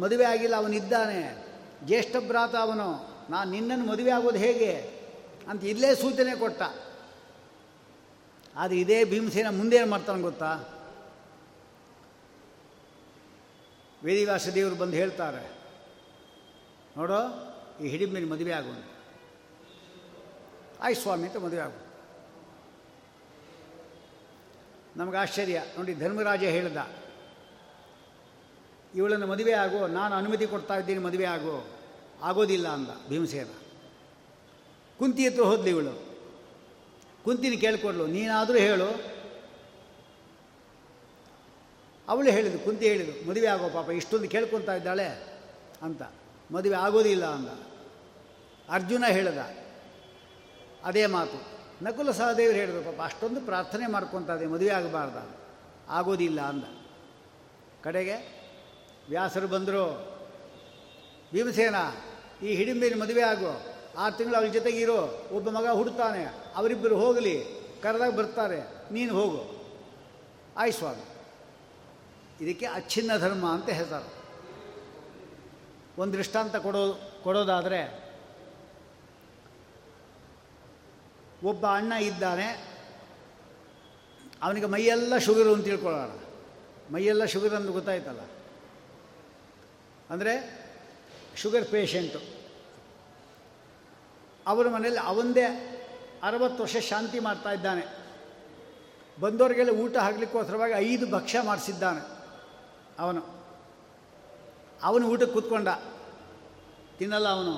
ಮದುವೆ 0.00 0.24
ಆಗಿಲ್ಲ, 0.24 0.56
ಅವನಿದ್ದಾನೆ. 0.56 1.46
ಜ್ಯೇಷ್ಠ 1.84 2.16
ಭ್ರಾತ 2.26 2.56
ಅವನು. 2.56 3.08
ನಾನು 3.30 3.50
ನಿನ್ನನ್ನು 3.50 3.86
ಮದುವೆ 3.86 4.10
ಆಗೋದು 4.10 4.38
ಹೇಗೆ? 4.38 5.00
ಅಂತ 5.48 5.64
ಇಲ್ಲೇ 5.64 5.94
ಸೂಚನೆ 5.94 6.38
ಕೊಟ್ಟ. 6.38 6.62
ಆದರೆ 8.56 8.76
ಇದೇ 8.76 9.04
ಭೀಮಸೇನ 9.04 9.56
ಮುಂದೇನು 9.56 9.90
ಮಾಡ್ತಾನೆ 9.90 10.22
ಗೊತ್ತಾ? 10.22 10.58
ವೇದಿವಾಸ 14.04 14.48
ದೇವರು 14.48 14.74
ಬಂದು 14.74 14.96
ಹೇಳ್ತಾರೆ 14.96 15.59
ನೋಡೋ, 17.00 17.20
ಈ 17.80 17.88
ಹಿಡಿಂಬಿನ 17.92 18.26
ಮದುವೆ 18.32 18.52
ಆಗೋಣ 18.52 18.80
ಆಯ್ 20.86 20.96
ಸ್ವಾಮಿ 21.02 21.24
ಅಂತ 21.28 21.38
ಮದುವೆ 21.44 21.62
ಆಗು 21.66 21.80
ನಮಗೆ 24.96 25.16
ಆಶ್ಚರ್ಯ. 25.16 25.58
ನೋಡಿ, 25.76 25.92
ಧರ್ಮರಾಜ 25.94 26.42
ಹೇಳ್ದ, 26.56 26.78
ಇವಳನ್ನು 28.94 29.26
ಮದುವೆ 29.32 29.52
ಆಗೋ, 29.64 29.80
ನಾನು 29.98 30.12
ಅನುಮತಿ 30.20 30.46
ಕೊಡ್ತಾ 30.46 30.76
ಇದ್ದೀನಿ, 30.80 31.00
ಮದುವೆ 31.08 31.26
ಆಗೋ. 31.34 31.56
ಆಗೋದಿಲ್ಲ 32.28 32.66
ಅಂದ 32.68 32.90
ಭೀಮಸೇನ. 33.08 33.52
ಕುಂತಿ 34.98 35.22
ಹತ್ರ 35.28 35.42
ಹೋದ್ಲು 35.50 35.68
ಇವಳು. 35.68 35.92
ಕುಂತಿನ 37.24 37.54
ಕೇಳ್ಕೊಡ್ಲು 37.60 38.04
ನೀನಾದರೂ 38.06 38.58
ಹೇಳು. 38.58 38.88
ಅವಳು 42.08 42.30
ಹೇಳಿದ್ರು 42.36 42.60
ಕುಂತಿ 42.64 42.84
ಹೇಳಿದ್ರು 42.88 43.16
ಮದುವೆ 43.28 43.46
ಆಗೋ 43.46 43.68
ಪಾಪ, 43.68 43.88
ಇಷ್ಟೊಂದು 44.00 44.28
ಕೇಳ್ಕೊತಾ 44.28 44.74
ಇದ್ದಾಳೆ 44.74 45.08
ಅಂತ. 45.82 46.02
ಮದುವೆ 46.52 46.76
ಆಗೋದಿಲ್ಲ 46.76 47.24
ಅಂದ. 47.26 47.48
ಅರ್ಜುನ 48.68 49.04
ಹೇಳಿದ, 49.08 49.38
ಅದೇ 50.84 51.06
ಮಾತು. 51.06 51.38
ನಕುಲ 51.84 52.10
ಸಹದೇವರು 52.10 52.56
ಹೇಳಿದ್ರು, 52.56 52.84
ಪಾಪ 52.84 53.04
ಅಷ್ಟೊಂದು 53.04 53.40
ಪ್ರಾರ್ಥನೆ 53.40 53.86
ಮಾಡ್ಕೊತಾದೆ, 53.86 54.46
ಮದುವೆ 54.46 54.70
ಆಗಬಾರ್ದ 54.70 55.16
ಆಗೋದಿಲ್ಲ 55.88 56.40
ಅಂದ. 56.40 56.64
ಕಡೆಗೆ 57.82 58.16
ವ್ಯಾಸರು 59.08 59.48
ಬಂದರು, 59.48 59.84
ಭೀಮಸೇನ, 61.32 61.74
ಈ 62.42 62.54
ಹಿಡಿಂಬಿನ 62.54 63.02
ಮದುವೆ 63.02 63.22
ಆಗು, 63.22 63.50
ಆರು 63.98 64.16
ತಿಂಗಳು 64.16 64.36
ಅವ್ರ 64.36 64.48
ಜೊತೆಗೆ 64.48 64.78
ಇರೋ 64.78 65.28
ಒಬ್ಬ 65.32 65.50
ಮಗ 65.50 65.68
ಹುಡ್ತಾನೆ 65.68 66.24
ಅವರಿಬ್ಬರು 66.56 66.96
ಹೋಗಲಿ, 66.96 67.36
ಕರೆದಾಗ 67.82 68.14
ಬರ್ತಾರೆ, 68.14 68.60
ನೀನು 68.92 69.14
ಹೋಗು. 69.14 69.42
ಆಯ್ 70.56 70.72
ಸ್ವಾಮಿ. 70.72 71.04
ಇದಕ್ಕೆ 72.44 72.66
ಅಚ್ಛಿನ್ನ 72.66 73.16
ಧರ್ಮ 73.18 73.52
ಅಂತ 73.52 73.68
ಹೆಸರು. 73.68 74.19
ಒಂದು 76.00 76.12
ದೃಷ್ಟಾಂತ 76.12 76.56
ಕೊಡೋ, 76.56 76.98
ಕೊಡೋದಾದರೆ, 77.22 78.12
ಒಬ್ಬ 81.44 81.66
ಅಣ್ಣ 81.66 81.92
ಇದ್ದಾನೆ, 81.92 82.76
ಅವನಿಗೆ 84.42 84.66
ಮೈಯೆಲ್ಲ 84.66 85.18
ಶುಗರು 85.18 85.54
ಅಂತ 85.54 85.64
ತಿಳ್ಕೊಳ್ಳೋಣ. 85.64 86.08
ಮೈಯೆಲ್ಲ 86.94 87.24
ಶುಗರ್ 87.24 87.54
ಅಂತ 87.54 87.70
ಗೊತ್ತಾಯ್ತಲ್ಲ. 87.70 88.20
ಅಂದರೆ 90.10 90.64
ಶುಗರ್ 91.36 91.64
ಪೇಷಂಟು 91.64 92.18
ಅವರ 94.46 94.68
ಮನೆಯಲ್ಲಿ 94.68 95.00
ಅವಂದೇ 95.00 95.44
ಅರವತ್ತು 96.22 96.62
ವರ್ಷ 96.62 96.76
ಶಾಂತಿ 96.76 97.18
ಮಾಡ್ತಾ 97.18 97.52
ಇದ್ದಾನೆ. 97.52 97.86
ಬಂದವರಿಗೆಲ್ಲ 99.20 99.70
ಊಟ 99.70 99.96
ಹಾಕ್ಲಿಕ್ಕೋಸ್ಕರವಾಗಿ 99.96 100.74
ಐದು 100.74 101.10
ಭಕ್ಷ್ಯ 101.10 101.40
ಮಾಡಿಸಿದ್ದಾನೆ 101.40 102.08
ಅವನು. 102.98 103.40
ಅವನು 104.82 105.08
ಊಟಕ್ಕೆ 105.08 105.32
ಕೂತ್ಕೊಂಡ. 105.32 105.68
ತಿನ್ನಲ್ಲ 107.00 107.28
ಅವನು. 107.28 107.54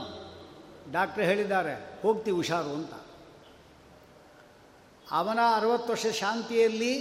ಡಾಕ್ಟ್ರ್ 0.93 1.22
ಹೇಳಿದ್ದಾರೆ, 1.22 1.74
ಹೋಗ್ತಿ 2.03 2.30
ಹುಷಾರು 2.30 2.72
ಅಂತ. 2.74 2.95
ಅವನ 5.11 5.38
ಅರವತ್ತು 5.57 5.88
ವರ್ಷ 5.93 6.07
ಶಾಂತಿಯಲ್ಲಿ 6.07 6.93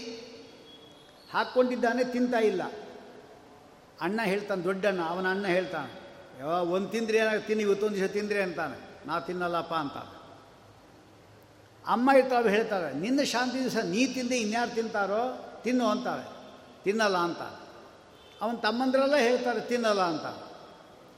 ಹಾಕ್ಕೊಂಡಿದ್ದಾನೆ, 1.33 2.03
ತಿಂತಾ 2.03 2.39
ಇಲ್ಲ. 2.39 2.63
ಅಣ್ಣ 4.01 4.19
ಹೇಳ್ತಾನೆ, 4.23 4.61
ದೊಡ್ಡಣ್ಣ, 4.63 5.01
ಅವನ 5.03 5.25
ಅಣ್ಣ 5.29 5.45
ಹೇಳ್ತಾನೆ 5.47 5.91
ಯಾವ 6.39 6.53
ಒಂದು 6.75 6.89
ತಿಂದ್ರೆ 6.89 7.17
ಏನಾಗ 7.17 7.39
ತಿನ್ನಿ, 7.39 7.63
ಇವತ್ತೊಂದು 7.63 7.95
ದಿವಸ 7.95 8.11
ತಿಂದ್ರೆ 8.11 8.41
ಅಂತಾನೆ. 8.43 8.77
ನಾ 9.07 9.19
ತಿನ್ನಲ್ಲಪ್ಪ 9.19 9.73
ಅಂತ 9.73 9.97
ಅಮ್ಮ 11.85 12.11
ಇರ್ತಾವೆ 12.11 12.49
ಹೇಳ್ತಾರೆ, 12.49 12.89
ನಿನ್ನ 12.93 13.21
ಶಾಂತಿ 13.23 13.57
ದಿವಸ 13.59 13.77
ನೀ 13.85 14.01
ತಿಂದೆ, 14.13 14.37
ಇನ್ಯಾರು 14.37 14.71
ತಿಂತಾರೋ, 14.75 15.23
ತಿನ್ನು 15.63 15.85
ಅಂತಾರೆ. 15.87 16.25
ತಿನ್ನಲ್ಲ 16.83 17.17
ಅಂತ 17.17 17.41
ಅವನ 18.41 18.55
ತಮ್ಮಂದ್ರೆಲ್ಲ 18.55 19.17
ಹೇಳ್ತಾರೆ, 19.27 19.61
ತಿನ್ನಲ್ಲ 19.61 20.01
ಅಂತ 20.01 20.27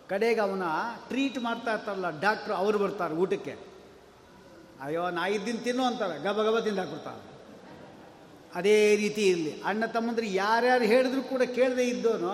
ಕಡೆಗೆ 0.10 0.42
ಅವನ 0.42 0.66
ಟ್ರೀಟ್ 1.08 1.38
ಮಾಡ್ತಾ 1.38 1.74
ಇರ್ತಾರಲ್ಲ 1.74 2.10
ಡಾಕ್ಟ್ರು 2.22 2.54
ಅವರು 2.54 2.78
ಬರ್ತಾರೆ 2.80 3.14
ಊಟಕ್ಕೆ. 3.14 3.54
ಅಯ್ಯೋ, 4.84 5.04
ನಾ 5.10 5.24
ಇದ್ದೀನಿ 5.28 5.58
ತಿನ್ನು 5.58 5.84
ಅಂತಾರೆ, 5.84 6.16
ಗಬ 6.24 6.40
ಗಬ 6.44 6.60
ತಿಂದಾಕ್ಬಿಡ್ತಾರೆ 6.60 7.22
ಅದೇ 8.56 8.96
ರೀತಿ 8.96 9.22
ಇರಲಿ 9.28 9.52
ಅಣ್ಣ 9.62 9.86
ತಮ್ಮಂದ್ರೆ 9.86 10.28
ಯಾರ್ಯಾರು 10.34 10.84
ಹೇಳಿದ್ರು 10.84 11.22
ಕೂಡ 11.24 11.42
ಕೇಳದೆ 11.42 11.86
ಇದ್ದೋನು 11.86 12.34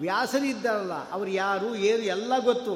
ವ್ಯಾಸರಿ 0.00 0.48
ಇದ್ದಾರಲ್ಲ, 0.50 0.96
ಅವ್ರು 1.10 1.30
ಯಾರು, 1.30 1.68
ಏನು 1.74 2.02
ಎಲ್ಲ 2.14 2.32
ಗೊತ್ತು. 2.38 2.74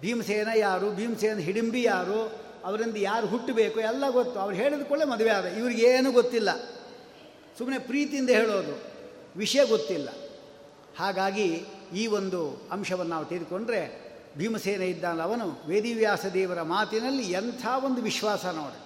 ಭೀಮಸೇನ 0.00 0.48
ಯಾರು, 0.56 0.86
ಭೀಮಸೇನ 0.90 1.38
ಹಿಡಿಂಬಿ 1.38 1.82
ಯಾರು, 1.82 2.18
ಅವರಿಂದ 2.64 2.96
ಯಾರು 2.96 3.26
ಹುಟ್ಟಬೇಕು 3.26 3.78
ಎಲ್ಲ 3.80 4.04
ಗೊತ್ತು. 4.10 4.36
ಅವ್ರು 4.40 4.56
ಹೇಳಿದ 4.56 4.82
ಕೂಡಲೇ 4.82 5.04
ಮದುವೆ 5.04 5.30
ಆದ. 5.30 5.44
ಇವ್ರಿಗೇನು 5.44 6.12
ಗೊತ್ತಿಲ್ಲ. 6.12 6.50
ಸುಮ್ಮನೆ 7.58 7.78
ಪ್ರೀತಿಯಿಂದ 7.78 8.30
ಹೇಳೋದು, 8.30 8.74
ವಿಷಯ 9.36 9.64
ಗೊತ್ತಿಲ್ಲ. 9.64 10.08
ಹಾಗಾಗಿ 10.98 11.48
ಈ 11.92 12.06
ಒಂದು 12.06 12.68
ಅಂಶವನ್ನು 12.72 13.10
ನಾವು 13.10 13.24
ತೆಗೆದುಕೊಂಡ್ರೆ 13.24 14.12
ಭೀಮಸೇನ 14.36 14.82
ಇದ್ದಾನಲ್ಲ 14.82 15.22
ಅವನು 15.22 15.62
ವೇದಿವ್ಯಾಸ 15.66 16.26
ದೇವರ 16.26 16.62
ಮಾತಿನಲ್ಲಿ 16.62 17.30
ಎಂಥ 17.32 17.66
ಒಂದು 17.84 18.02
ವಿಶ್ವಾಸ 18.02 18.46
ನೋಡಿ. 18.46 18.80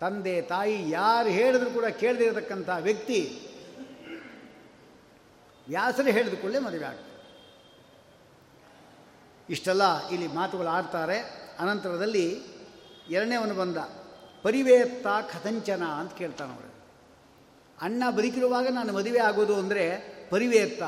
ತಂದೆ, 0.00 0.42
ತಾಯಿ, 0.42 0.90
ಯಾರು 0.90 1.28
ಹೇಳಿದ್ರು 1.28 1.70
ಕೂಡ 1.70 1.84
ಕೇಳದಿರತಕ್ಕಂಥ 1.84 2.68
ವ್ಯಕ್ತಿ 2.80 3.40
ವ್ಯಾಸರು 5.68 6.06
ಹೇಳಿದ 6.06 6.34
ಕೂಡಲೇ 6.34 6.58
ಮದುವೆ 6.58 6.84
ಆಗ್ತದೆ 6.84 7.14
ಇಷ್ಟೆಲ್ಲ 9.50 10.08
ಇಲ್ಲಿ 10.08 10.26
ಮಾತುಗಳು 10.26 10.68
ಆಡ್ತಾರೆ. 10.68 11.18
ಅನಂತರದಲ್ಲಿ 11.58 12.42
ಎರಡನೇವನು 13.10 13.54
ಬಂದ 13.54 13.76
ಪರಿವೇತ್ತ 14.42 15.06
ಕಥಂಚನ 15.06 15.82
ಅಂತ 15.82 16.12
ಕೇಳ್ತಾನೆ 16.12 16.52
ಅವರು 16.52 16.74
ಅಣ್ಣ 17.80 18.02
ಬದುಕಿರುವಾಗ 18.10 18.66
ನಾನು 18.70 18.92
ಮದುವೆ 18.92 19.18
ಆಗೋದು 19.18 19.56
ಅಂದರೆ 19.56 19.84
ಪರಿವೇತ್ತ 20.30 20.82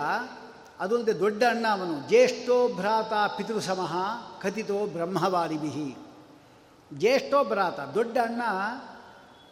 ಅದೊಂದು 0.81 1.19
ದೊಡ್ಡ 1.19 1.43
ಅಣ್ಣ 1.43 1.67
ಅವನು. 1.73 2.09
ಜ್ಯೇಷ್ಠೋ 2.09 2.75
ಭ್ರಾತ 2.75 3.13
ಪಿತೃ 3.13 3.59
ಸಮಃ 3.59 3.97
ಕಥಿತೋ 4.41 4.87
ಬ್ರಹ್ಮವಾರಿಭಿ. 4.87 5.97
ಜ್ಯೇಷ್ಠೋ 6.93 7.45
ಭ್ರಾತ, 7.45 7.81
ದೊಡ್ಡ 7.81 8.19
ಅಣ್ಣ 8.19 8.43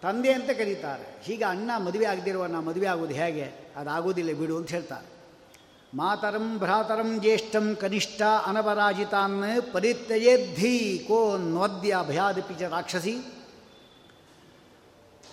ತಂದೆ 0.03 0.33
ಅಂತ 0.33 0.51
ಕರೀತಾರೆ. 0.51 1.21
ಹೀಗೆ 1.23 1.45
ಅಣ್ಣ 1.45 1.71
ಮದುವೆ 1.79 2.05
ಆಗದಿರುವ 2.05 2.47
ನಾ 2.47 2.61
ಮದುವೆ 2.61 2.87
ಆಗೋದು 2.87 3.15
ಹೇಗೆ? 3.15 3.73
ಅದಾಗೋದಿಲ್ಲ 3.77 4.39
ಬಿಡು 4.39 4.57
ಅಂತ 4.57 4.69
ಹೇಳ್ತಾರೆ. 4.69 5.15
ಮಾತರಂ 5.97 6.59
ಭ್ರಾತರಂ 6.59 7.21
ಜ್ಯೇಷ್ಠಂ 7.21 7.77
ಕನಿಷ್ಠ 7.81 8.23
ಅನಪರಾಜಿತಾನ್ 8.47 9.73
ಪರಿತ್ಯಜೇದ್ಧಿ 9.73 11.05
ಕೋ 11.09 11.37
ನೋದ್ಯ 11.37 11.97
ಭಯಾದಿಪಿಚ 12.07 12.63
ರಾಕ್ಷಸಿ. 12.63 13.19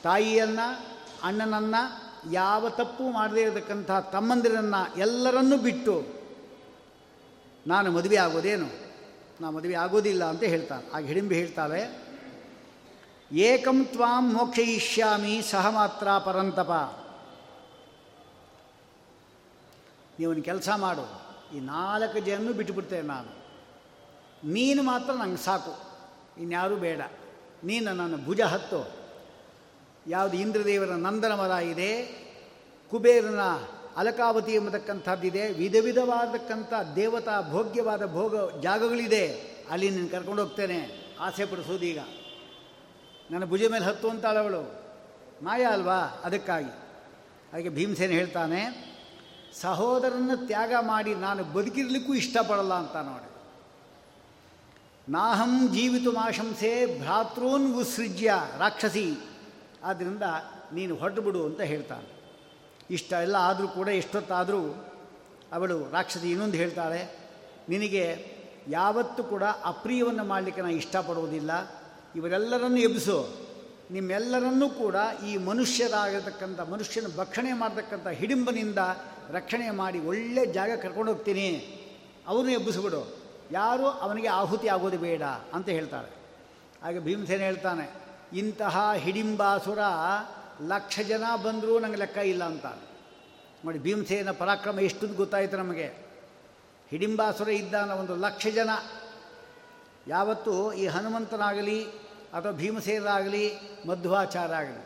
ತಾಯಿಯನ್ನು, 0.03 0.85
ಅಣ್ಣನನ್ನು 1.23 2.10
ಯಾವ 2.29 2.69
ತಪ್ಪು 2.69 3.11
ಮಾಡದೇ 3.11 3.41
ಇರತಕ್ಕಂಥ 3.41 3.91
ತಮ್ಮಂದಿರನ್ನು 3.91 4.97
ಎಲ್ಲರನ್ನೂ 4.97 5.57
ಬಿಟ್ಟು 5.57 6.21
ನಾನು 7.67 7.91
ಮದುವೆ 7.91 8.15
ಆಗೋದೇನು? 8.15 8.91
ನಾ 9.41 9.49
ಮದುವೆ 9.49 9.73
ಆಗೋದಿಲ್ಲ 9.73 10.23
ಅಂತ 10.23 10.43
ಹೇಳ್ತಾನೆ. 10.43 10.91
ಆಗ 10.93 11.05
ಹಿಡಿಂಬಿ 11.05 11.35
ಹೇಳ್ತಾಳೆ. 11.35 12.11
ಏಕಂ 13.31 13.85
ತ್ವಾಂ 13.85 14.33
ಮೋಕ್ಷಯಿಷ್ಯಾಮಿ, 14.33 15.41
ಸಹ 15.41 15.69
ಮಾತ್ರ 15.69 16.17
ಪರಂತಪ. 16.17 16.71
ನೀವೊಂದು 20.19 20.41
ಕೆಲಸ 20.41 20.69
ಮಾಡು. 20.69 21.21
ಈ 21.55 21.59
ನಾಲ್ಕು 21.59 22.19
ಜನನು 22.19 22.53
ಬಿಟ್ಟುಬಿಡ್ತೇನೆ 22.53 23.07
ನಾನು. 23.07 23.41
ನೀನು 24.51 24.83
ಮಾತ್ರ 24.83 25.13
ನಂಗೆ 25.13 25.37
ಸಾಕು. 25.37 25.91
ಇನ್ಯಾರೂ 26.41 26.75
ಬೇಡ. 26.75 27.01
ನೀನು 27.63 27.93
ನನ್ನ 27.93 28.25
ಭುಜ 28.25 28.41
ಹತ್ತು. 28.41 29.00
ಯಾವುದು 30.07 30.37
ಇಂದ್ರದೇವರ 30.37 30.87
ನಂದನ 30.87 31.33
ಮರ 31.33 31.51
ಇದೆ, 31.63 31.91
ಕುಬೇರನ 32.89 33.39
ಅಲಕಾವತಿ 33.97 34.51
ಎಂಬತಕ್ಕಂಥದ್ದಿದೆ, 34.51 35.51
ವಿಧ 35.51 35.75
ವಿಧವಾದಕ್ಕಂಥ 35.81 36.73
ದೇವತಾ 36.95 37.41
ಭೋಗ್ಯವಾದ 37.51 38.11
ಭೋಗ 38.11 38.61
ಜಾಗಗಳಿದೆ, 38.61 39.25
ಅಲ್ಲಿ 39.71 39.89
ನೀನು 39.89 40.09
ಕರ್ಕೊಂಡು 40.09 40.43
ಹೋಗ್ತೇನೆ, 40.43 40.79
ಆಸೆ 41.19 41.45
ಪಡಿಸೋದೀಗ 41.45 41.99
ನನ್ನ 43.31 43.45
ಭುಜ 43.45 43.63
ಮೇಲೆ 43.63 43.85
ಹತ್ತು 43.85 44.09
ಅಂತಾಳವಳು 44.09 44.81
ಮಾಯ 45.43 45.63
ಅಲ್ವಾ? 45.63 45.99
ಅದಕ್ಕಾಗಿ. 46.23 46.73
ಹಾಗೆ 47.53 47.69
ಭೀಮಸೇನ 47.69 48.11
ಹೇಳ್ತಾನೆ, 48.11 48.91
ಸಹೋದರನ 49.61 50.31
ತ್ಯಾಗ 50.47 50.73
ಮಾಡಿ 50.81 51.15
ನಾನು 51.15 51.43
ಬದುಕಿರ್ಲಿಕ್ಕೂ 51.43 52.13
ಇಷ್ಟಪಡಲ್ಲ 52.13 52.73
ಅಂತ 52.73 52.95
ನೋಡಿ. 52.95 53.29
ನಾಹಂ 55.11 55.67
ಜೀವಿತು 55.73 56.11
ಮಾಶಂಸೆ 56.11 56.99
ಭ್ರಾತೃನ್ 56.99 57.75
ಉತ್ಸೃಜ್ಯ 57.75 58.33
ರಾಕ್ಷಸಿ. 58.57 59.15
ಆದ್ದರಿಂದ 59.89 60.25
ನೀನು 60.77 60.93
ಹೊರಟು 61.01 61.21
ಬಿಡು 61.25 61.41
ಅಂತ 61.49 61.61
ಹೇಳ್ತಾನೆ. 61.71 62.07
ಇಷ್ಟ 62.97 63.11
ಎಲ್ಲ 63.25 63.37
ಆದರೂ 63.49 63.67
ಕೂಡ 63.77 63.87
ಎಷ್ಟೊತ್ತಾದರೂ 64.01 64.61
ಅವಳು 65.55 65.77
ರಾಕ್ಷಸಿ 65.95 66.27
ಇನ್ನೊಂದು 66.31 66.57
ಹೇಳ್ತಾಳೆ, 66.61 66.99
ನಿನಗೆ 67.71 68.03
ಯಾವತ್ತೂ 68.77 69.21
ಕೂಡ 69.33 69.43
ಅಪ್ರಿಯವನ್ನು 69.71 70.23
ಮಾಡಲಿಕ್ಕೆ 70.31 70.61
ನಾನು 70.65 70.77
ಇಷ್ಟಪಡುವುದಿಲ್ಲ, 70.81 71.51
ಇವರೆಲ್ಲರನ್ನು 72.19 72.81
ಎಬ್ಬಿಸು. 72.87 73.17
ನಿಮ್ಮೆಲ್ಲರನ್ನೂ 73.95 74.67
ಕೂಡ 74.81 74.95
ಈ 75.29 75.31
ಮನುಷ್ಯರಾಗಿರ್ತಕ್ಕಂಥ 75.47 76.59
ಮನುಷ್ಯನ 76.73 77.07
ಭಕ್ಷಣೆ 77.17 77.53
ಮಾಡತಕ್ಕಂಥ 77.61 78.07
ಹಿಡಿಂಬನಿಂದ 78.19 78.81
ರಕ್ಷಣೆ 79.37 79.67
ಮಾಡಿ 79.81 79.99
ಒಳ್ಳೆ 80.11 80.43
ಜಾಗ 80.57 80.71
ಕರ್ಕೊಂಡು 80.83 81.11
ಹೋಗ್ತೀನಿ. 81.13 81.47
ಅವನು 82.31 82.49
ಎಬ್ಬಿಸ್ಬಿಡು 82.57 83.01
ಯಾರೂ 83.51 83.85
ಅವನಿಗೆ 84.05 84.29
ಆಹುತಿ 84.39 84.67
ಆಗೋದು 84.75 84.97
ಬೇಡ 85.07 85.23
ಅಂತ 85.57 85.67
ಹೇಳ್ತಾರೆ 85.77 86.09
ಹಾಗೆ 86.83 86.99
ಭೀಮಸೇನ 87.07 87.41
ಹೇಳ್ತಾನೆ 87.49 87.85
ಇಂತಹ 88.33 88.93
ಹಿಡಿಂಬಾಸುರ 88.93 89.79
ಲಕ್ಷ 90.61 90.99
ಜನ 90.99 91.23
ಬಂದರೂ 91.43 91.79
ನನಗೆ 91.79 91.95
ಲೆಕ್ಕ 91.95 92.17
ಇಲ್ಲ 92.17 92.43
ಅಂತ. 92.43 92.65
ನೋಡಿ, 93.65 93.79
ಭೀಮಸೇನ 93.79 94.31
ಪರಾಕ್ರಮ 94.31 94.79
ಎಷ್ಟು 94.79 95.07
ಗೊತ್ತಾಯಿತು 95.07 95.57
ನಮಗೆ. 95.57 96.11
ಹಿಡಿಂಬಾಸುರ 96.89 97.49
ಇದ್ದಾನ 97.49 97.91
ಒಂದು 97.91 98.15
ಲಕ್ಷ 98.15 98.47
ಜನ. 98.47 98.69
ಯಾವತ್ತೂ 100.07 100.73
ಈ 100.73 100.87
ಹನುಮಂತನಾಗಲಿ 100.87 101.85
ಅಥವಾ 102.33 102.51
ಭೀಮಸೇನಾಗಲಿ 102.51 103.53
ಮಧ್ವಾಚಾರ 103.87 104.53
ಆಗಲಿ. 104.53 104.85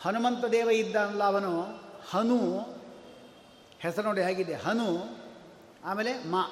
ಹನುಮಂತ 0.00 0.44
ದೇವ 0.44 0.70
ಇದ್ದಾನಲ್ಲ 0.70 1.24
ಅವನು, 1.24 1.64
ಹನು, 2.10 2.58
ಹೆಸರು 3.78 4.04
ನೋಡಿ 4.04 4.22
ಹೇಗಿದೆ, 4.22 4.54
ಹನು, 4.54 5.18
ಆಮೇಲೆ 5.84 6.24
ಮಾ. 6.24 6.42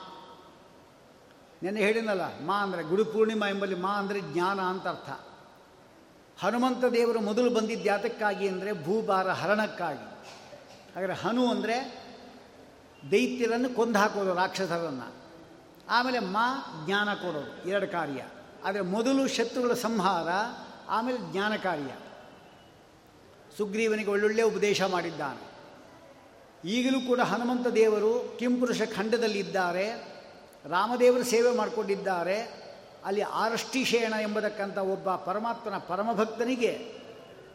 ನೆನ್ನೆ 1.63 1.81
ಹೇಳಿನಲ್ಲ 1.81 2.41
ಮಾ 2.41 2.63
ಅಂದರೆ 2.63 2.83
ಗುರು 2.83 3.05
ಪೂರ್ಣಿಮಾ 3.05 3.49
ಎಂಬಲ್ಲಿ 3.49 3.75
ಮಾ 3.75 3.93
ಅಂದರೆ 3.93 4.21
ಜ್ಞಾನ 4.21 4.61
ಅಂತ 4.61 4.89
ಅರ್ಥ. 4.89 5.11
ಹನುಮಂತ 6.43 6.85
ದೇವರು 6.85 7.21
ಮೊದಲು 7.21 7.51
ಬಂದಿದ್ದು 7.51 7.85
ಯಾತಕ್ಕಾಗಿ 7.85 8.49
ಅಂದರೆ 8.49 8.73
ಭೂಭಾರ 8.85 9.29
ಹರಣಕ್ಕಾಗಿ. 9.31 10.07
ಹಾಗಾದರೆ 10.95 11.15
ಹನು 11.15 11.51
ಅಂದರೆ 11.51 11.77
ದೈತ್ಯರನ್ನು 13.13 13.71
ಕೊಂದು 13.77 13.99
ಹಾಕೋದು, 13.99 14.35
ರಾಕ್ಷಸರನ್ನು. 14.35 15.09
ಆಮೇಲೆ 15.89 16.19
ಮಾ 16.19 16.47
ಜ್ಞಾನ 16.87 17.09
ಕೊಡೋದು, 17.15 17.69
ಎರಡು 17.69 17.89
ಕಾರ್ಯ. 17.89 18.23
ಆದರೆ 18.65 18.81
ಮೊದಲು 18.81 19.29
ಶತ್ರುಗಳ 19.29 19.75
ಸಂಹಾರ, 19.75 20.29
ಆಮೇಲೆ 20.89 21.19
ಜ್ಞಾನ 21.33 21.57
ಕಾರ್ಯ. 21.57 21.93
ಸುಗ್ರೀವನಿಗೆ 23.57 24.11
ಒಳ್ಳೊಳ್ಳೆ 24.11 24.43
ಉಪದೇಶ 24.43 24.83
ಮಾಡಿದ್ದಾನೆ. 24.83 25.43
ಈಗಲೂ 26.69 27.01
ಕೂಡ 27.01 27.21
ಹನುಮಂತ 27.21 27.67
ದೇವರು 27.67 28.37
ಕಿಂಪುರುಷ 28.39 28.83
ಖಂಡದಲ್ಲಿದ್ದಾರೆ, 28.97 29.87
ರಾಮದೇವರು 30.69 31.25
ಸೇವೆ 31.25 31.51
ಮಾಡಿಕೊಂಡಿದ್ದಾರೆ 31.57 32.66
ಅಲ್ಲಿ 33.07 33.23
ಆರಷ್ಟಿಶೇಣ 33.23 34.13
ಎಂಬತಕ್ಕಂಥ 34.23 34.79
ಒಬ್ಬ 34.79 35.15
ಪರಮಾತ್ಮನ 35.15 35.79
ಪರಮಭಕ್ತನಿಗೆ 35.79 36.93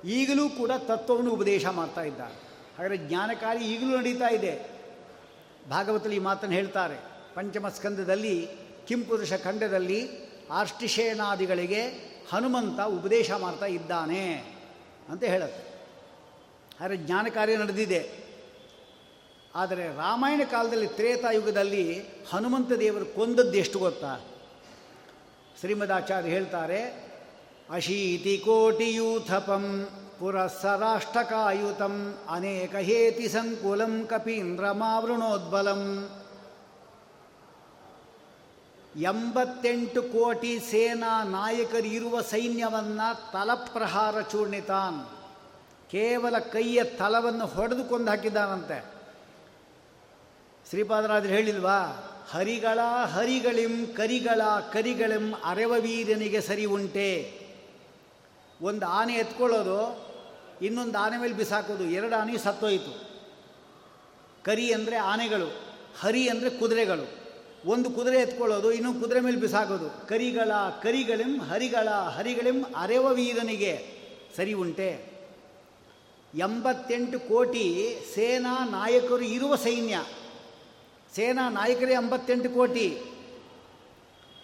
ಈಗಲೂ 0.05 0.49
ಕೂಡ 0.49 0.71
ತತ್ವವನ್ನು 0.87 1.31
ಉಪದೇಶ 1.31 1.65
ಮಾಡ್ತಾ 1.65 2.01
ಇದ್ದಾರೆ. 2.01 2.33
ಹಾಗಾದರೆ 2.77 2.97
ಜ್ಞಾನಕಾರಿ 2.97 3.65
ಈಗಲೂ 3.65 3.97
ನಡೀತಾ 3.97 4.33
ಇದೆ. 4.33 4.71
ಭಾಗವತಲ್ಲಿ 5.69 6.15
ಈ 6.15 6.19
ಮಾತನ್ನು 6.19 6.55
ಹೇಳ್ತಾರೆ. 6.55 6.97
ಪಂಚಮ 7.35 7.69
ಸ್ಕಂದದಲ್ಲಿ 7.69 8.49
ಕಿಂಪುರುಷ 8.87 9.33
ಖಂಡದಲ್ಲಿ 9.33 10.09
ಆರ್ಷ್ಟಿಶೇನಾದಿಗಳಿಗೆ 10.51 11.87
ಹನುಮಂತ 12.31 12.79
ಉಪದೇಶ 12.79 13.31
ಮಾಡ್ತಾ 13.31 13.65
ಇದ್ದಾನೆ 13.65 14.33
ಅಂತ 15.09 15.23
ಹೇಳುತ್ತೆ. 15.23 15.71
ಆದರೆ 16.83 16.97
ಜ್ಞಾನ 16.97 17.27
ಕಾರ್ಯ 17.33 17.57
ನಡೆದಿದೆ. 17.57 18.11
ಆದರೆ 19.55 19.87
ರಾಮಾಯಣ 19.87 20.41
ಕಾಲದಲ್ಲಿ 20.51 20.87
ತ್ರೇತಾಯುಗದಲ್ಲಿ 20.87 22.03
ಹನುಮಂತ 22.29 22.71
ದೇವರು 22.71 23.05
ಕೊಂದದ್ದು 23.05 23.53
ಎಷ್ಟು 23.53 23.79
ಗೊತ್ತಾ? 23.79 24.30
ಶ್ರೀಮದಾಚಾರ್ಯ 25.61 26.29
ಹೇಳ್ತಾರೆ, 26.29 26.79
ಅಶೀತಿ 27.69 28.37
ಕೋಟಿಯೂಥಪಂ 28.37 29.65
ಪುರಸ್ಸರಾಷ್ಟಕಾಯುತಂ 30.19 31.93
ಅನೇಕ 32.29 32.75
ಹೇತಿ 32.75 33.27
ಸಂಕುಲಂ 33.29 34.07
ಕಪೀಂದ್ರಮಾವೃಣೋದ್ಬಲಂ. 34.09 35.83
ಎಂಬತ್ತೆಂಟು 39.01 40.01
ಕೋಟಿ 40.01 40.59
ಸೇನಾ 40.59 41.23
ನಾಯಕರು 41.23 41.87
ಇರುವ 41.87 42.21
ಸೈನ್ಯವನ್ನು 42.21 43.31
ತಲಪ್ರಹಾರ 43.31 44.21
ಚೂರ್ಣಿತಾನ್ 44.21 44.99
ಕೇವಲ 45.91 46.39
ಕೈಯ 46.39 46.83
ತಲವನ್ನು 46.83 47.45
ಹೊಡೆದು 47.45 47.83
ಕೊಂದು 47.83 48.11
ಹಾಕಿದ್ದಾನಂತೆ. 48.11 48.85
ಶ್ರೀಪಾದರಾಜರು 50.69 51.29
ಹೇಳಿಲ್ವಾ 51.29 51.79
ಹರಿಗಳ 52.29 52.79
ಹರಿಗಳಿಂ, 53.13 53.87
ಕರಿಗಳ 53.87 54.41
ಕರಿಗಳಿಂ 54.73 55.33
ಅರೆವವೀರ್ಯನಿಗೆ 55.45 56.41
ಸರಿ 56.41 56.65
ಉಂಟೆ. 56.65 57.41
ಒಂದು 58.61 58.85
ಆನೆ 58.85 59.13
ಎತ್ಕೊಳ್ಳೋದು, 59.13 60.11
ಇನ್ನೊಂದು 60.61 60.97
ಆನೆ 60.97 61.17
ಮೇಲೆ 61.17 61.33
ಬಿಸಾಕೋದು, 61.33 61.83
ಎರಡು 61.83 62.15
ಆನೆ 62.15 62.37
ಸತ್ತೋಯಿತು. 62.37 62.91
ಕರಿ 64.43 64.73
ಅಂದರೆ 64.73 64.95
ಆನೆಗಳು, 64.95 65.47
ಹರಿ 65.99 66.29
ಅಂದರೆ 66.29 66.49
ಕುದುರೆಗಳು. 66.49 67.21
ಒಂದು 67.65 67.89
ಕುದುರೆ 67.89 68.17
ಎತ್ಕೊಳ್ಳೋದು, 68.17 68.71
ಇನ್ನೊಂದು 68.71 68.99
ಕುದುರೆ 68.99 69.19
ಮೇಲೆ 69.19 69.37
ಬಿಸಾಕೋದು. 69.37 70.07
ಕರಿಗಳ 70.07 70.51
ಕರಿಗಳಿಂ, 70.83 71.39
ಹರಿಗಳ 71.39 71.89
ಹರಿಗಳಿಂ 71.89 72.63
ಅರೆವ 72.77 73.13
ವೀರನಿಗೆ 73.13 73.73
ಸರಿ 74.37 74.53
ಉಂಟೆ. 74.53 75.11
ಎಂಬತ್ತೆಂಟು 76.37 77.19
ಕೋಟಿ 77.19 77.65
ಸೇನಾ 78.15 78.65
ನಾಯಕರು 78.65 79.21
ಇರುವ 79.21 79.55
ಸೈನ್ಯ. 79.55 79.97
ಸೇನಾ 81.15 81.49
ನಾಯಕರೇ 81.49 81.93
ಎಂಬತ್ತೆಂಟು 81.93 82.49
ಕೋಟಿ. 82.49 82.87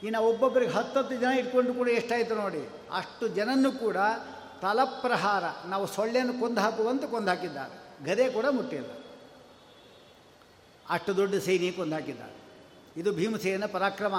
ಇನ್ನು 0.04 0.22
ಒಬ್ಬೊಬ್ಬರಿಗೆ 0.22 0.72
ಹತ್ತತ್ತು 0.72 1.16
ಜನ 1.16 1.28
ಇಟ್ಕೊಂಡು 1.28 1.74
ಕೂಡ 1.74 1.90
ಎಷ್ಟಾಯಿತು 1.90 2.36
ನೋಡಿ. 2.36 2.70
ಅಷ್ಟು 2.94 3.28
ಜನನ್ನು 3.28 3.72
ಕೂಡ 3.72 3.98
ತಲಪ್ರಹಾರ, 4.62 5.44
ನಾವು 5.66 5.88
ಸೊಳ್ಳೆಯನ್ನು 5.88 6.34
ಕೊಂದು 6.34 6.62
ಹಾಕುವಂತ 6.62 7.06
ಕೊಂದು 7.06 7.30
ಹಾಕಿದ್ದಾರೆ. 7.30 8.06
ಗದೆ 8.06 8.30
ಕೂಡ 8.30 8.46
ಮುಟ್ಟಿಲ್ಲ. 8.46 8.92
ಅಷ್ಟು 10.90 11.18
ದೊಡ್ಡ 11.18 11.36
ಸೈನಿ 11.36 11.72
ಕೊಂದು 11.72 11.96
ಹಾಕಿದ್ದಾರೆ. 11.96 12.36
ಇದು 13.00 13.12
ಭೀಮಸೇನ 13.12 13.66
ಪರಾಕ್ರಮ. 13.66 14.16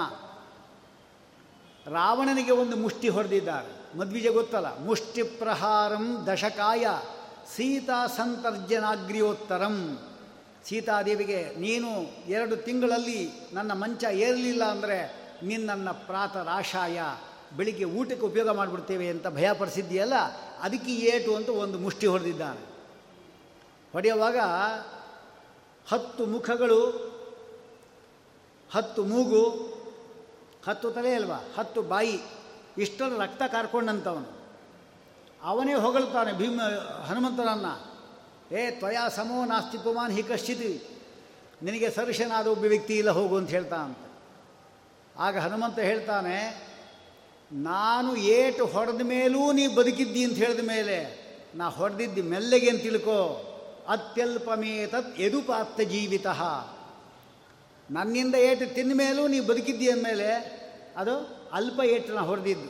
ರಾವಣನಿಗೆ 1.87 2.51
ಒಂದು 2.51 2.75
ಮುಷ್ಟಿ 2.75 3.09
ಹೊಡೆದಿದ್ದಾರೆ. 3.09 3.97
ಮದ್ವಿಜ 3.97 4.27
ಗೊತ್ತಲ್ಲ? 4.27 4.79
ಮುಷ್ಟಿ 4.79 5.23
ಪ್ರಹಾರಂ 5.23 6.27
ದಶಕಾಯ, 6.33 6.87
ಸೀತಾ 7.55 8.07
ಸಂತರ್ಜನಾಗ್ರಿಯೋತ್ತರಂ. 8.07 9.99
ಸೀತಾದೇವಿಗೆ, 10.65 11.55
ನೀನು 11.57 11.89
ಎರಡು 12.27 12.55
ತಿಂಗಳಲ್ಲಿ 12.55 13.31
ನನ್ನ 13.53 13.73
ಮಂಚ 13.73 14.03
ಏರಲಿಲ್ಲ 14.03 14.63
ಅಂದರೆ 14.63 15.19
ಪ್ರಾತ 15.91 16.37
ರಾಶಾಯ 16.37 17.01
ಬೆಳಿಗ್ಗೆ 17.57 17.83
ಊಟಕ್ಕೆ 17.83 18.25
ಉಪಯೋಗ 18.25 18.49
ಮಾಡಿಬಿಡ್ತೇವೆ 18.49 19.09
ಅಂತ 19.09 19.27
ಭಯಪಡಿಸಿದ್ದೀಯಲ್ಲ? 19.27 20.13
ಅದಕ್ಕೆ 20.59 20.91
ಏಟು 20.91 21.35
ಅಂತ 21.35 21.49
ಒಂದು 21.49 21.79
ಮುಷ್ಟಿ 21.79 22.07
ಹೊಡೆದಿದ್ದಾನೆ. 22.07 22.59
ಹೊಡೆಯುವಾಗ 23.93 24.37
ಹತ್ತು 25.89 26.25
ಮುಖಗಳು, 26.25 26.81
ಹತ್ತು 28.71 29.05
ಮೂಗು, 29.05 29.43
ಹತ್ತು 30.67 30.91
ತಲೆ 30.91 31.13
ಅಲ್ವಾ, 31.13 31.43
ಹತ್ತು 31.57 31.81
ಬಾಯಿ 31.81 32.19
ಇಷ್ಟರ 32.77 33.21
ರಕ್ತ 33.21 33.41
ಕಾರ್ಕೊಂಡಂಥವನು 33.47 34.39
ಅವನೇ 35.43 35.73
ಹೊಗಳ್ತಾನೆ 35.73 36.33
ಭೀಮ, 36.33 36.61
ಹನುಮಂತನನ್ನು. 37.05 37.88
ಏ, 38.51 38.71
ತ್ವಯಾ 38.71 39.09
ಸಮೋ 39.09 39.45
ನಾಸ್ತಿ 39.45 39.77
ಪುಮಾನ್, 39.77 40.11
ಹಿ 40.11 40.23
ಕಶ್ಚಿತ್. 40.23 40.67
ನಿನಗೆ 41.63 41.89
ಸರುಷನಾದ 41.89 42.47
ಒಬ್ಬ 42.47 42.65
ವ್ಯಕ್ತಿ 42.65 42.95
ಇಲ್ಲ, 42.97 43.11
ಹೋಗು 43.11 43.37
ಅಂತ 43.37 43.49
ಹೇಳ್ತಾ 43.49 43.75
ಅಂತ 43.75 43.97
ಆಗ 45.17 45.37
ಹನುಮಂತ 45.37 45.79
ಹೇಳ್ತಾನೆ, 45.79 46.37
ನಾನು 47.51 48.15
ಏಟು 48.15 48.65
ಹೊಡೆದ 48.65 49.01
ಮೇಲೂ 49.01 49.51
ನೀ 49.51 49.67
ಬದುಕಿದ್ದಿ 49.67 50.23
ಅಂತ 50.23 50.37
ಹೇಳಿದ 50.37 50.59
ಮೇಲೆ, 50.59 50.97
ನಾ 51.55 51.69
ಹೊಡೆದಿದ್ದು 51.69 52.23
ಮೆಲ್ಲಗೆ 52.23 52.69
ಅಂತ 52.69 52.81
ತಿಳ್ಕೋ, 52.81 53.19
ಅತ್ಯಲ್ಪಮೇತತ್ 53.87 55.19
ಯದುಪಾತ್ತ 55.19 55.81
ಜೀವಿತ. 55.81 56.27
ನನ್ನಿಂದ 57.89 58.35
ಏಟು 58.35 58.73
ತಿಂದ 58.73 58.93
ಮೇಲೂ 58.95 59.27
ನೀವು 59.27 59.45
ಬದುಕಿದ್ದಿ 59.45 59.91
ಅಂದಮೇಲೆ, 59.91 60.29
ಅದು 60.97 61.15
ಅಲ್ಪ 61.53 61.79
ಏಟು 61.83 62.15
ನಾ 62.15 62.21
ಹೊಡೆದಿದ್ದು. 62.21 62.69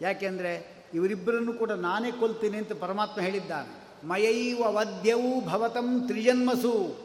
ಯಾಕೆಂದರೆ 0.00 0.52
ಇವರಿಬ್ಬರನ್ನು 0.94 1.52
ಕೂಡ 1.52 1.70
ನಾನೇ 1.70 2.10
ಕೊಲ್ತೀನಿ 2.10 2.56
ಅಂತ 2.56 2.72
ಪರಮಾತ್ಮ 2.72 3.20
ಹೇಳಿದ್ದಾನೆ. 3.20 3.83
ಮಯೈವ 4.06 4.62
ವದ್ಯವು 4.66 5.46
ಭವತಂ 5.46 6.06
ತ್ರಿಜನ್ಮಸು. 6.06 7.04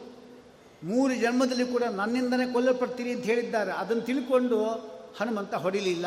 ಮೂರು 0.84 1.14
ಜನ್ಮದಲ್ಲಿ 1.14 1.66
ಕೂಡ 1.66 1.82
ನನ್ನಿಂದನೇ 1.82 2.52
ಕೊಲ್ಲಲ್ಪಡ್ತೀನಿ 2.52 3.10
ಅಂತ 3.10 3.24
ಹೇಳಿದ್ದಾರೆ. 3.24 3.72
ಅದನ್ನು 3.72 4.02
ತಿಳ್ಕೊಂಡು 4.02 4.64
ಹನುಮಂತ 5.20 5.54
ಹೊಡಿಲಿಲ್ಲ. 5.54 6.06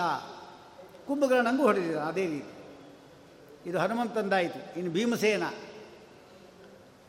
ಕುಂಭಕರ್ಣಂಗೂ 1.07 1.63
ಹೊಡೆದಿಲ್ಲ 1.63 1.99
ಅದೇ 1.99 2.27
ರೀತಿ. 2.27 2.53
ಇದು 3.69 3.79
ಹನುಮಂತಂದಾಯಿತು 3.79 4.79
ಇನ್ನು 4.79 4.93
ಭೀಮಸೇನ. 4.93 5.43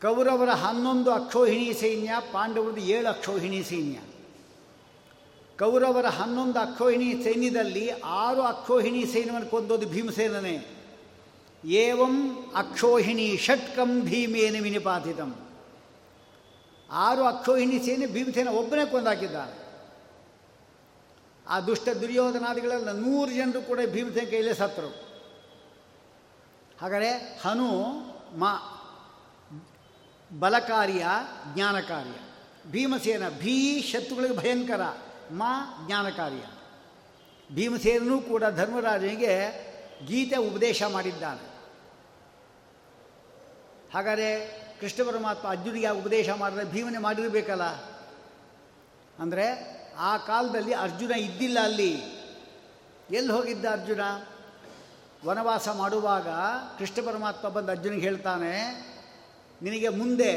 ಕೌರವರ 0.01 0.49
ಹನ್ನೊಂದು 0.49 1.11
ಅಕ್ಷೋಹಿಣಿ 1.11 1.73
ಸೈನ್ಯ 1.73 2.11
ಪಾಂಡವರದ್ದು 2.31 2.81
ಏಳು 2.81 3.09
ಅಕ್ಷೋಹಿಣಿ 3.09 3.63
ಸೈನ್ಯ. 3.63 3.99
ಕೌರವರ 5.59 6.05
ಹನ್ನೊಂದು 6.05 6.59
ಅಕ್ಷೋಹಿಣಿ 6.59 7.23
ಸೈನ್ಯದಲ್ಲಿ 7.23 7.89
ಆರು 7.89 8.41
ಅಕ್ಷೋಹಿಣಿ 8.41 9.05
ಸೈನ್ಯವನ್ನು 9.05 9.49
ಕೊಂದೋದು 9.49 9.87
ಭೀಮಸೇನನೇ. 9.89 10.74
ಏವಂ 11.65 12.45
ಅಕ್ಷೋಹಿಣಿ 12.55 13.37
ಷಟ್ಕಂ 13.37 14.01
ಭೀಮೇನ 14.01 14.63
ವಿನಿಪಾತಿತಂ. 14.63 15.35
ಆರು 16.91 17.23
ಅಕ್ಷೋಹಿಣಿ 17.23 17.79
ಸೇನೆ 17.79 18.05
ಭೀಮಸೇನ 18.05 18.47
ಒಬ್ಬನೇ 18.47 18.85
ಕೊಂದಾಕಿದ್ದಾನೆ 18.85 19.65
ಆ 21.47 21.59
ದುಷ್ಟ 21.59 21.89
ದುರ್ಯೋಧನಾದಿಗಳೆಲ್ಲ 21.89 22.91
ನೂರು 22.91 23.31
ಜನರು 23.31 23.61
ಕೂಡ 23.61 23.79
ಭೀಮಸೇನ 23.91 24.29
ಕೈಲೇ 24.29 24.53
ಸತ್ತರು. 24.53 24.87
ಹಾಗಾದರೆ 26.81 27.39
ಹನು 27.41 27.81
ಮ 28.39 28.43
ಬಲಕಾರ್ಯ, 30.39 31.07
ಜ್ಞಾನಕಾರ್ಯ. 31.53 32.11
ಭೀಮಸೇನ 32.71 33.29
ಭೀ 33.29 33.81
ಶತ್ರುಗಳಿಗೆ 33.81 34.35
ಭಯಂಕರ, 34.35 34.81
ಮಾ 35.31 35.83
ಜ್ಞಾನಕಾರ್ಯ. 35.87 36.45
ಭೀಮಸೇನೂ 37.55 38.21
ಕೂಡ 38.21 38.43
ಧರ್ಮರಾಜನಿಗೆ 38.43 39.65
ಗೀತೆ 40.07 40.35
ಉಪದೇಶ 40.35 40.83
ಮಾಡಿದ್ದಾನೆ. 40.83 41.54
ಹಾಗಾದರೆ 43.93 44.29
ಕೃಷ್ಣ 44.79 45.03
ಪರಮಾತ್ಮ 45.11 45.45
ಅರ್ಜುನಿಗೆ 45.47 45.89
ಉಪದೇಶ 45.89 46.29
ಮಾಡಿದ್ರೆ 46.29 46.65
ಭೀಮನೆ 46.65 46.97
ಮಾಡಿರಬೇಕಲ್ಲ? 46.97 47.65
ಅಂದರೆ 49.19 49.45
ಆ 49.99 50.17
ಕಾಲದಲ್ಲಿ 50.17 50.73
ಅರ್ಜುನ 50.73 51.11
ಇದ್ದಿಲ್ಲ 51.11 51.57
ಅಲ್ಲಿ. 51.63 51.93
ಎಲ್ಲಿ 53.11 53.31
ಹೋಗಿದ್ದ 53.31 53.65
ಅರ್ಜುನ? 53.71 54.01
ವನವಾಸ 55.25 55.67
ಮಾಡುವಾಗ 55.69 56.27
ಕೃಷ್ಣ 56.79 57.05
ಪರಮಾತ್ಮ 57.05 57.49
ಬಂದು 57.49 57.71
ಅರ್ಜುನಿಗೆ 57.71 58.01
ಹೇಳ್ತಾನೆ, 58.01 58.53
ನಿನಗೆ 59.61 59.89
ಮುಂದೆ 59.89 60.31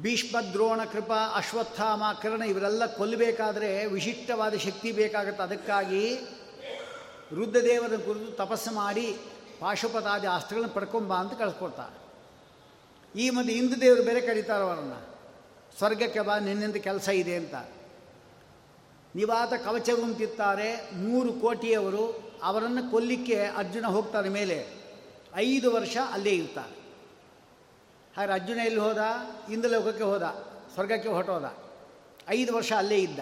ಭೀಷ್ಮ, 0.00 0.40
ದ್ರೋಣ, 0.52 0.80
ಕೃಪ, 0.84 1.12
ಅಶ್ವತ್ಥಾಮ, 1.34 2.02
ಕರ್ಣ 2.22 2.42
ಇವರೆಲ್ಲ 2.42 2.86
ಕೊಲ್ಲಬೇಕಾದ್ರೆ 2.86 3.86
ವಿಶಿಷ್ಟವಾದ 3.86 4.54
ಶಕ್ತಿ 4.56 4.92
ಬೇಕಾಗುತ್ತೆ. 4.92 5.42
ಅದಕ್ಕಾಗಿ 5.42 6.04
ರುದ್ರದೇವರ 7.34 7.94
ಕುರಿತು 8.06 8.30
ತಪಸ್ಸು 8.36 8.70
ಮಾಡಿ 8.74 9.08
ಪಾಶುಪತಾದಿ 9.60 10.26
ಅಸ್ತ್ರಗಳನ್ನ 10.26 10.72
ಪಡ್ಕೊಂಬ 10.72 11.14
ಅಂತ 11.14 11.38
ಕಳಿಸ್ಕೊಡ್ತಾರೆ. 11.38 12.08
ಈ 13.20 13.30
ಮಧ್ಯೆ 13.30 13.54
ಇಂದು 13.54 13.80
ದೇವರು 13.80 14.02
ಬೇರೆ 14.02 14.20
ಕರೀತಾರೆ 14.20 14.64
ಅವರನ್ನು. 14.64 15.18
ಸ್ವರ್ಗಕ್ಕೆ 15.78 16.20
ಬಾ, 16.20 16.38
ನಿನ್ನಿಂದ 16.38 16.76
ಕೆಲಸ 16.76 17.08
ಇದೆ 17.08 17.36
ಅಂತ. 17.36 17.54
ನಿವಾತ 19.14 19.54
ಕವಚಗುಂತಿತ್ತಾರೆ 19.54 20.96
ಮೂರು 20.96 21.32
ಕೋಟಿಯವರು 21.32 22.32
ಅವರನ್ನು 22.42 22.90
ಕೊಲ್ಲಿಕ್ಕೆ 22.90 23.44
ಅರ್ಜುನ 23.44 23.84
ಹೋಗ್ತಾರೆ 23.84 24.28
ಮೇಲೆ. 24.28 24.68
ಐದು 25.34 25.74
ವರ್ಷ 25.74 25.96
ಅಲ್ಲೇ 26.12 26.30
ಇರ್ತಾರೆ. 26.30 26.78
ಹಾಗೆ 28.16 28.32
ಅರ್ಜುನ 28.32 28.56
ಎಲ್ಲಿ 28.56 28.80
ಹೋದ? 28.80 28.98
ಇಂದ್ರಲೋಕಕ್ಕೆ 29.52 30.04
ಹೋದ, 30.04 30.22
ಸ್ವರ್ಗಕ್ಕೆ 30.74 31.08
ಹೊರಟೋದ. 31.08 31.56
ಐದು 32.28 32.54
ವರ್ಷ 32.54 32.72
ಅಲ್ಲೇ 32.72 32.98
ಇದ್ದ. 32.98 33.18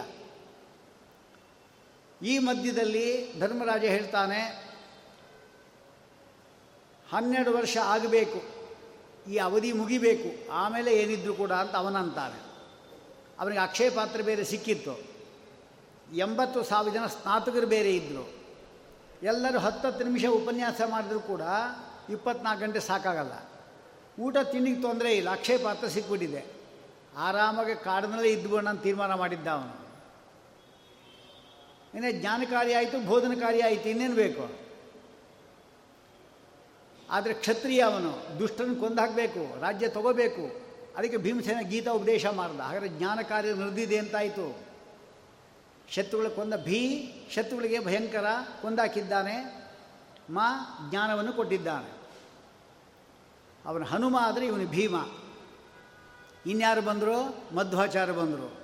ಈ 2.22 2.38
ಮಧ್ಯದಲ್ಲಿ 2.38 3.32
ಧರ್ಮರಾಜ 3.40 3.84
ಹೇಳ್ತಾನೆ 3.84 4.65
ಹನ್ನೆರಡು 7.12 7.50
ವರ್ಷ 7.56 7.76
ಆಗಬೇಕು, 7.94 8.40
ಈ 9.32 9.36
ಅವಧಿ 9.38 9.72
ಮುಗಿಬೇಕು, 9.72 10.30
ಆಮೇಲೆ 10.52 10.90
ಏನಿದ್ರು 11.02 11.34
ಕೂಡ 11.34 11.52
ಅಂತ 11.52 11.74
ಅವನಂತಾನೆ. 11.76 12.38
ಅವನಿಗೆ 13.40 13.60
ಅಕ್ಷಯ 13.60 13.90
ಪಾತ್ರ 13.90 14.20
ಬೇರೆ 14.22 14.44
ಸಿಕ್ಕಿತ್ತು. 14.44 14.94
ಎಂಬತ್ತು 16.16 16.62
ಸಾವಿರ 16.62 16.92
ಜನ 16.94 17.06
ಸ್ನಾತಕರು 17.06 17.66
ಬೇರೆ 17.66 17.92
ಇದ್ದರು 17.96 18.24
ಎಲ್ಲರೂ 19.22 19.58
ಹತ್ತತ್ತು 19.58 20.02
ನಿಮಿಷ 20.04 20.24
ಉಪನ್ಯಾಸ 20.38 20.80
ಮಾಡಿದ್ರು 20.90 21.20
ಕೂಡ 21.20 21.42
ಇಪ್ಪತ್ನಾಲ್ಕು 22.10 22.62
ಗಂಟೆ 22.64 22.80
ಸಾಕಾಗಲ್ಲ. 22.80 23.34
ಊಟ 24.24 24.36
ತಿಂಡಿಗೆ 24.52 24.82
ತೊಂದರೆ 24.82 25.10
ಇಲ್ಲ 25.16 25.30
ಅಕ್ಷಯ 25.30 25.56
ಪಾತ್ರ 25.58 25.86
ಸಿಕ್ಬಿಟ್ಟಿದೆ. 25.88 26.42
ಆರಾಮಾಗಿ 27.16 27.74
ಕಾಡಿನಲ್ಲೇ 27.84 28.28
ಇದ್ದು 28.28 28.56
ಅಂತ 28.56 28.82
ತೀರ್ಮಾನ 28.82 29.14
ಮಾಡಿದ್ದ 29.14 29.48
ಅವನು. 29.48 29.74
ಇನ್ನೇ 31.94 32.12
ಜ್ಞಾನಕಾರಿ 32.12 32.72
ಆಯಿತು, 32.74 32.96
ಬೋಧನಕಾರಿ 33.06 33.60
ಆಯಿತು, 33.60 33.88
ಇನ್ನೇನು 33.88 34.14
ಬೇಕು? 34.14 34.65
ಆದರೆ 37.10 37.34
ಕ್ಷತ್ರಿಯ 37.34 37.80
ಅವನು 37.80 38.38
ದುಷ್ಟನ್ನು 38.38 38.76
ಕೊಂದು 38.76 39.00
ಹಾಕಬೇಕು 39.00 39.60
ರಾಜ್ಯ 39.60 39.88
ತಗೋಬೇಕು. 39.88 40.66
ಅದಕ್ಕೆ 40.96 41.16
ಭೀಮಸೇನ 41.16 41.58
ಗೀತಾ 41.62 41.90
ಉಪದೇಶ 41.90 42.26
ಮಾಡ್ದ. 42.26 42.60
ಹಾಗಾದರೆ 42.60 42.88
ಜ್ಞಾನ 42.88 43.20
ಕಾರ್ಯ 43.20 43.54
ನಡೆದಿದೆ 43.54 43.98
ಅಂತಾಯಿತು. 43.98 44.58
ಶತ್ರುಗಳ 45.90 46.28
ಕೊಂದ 46.28 46.54
ಭೀ, 46.54 47.12
ಶತ್ರುಗಳಿಗೆ 47.34 47.84
ಭಯಂಕರ 47.84 48.24
ಕೊಂದಾಕಿದ್ದಾನೆ. 48.62 49.66
ಮಾ 50.30 50.78
ಜ್ಞಾನವನ್ನು 50.90 51.32
ಕೊಟ್ಟಿದ್ದಾನೆ. 51.32 51.96
ಅವನ 53.66 53.82
ಹನುಮ 53.82 54.16
ಆದರೆ 54.20 54.46
ಇವನು 54.46 54.66
ಭೀಮ. 54.66 54.96
ಇನ್ಯಾರು 56.46 56.82
ಬಂದರು? 56.82 57.44
ಮಧ್ವಾಚಾರ್ಯ 57.54 58.12
ಬಂದರು. 58.12 58.60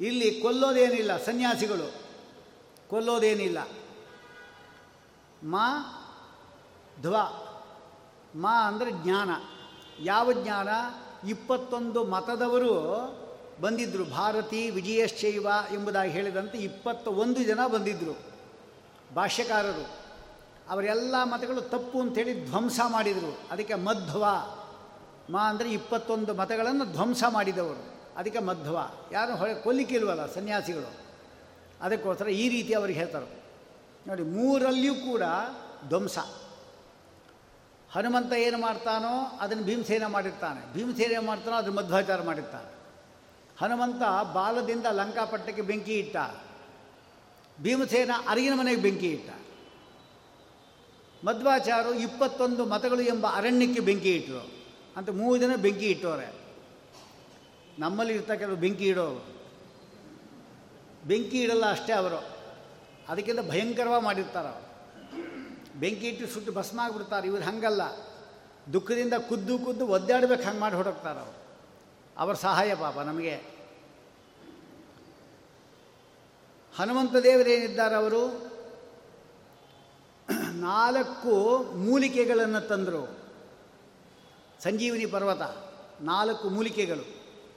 ಇಲ್ಲಿ 0.00 0.40
ಕೊಲ್ಲೋದೇನಿಲ್ಲ, 0.40 1.24
ಸನ್ಯಾಸಿಗಳು. 1.24 1.94
ಕೊಲ್ಲೋದೇನಿಲ್ಲ. 2.88 3.68
ಮಾ 5.42 5.92
ಧ್ವ. 7.02 7.16
ಮಾ 8.34 8.68
ಅಂದರೆ 8.68 8.90
ಜ್ಞಾನ. 8.92 9.30
ಯಾವ 10.00 10.32
ಜ್ಞಾನ? 10.32 10.68
ಇಪ್ಪತ್ತೊಂದು 11.28 12.04
ಮತದವರು 12.04 12.72
ಬಂದಿದ್ದರು 13.60 14.04
ಭಾರತಿ 14.04 14.70
ವಿಜಯಶ್ಚೈವ 14.70 15.46
ಎಂಬುದಾಗಿ 15.72 16.10
ಹೇಳಿದಂತೆ 16.10 16.58
ಇಪ್ಪತ್ತ 16.58 17.08
ಒಂದು 17.08 17.44
ಜನ 17.44 17.66
ಬಂದಿದ್ದರು 17.66 18.18
ಭಾಷ್ಯಕಾರರು. 19.14 19.90
ಅವರೆಲ್ಲ 20.68 21.14
ಮತಗಳು 21.24 21.60
ತಪ್ಪು 21.60 22.00
ಅಂತೇಳಿ 22.00 22.46
ಧ್ವಂಸ 22.46 22.80
ಮಾಡಿದರು. 22.88 23.38
ಅದಕ್ಕೆ 23.50 23.74
ಮಧ್ವ. 23.74 24.24
ಮಾ 25.30 25.50
ಅಂದರೆ 25.50 25.72
ಇಪ್ಪತ್ತೊಂದು 25.72 26.34
ಮತಗಳನ್ನು 26.34 26.84
ಧ್ವಂಸ 26.84 27.24
ಮಾಡಿದವರು. 27.28 27.94
ಅದಕ್ಕೆ 28.16 28.38
ಮಧ್ವ. 28.38 28.78
ಯಾರು 29.12 29.36
ಹೊಳೆ 29.36 29.54
ಕೊಲ್ಲಿಕ್ಕಿಲ್ವಲ್ಲ 29.54 30.32
ಸನ್ಯಾಸಿಗಳು. 30.32 30.90
ಅದಕ್ಕೋಸ್ಕರ 31.80 32.28
ಈ 32.28 32.48
ರೀತಿ 32.48 32.72
ಅವ್ರಿಗೆ 32.72 32.98
ಹೇಳ್ತಾರೆ. 32.98 33.42
ನೋಡಿ, 34.06 34.22
ಮೂರಲ್ಲಿಯೂ 34.22 34.94
ಕೂಡ 34.94 35.22
ಧ್ವಂಸ. 35.88 36.18
ಹನುಮಂತ 37.96 38.32
ಏನು 38.32 38.58
ಮಾಡ್ತಾನೋ 38.58 39.38
ಅದನ್ನು 39.40 39.64
ಭೀಮಸೇನ 39.64 40.06
ಮಾಡಿರ್ತಾನೆ. 40.06 40.72
ಭೀಮಸೇನ 40.72 41.10
ಏನು 41.10 41.22
ಮಾಡ್ತಾನೋ 41.22 41.56
ಅದನ್ನು 41.56 41.76
ಮಧ್ವಾಚಾರ 41.76 42.22
ಮಾಡಿರ್ತಾನೆ. 42.22 42.74
ಹನುಮಂತ 43.58 44.02
ಬಾಲದಿಂದ 44.32 44.86
ಲಂಕಾಪಟ್ಟಕ್ಕೆ 44.86 45.62
ಬೆಂಕಿ 45.62 45.94
ಇಟ್ಟ. 45.94 46.16
ಭೀಮಸೇನ 47.60 48.10
ಅರಿಗಿನ 48.28 48.54
ಮನೆಗೆ 48.54 48.82
ಬೆಂಕಿ 48.82 49.10
ಇಟ್ಟ. 49.10 49.30
ಮಧ್ವಾಚಾರು 51.24 51.94
ಇಪ್ಪತ್ತೊಂದು 51.94 52.66
ಮತಗಳು 52.66 53.00
ಎಂಬ 53.00 53.26
ಅರಣ್ಯಕ್ಕೆ 53.32 53.80
ಬೆಂಕಿ 53.80 54.10
ಇಟ್ಟರು 54.10 54.50
ಅಂತ 54.96 55.10
ಮೂರು 55.10 55.40
ಜನ 55.40 55.54
ಬೆಂಕಿ 55.56 55.86
ಇಟ್ಟವ್ರೆ. 55.86 56.34
ನಮ್ಮಲ್ಲಿ 57.78 58.14
ಇರ್ತಕ್ಕಂಥ 58.14 58.58
ಬೆಂಕಿ 58.58 58.84
ಇಡೋರು. 58.84 59.26
ಬೆಂಕಿ 61.08 61.40
ಇಡಲ್ಲ 61.40 61.70
ಅಷ್ಟೇ 61.70 61.92
ಅವರು. 61.92 62.26
ಅದಕ್ಕಿಂತ 63.08 63.40
ಭಯಂಕರವಾಗಿ 63.50 64.04
ಮಾಡಿರ್ತಾರೆ 64.04 64.48
ಅವರು. 64.48 64.65
ಬೆಂಕಿ 65.76 66.06
ಇಟ್ಟು 66.06 66.26
ಸುಟ್ಟು 66.26 66.52
ಭಸ್ಮ 66.52 66.80
ಆಗಿಬಿಡ್ತಾರೆ. 66.80 67.26
ಇವ್ರು 67.26 67.44
ಹಂಗಲ್ಲ. 67.44 67.82
ದುಃಖದಿಂದ 68.72 69.14
ಕುದ್ದು 69.14 69.58
ಕುದ್ದು 69.58 69.86
ಒದ್ದಾಡ್ಬೇಕು, 69.86 70.42
ಹಂಗೆ 70.42 70.60
ಮಾಡಿ 70.60 70.74
ಹೊಡಕ್ತಾರೆ 70.74 71.20
ಅವರು. 71.20 71.36
ಅವರ 72.18 72.34
ಸಹಾಯ 72.34 72.74
ಪಾಪ 72.74 72.98
ನಮಗೆ. 72.98 73.56
ಹನುಮಂತ 76.76 77.16
ದೇವರೇನಿದ್ದಾರೆ 77.16 77.94
ಅವರು? 77.94 78.56
ನಾಲ್ಕು 80.52 81.62
ಮೂಲಿಕೆಗಳನ್ನು 81.62 82.68
ತಂದರು. 82.68 83.18
ಸಂಜೀವಿನಿ 84.62 85.06
ಪರ್ವತ, 85.06 85.42
ನಾಲ್ಕು 86.00 86.48
ಮೂಲಿಕೆಗಳು. 86.48 87.16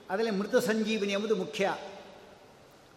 ಅದರಲ್ಲಿ 0.09 0.32
ಮೃತ 0.32 0.55
ಸಂಜೀವಿನಿ 0.55 1.13
ಎಂಬುದು 1.13 1.36
ಮುಖ್ಯ. 1.36 1.78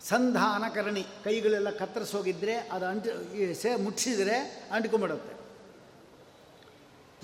ಸಂಧಾನಕರಣಿ 0.08 1.04
ಕೈಗಳೆಲ್ಲ 1.24 1.70
ಕತ್ತರಿಸೋಗಿದ್ದರೆ 1.70 2.54
ಅದು 2.54 2.86
ಅಂಟು 2.86 3.54
ಸೇ 3.54 3.76
ಮುಟ್ಟಿಸಿದರೆ 3.76 4.68
ಅಂಟ್ಕೊಂಬಿಡುತ್ತೆ. 4.72 5.42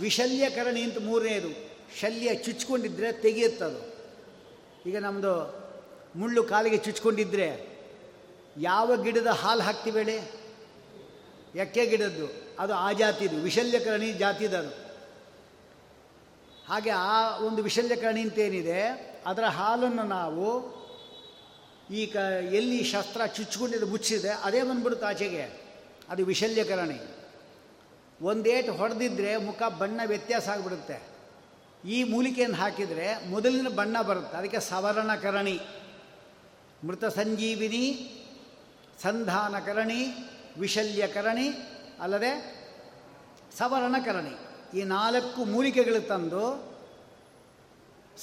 ವಿಶಲ್ಯಕರಣಿ 0.02 0.82
ಅಂತ 0.82 0.98
ಮೂರನೇದು. 1.04 1.78
ಶಲ್ಯ 2.00 2.34
ಚುಚ್ಕೊಂಡಿದ್ರೆ 2.34 3.12
ತೆಗೆಯುತ್ತದು. 3.12 3.96
ಈಗ 4.88 4.98
ನಮ್ಮದು 4.98 5.58
ಮುಳ್ಳು 6.16 6.44
ಕಾಲಿಗೆ 6.44 6.76
ಚುಚ್ಕೊಂಡಿದ್ರೆ 6.76 7.78
ಯಾವ 8.56 9.02
ಗಿಡದ 9.02 9.26
ಹಾಲು 9.26 9.60
ಹಾಕ್ತೀವಿ 9.60 10.02
ಹೇಳಿ 10.02 10.38
ಎಕ್ಕೆ 11.58 11.86
ಗಿಡದ್ದು? 11.86 12.56
ಅದು 12.58 12.74
ಆ 12.74 12.92
ಜಾತಿದು, 12.92 13.36
ವಿಶಲ್ಯಕರಣಿ 13.36 14.12
ಜಾತಿದದು. 14.12 14.88
ಹಾಗೆ 16.68 16.90
ಆ 16.90 17.38
ಒಂದು 17.38 17.62
ವಿಶಲ್ಯಕರಣಿ 17.62 18.20
ಅಂತೇನಿದೆ 18.20 18.82
ಅದರ 19.26 19.44
ಹಾಲನ್ನು 19.44 20.02
ನಾವು 20.02 20.77
ಈ 21.90 22.06
ಕ, 22.06 22.16
ಎಲ್ಲಿ 22.52 22.84
ಶಸ್ತ್ರ 22.84 23.26
ಚುಚ್ಚಿಕೊಂಡಿದ್ದು 23.26 23.86
ಮುಚ್ಚಿದೆ, 23.86 24.28
ಅದೇ 24.28 24.62
ಬಂದ್ಬಿಡುತ್ತೆ 24.62 25.06
ಆಚೆಗೆ. 25.06 25.60
ಅದು 26.08 26.24
ವಿಶಲ್ಯಕರಣಿ. 26.24 27.00
ಒಂದೇಟು 28.22 28.72
ಹೊಡೆದಿದ್ರೆ 28.72 29.36
ಮುಖ 29.36 29.62
ಬಣ್ಣ 29.62 30.00
ವ್ಯತ್ಯಾಸ 30.06 30.48
ಆಗಿಬಿಡುತ್ತೆ. 30.48 31.02
ಈ 31.88 32.04
ಮೂಲಿಕೆಯನ್ನು 32.04 32.56
ಹಾಕಿದರೆ 32.56 33.28
ಮೊದಲಿನ 33.28 33.68
ಬಣ್ಣ 33.68 34.02
ಬರುತ್ತೆ. 34.02 34.36
ಅದಕ್ಕೆ 34.36 34.60
ಸವರಣಕರಣಿ. 34.60 35.60
ಮೃತ 36.86 37.04
ಸಂಜೀವಿನಿ 37.04 38.12
ಸಂಧಾನಕರಣಿ, 39.02 40.06
ವಿಶಲ್ಯಕರಣಿ, 40.58 41.48
ಅಲ್ಲದೆ 42.00 42.58
ಸವರಣಕರಣಿ. 43.58 44.38
ಈ 44.78 44.82
ನಾಲ್ಕು 44.82 45.44
ಮೂಲಿಕೆಗಳು 45.44 46.06
ತಂದು 46.06 46.77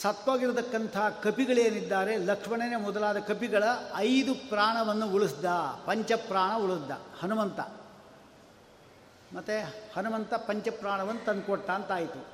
ಸತ್ವಾಗಿರತಕ್ಕಂಥ 0.02 0.98
ಕಪಿಗಳೇನಿದ್ದಾರೆ, 0.98 2.18
ಲಕ್ಷ್ಮಣನೇ 2.18 2.76
ಮೊದಲಾದ 2.76 3.20
ಕಪಿಗಳ 3.20 3.64
ಐದು 3.96 4.36
ಪ್ರಾಣವನ್ನು 4.36 5.10
ಉಳಿಸ್ದ, 5.10 5.46
ಪಂಚಪ್ರಾಣ 5.86 6.58
ಉಳಿಸ್ದ, 6.58 6.92
ಹನುಮಂತ. 7.20 7.60
ಮತ್ತು 9.34 9.74
ಹನುಮಂತ 9.96 10.34
ಪಂಚಪ್ರಾಣವನ್ನು 10.34 11.26
ತಂದುಕೊಟ್ಟ 11.26 11.70
ಅಂತಾಯಿತು. 11.70 12.28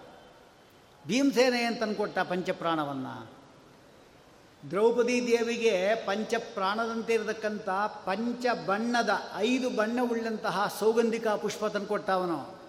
ಭೀಮಸೇನೆ 1.07 1.61
ಏನು 1.61 1.79
ತಂದುಕೊಟ್ಟ 1.79 2.19
ಪಂಚಪ್ರಾಣವನ್ನು? 2.19 3.41
ದ್ರೌಪದಿ 4.69 5.27
ದೇವಿಗೆ 5.27 5.95
ಪಂಚಪ್ರಾಣದಂತೆ 5.95 7.13
ಇರತಕ್ಕಂಥ 7.13 7.69
ಪಂಚ 8.05 8.45
ಬಣ್ಣದ 8.65 9.09
ಐದು 9.35 9.69
ಬಣ್ಣವುಳ್ಳಂತಹ 9.69 10.75
ಸೌಗಂಧಿಕ 10.79 11.27
ಪುಷ್ಪ 11.27 11.65
ತಂದುಕೊಟ್ಟ 11.65 12.09
ಅವನು. 12.09 12.61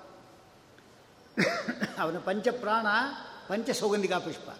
ಅವನ 1.98 2.18
ಪಂಚಪ್ರಾಣ 2.18 2.86
ಪಂಚ 3.48 3.70
ಸೌಗಂಧಿಕಾ 3.70 4.18
ಪುಷ್ಪ. 4.18 4.50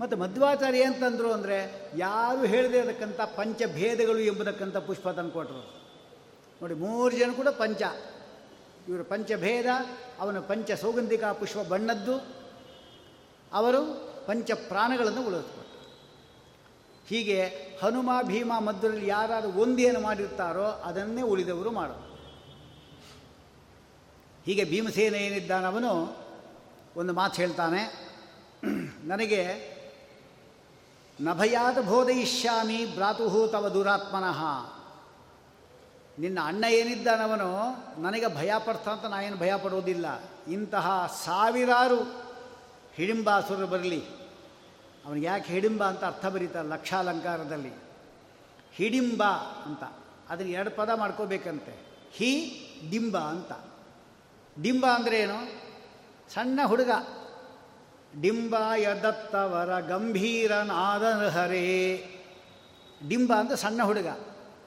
ಮತ್ತು 0.00 0.16
ಮಧ್ವಾಚಾರ್ಯ 0.16 0.82
ಅಂತಂದರು 0.82 1.32
ಅಂದರೆ 1.32 1.56
ಯಾರು 1.96 2.42
ಹೇಳದೇ 2.46 2.78
ಇರತಕ್ಕಂಥ 2.78 3.20
ಪಂಚಭೇದಗಳು 3.20 4.18
ಎಂಬುದಕ್ಕಂಥ 4.18 4.76
ಪುಷ್ಪ 4.76 5.08
ತಂದುಕೊಟ್ರು 5.08 5.62
ನೋಡಿ, 6.62 6.74
ಮೂರು 6.74 7.18
ಜನ 7.18 7.32
ಕೂಡ 7.32 7.48
ಪಂಚ. 7.48 7.82
ಇವರು 8.88 9.04
ಪಂಚಭೇದ, 9.04 9.66
ಅವನ 10.20 10.38
ಪಂಚ 10.40 10.70
ಸೌಗಂಧಿಕ 10.72 11.24
ಪುಷ್ಪ 11.24 11.58
ಬಣ್ಣದ್ದು, 11.58 12.14
ಅವರು 13.52 13.80
ಪಂಚ 14.26 14.50
ಪ್ರಾಣಗಳನ್ನು 14.50 15.22
ಉಳಿಸ್ಕೊಟ್ರು. 15.26 15.66
ಹೀಗೆ 17.08 17.38
ಹನುಮ, 17.82 18.10
ಭೀಮ 18.22 18.52
ಮಧ್ಯದಲ್ಲಿ 18.58 19.06
ಯಾರಾದರೂ 19.06 19.50
ಒಂದೇನು 19.62 20.00
ಮಾಡಿರ್ತಾರೋ 20.00 20.62
ಅದನ್ನೇ 20.62 21.22
ಉಳಿದವರು 21.22 21.70
ಮಾಡೋದು 21.70 22.06
ಹೀಗೆ 24.46 24.64
ಭೀಮಸೇನ 24.64 25.14
ಏನಿದ್ದಾನವನು, 25.14 25.92
ಒಂದು 26.96 27.12
ಮಾತು 27.12 27.34
ಹೇಳ್ತಾನೆ. 27.34 27.82
ನನಗೆ 29.04 29.69
ನಭಯಾದ 31.20 31.78
ಬೋಧಯಿಷ್ಯಾಮಿ 31.78 32.86
ಭ್ರಾತುಹು 32.94 33.48
ತವ 33.48 33.68
ದುರಾತ್ಮನಃ. 33.68 34.44
ನಿನ್ನ 36.18 36.38
ಅಣ್ಣ 36.42 36.64
ಏನಿದ್ದಾನವನು 36.64 37.56
ನನಗೆ 38.02 38.36
ಭಯ 38.36 38.52
ಪಡ್ತಾ 38.66 38.90
ಅಂತ 38.90 39.04
ನಾನೇನು 39.04 39.36
ಭಯ 39.36 39.56
ಪಡೋದಿಲ್ಲ. 39.56 40.06
ಇಂತಹ 40.48 41.14
ಸಾವಿರಾರು 41.24 42.24
ಹಿಡಿಂಬಾಸುರರು 42.94 43.66
ಬರಲಿ. 43.66 44.04
ಅವನಿಗೆ 45.06 45.26
ಯಾಕೆ 45.26 45.52
ಹಿಡಿಂಬ 45.52 45.84
ಅಂತ 45.84 46.04
ಅರ್ಥ 46.04 46.26
ಬರೀತಾರೆ 46.26 46.68
ಲಕ್ಷಾಲಂಕಾರದಲ್ಲಿ. 46.68 47.72
ಹಿಡಿಂಬ 48.72 49.22
ಅಂತ. 49.66 49.82
ಅದನ್ನು 50.30 50.52
ಎರಡು 50.52 50.70
ಪದ 50.70 50.90
ಮಾಡ್ಕೋಬೇಕಂತೆ. 50.94 51.86
ಹಿ 52.12 52.56
ಡಿಂಬ 52.90 53.18
ಅಂತ. 53.18 53.52
ಡಿಂಬ 54.62 54.86
ಅಂದರೆ 54.86 55.20
ಏನು? 55.20 55.62
ಸಣ್ಣ 56.34 56.60
ಹುಡುಗ. 56.66 56.90
ಡಿಂಬ 58.20 58.56
ಯದತ್ತವರ 58.76 59.80
ಗಂಭೀರನಾದಹರೇ 59.80 62.04
ಡಿಂಬ 63.08 63.32
ಅಂದರೆ 63.32 63.56
ಸಣ್ಣ 63.56 63.82
ಹುಡುಗ. 63.82 64.06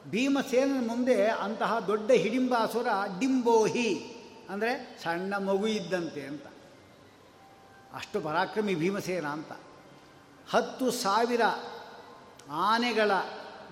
ಭೀಮಸೇನ 0.09 0.87
ಮುಂದೆ 0.87 1.27
ಅಂತಹ 1.27 1.79
ದೊಡ್ಡ 1.79 2.11
ಹಿಡಿಂಬಾಸುರ 2.11 2.87
ಡಿಂಬೋಹಿ 3.19 4.17
ಅಂದರೆ 4.49 4.99
ಸಣ್ಣ 5.03 5.37
ಮಗು 5.37 5.67
ಇದ್ದಂತೆ 5.67 6.21
ಅಂತ. 6.21 6.43
ಅಷ್ಟು 7.93 8.21
ಪರಾಕ್ರಮಿ 8.21 8.75
ಭೀಮಸೇನ 8.75 9.27
ಅಂತ. 9.27 9.51
ಹತ್ತು 10.51 10.91
ಸಾವಿರ 10.91 11.41
ಆನೆಗಳ 12.51 13.11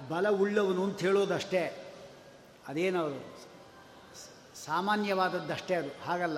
ಬಲವುಳ್ಳವನು 0.09 0.84
ಅಂತ 0.84 0.99
ಹೇಳೋದಷ್ಟೇ. 0.99 1.93
ಅದೇನವರು? 2.67 3.39
ಸಾಮಾನ್ಯವಾದದ್ದಷ್ಟೇ 4.65 5.76
ಅದು. 5.76 6.03
ಹಾಗಲ್ಲ. 6.03 6.38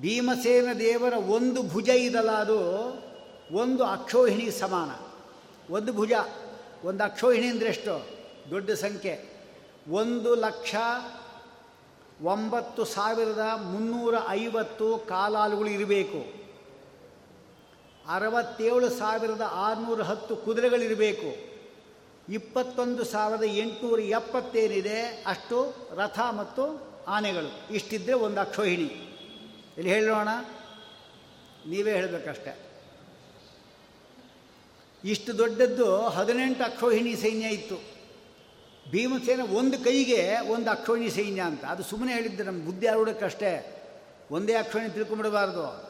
ಭೀಮಸೇನ 0.00 0.66
ದೇವರ 0.78 1.12
ಒಂದು 1.12 1.62
ಭುಜ 1.62 1.88
ಇದಲ್ಲ 1.88 2.30
ಅದು 2.30 2.58
ಒಂದು 3.52 3.84
ಅಕ್ಷೋಹಿಣಿ 3.84 4.50
ಸಮಾನ. 4.50 4.90
ಒಂದು 5.72 5.92
ಭುಜ, 5.92 6.12
ಒಂದು 6.84 7.04
ಅಕ್ಷೋಹಿಣಿ 7.04 7.46
ಅಂದರೆ 7.46 7.68
ಎಷ್ಟು? 7.68 8.06
ದೊಡ್ಡ 8.50 8.70
ಸಂಖ್ಯೆ. 8.70 9.38
ಒಂದು 9.90 10.34
ಲಕ್ಷ 10.34 10.74
ಒಂಬತ್ತು 12.22 12.84
ಸಾವಿರದ 12.84 13.52
ಮುನ್ನೂರ 13.56 14.14
ಐವತ್ತು 14.28 14.98
ಕಾಲಾಳುಗಳು 14.98 15.68
ಇರಬೇಕು. 15.68 16.38
ಅರವತ್ತೇಳು 18.08 18.88
ಸಾವಿರದ 18.88 19.42
ಆರುನೂರ 19.52 20.02
ಹತ್ತು 20.02 20.36
ಕುದುರೆಗಳಿರಬೇಕು. 20.36 21.58
ಇಪ್ಪತ್ತೊಂದು 22.32 23.04
ಸಾವಿರದ 23.04 23.44
ಎಂಟುನೂರ 23.44 24.00
ಎಪ್ಪತ್ತೇನಿದೆ, 24.00 25.24
ಅಷ್ಟು 25.26 25.74
ರಥ 25.94 26.20
ಮತ್ತು 26.20 26.88
ಆನೆಗಳು. 27.08 27.74
ಇಷ್ಟಿದ್ದರೆ 27.74 28.12
ಒಂದು 28.12 28.40
ಅಕ್ಷೋಹಿಣಿ. 28.40 29.07
ಇಲ್ಲಿ 29.78 29.92
ಹೇಳೋಣ 29.92 30.28
ನೀವೇ 31.68 31.92
ಹೇಳಬೇಕಷ್ಟೆ. 31.92 32.58
ಇಷ್ಟು 35.04 35.38
ದೊಡ್ಡದ್ದು 35.38 36.08
ಹದಿನೆಂಟು 36.08 36.64
ಅಕ್ಷೋಹಿಣಿ 36.64 37.16
ಸೈನ್ಯ 37.16 37.46
ಇತ್ತು. 37.46 37.98
ಭೀಮಸೇನ 38.90 39.40
ಒಂದು 39.40 39.78
ಕೈಗೆ 39.78 40.38
ಒಂದು 40.40 40.70
ಅಕ್ಷೋಹಿಣಿ 40.70 41.10
ಸೈನ್ಯ 41.10 41.42
ಅಂತ. 41.42 41.64
ಅದು 41.64 41.82
ಸುಮ್ಮನೆ 41.82 42.14
ಹೇಳಿದ್ದೆ 42.14 42.42
ನಮ್ಮ 42.42 42.64
ಬುದ್ಧಿ 42.64 42.86
ಆರೋಡಕ್ಕಷ್ಟೇ 42.86 43.74
ಒಂದೇ 44.30 44.54
ಅಕ್ಷೋಹಿಣಿ 44.54 44.90
ತಿಳ್ಕೊಂಬಿಡಬಾರ್ದು. 44.90 45.88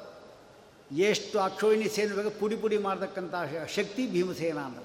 ಎಷ್ಟು 0.96 1.40
ಅಕ್ಷೋಹಿಣಿ 1.40 1.88
ಸೇನೆ 1.88 2.30
ಪುಡಿ 2.30 2.56
ಪುಡಿ 2.56 2.78
ಮಾಡತಕ್ಕಂಥ 2.78 3.34
ಶಕ್ತಿ 3.76 4.06
ಭೀಮಸೇನ 4.06 4.58
ಅಂತ. 4.58 4.78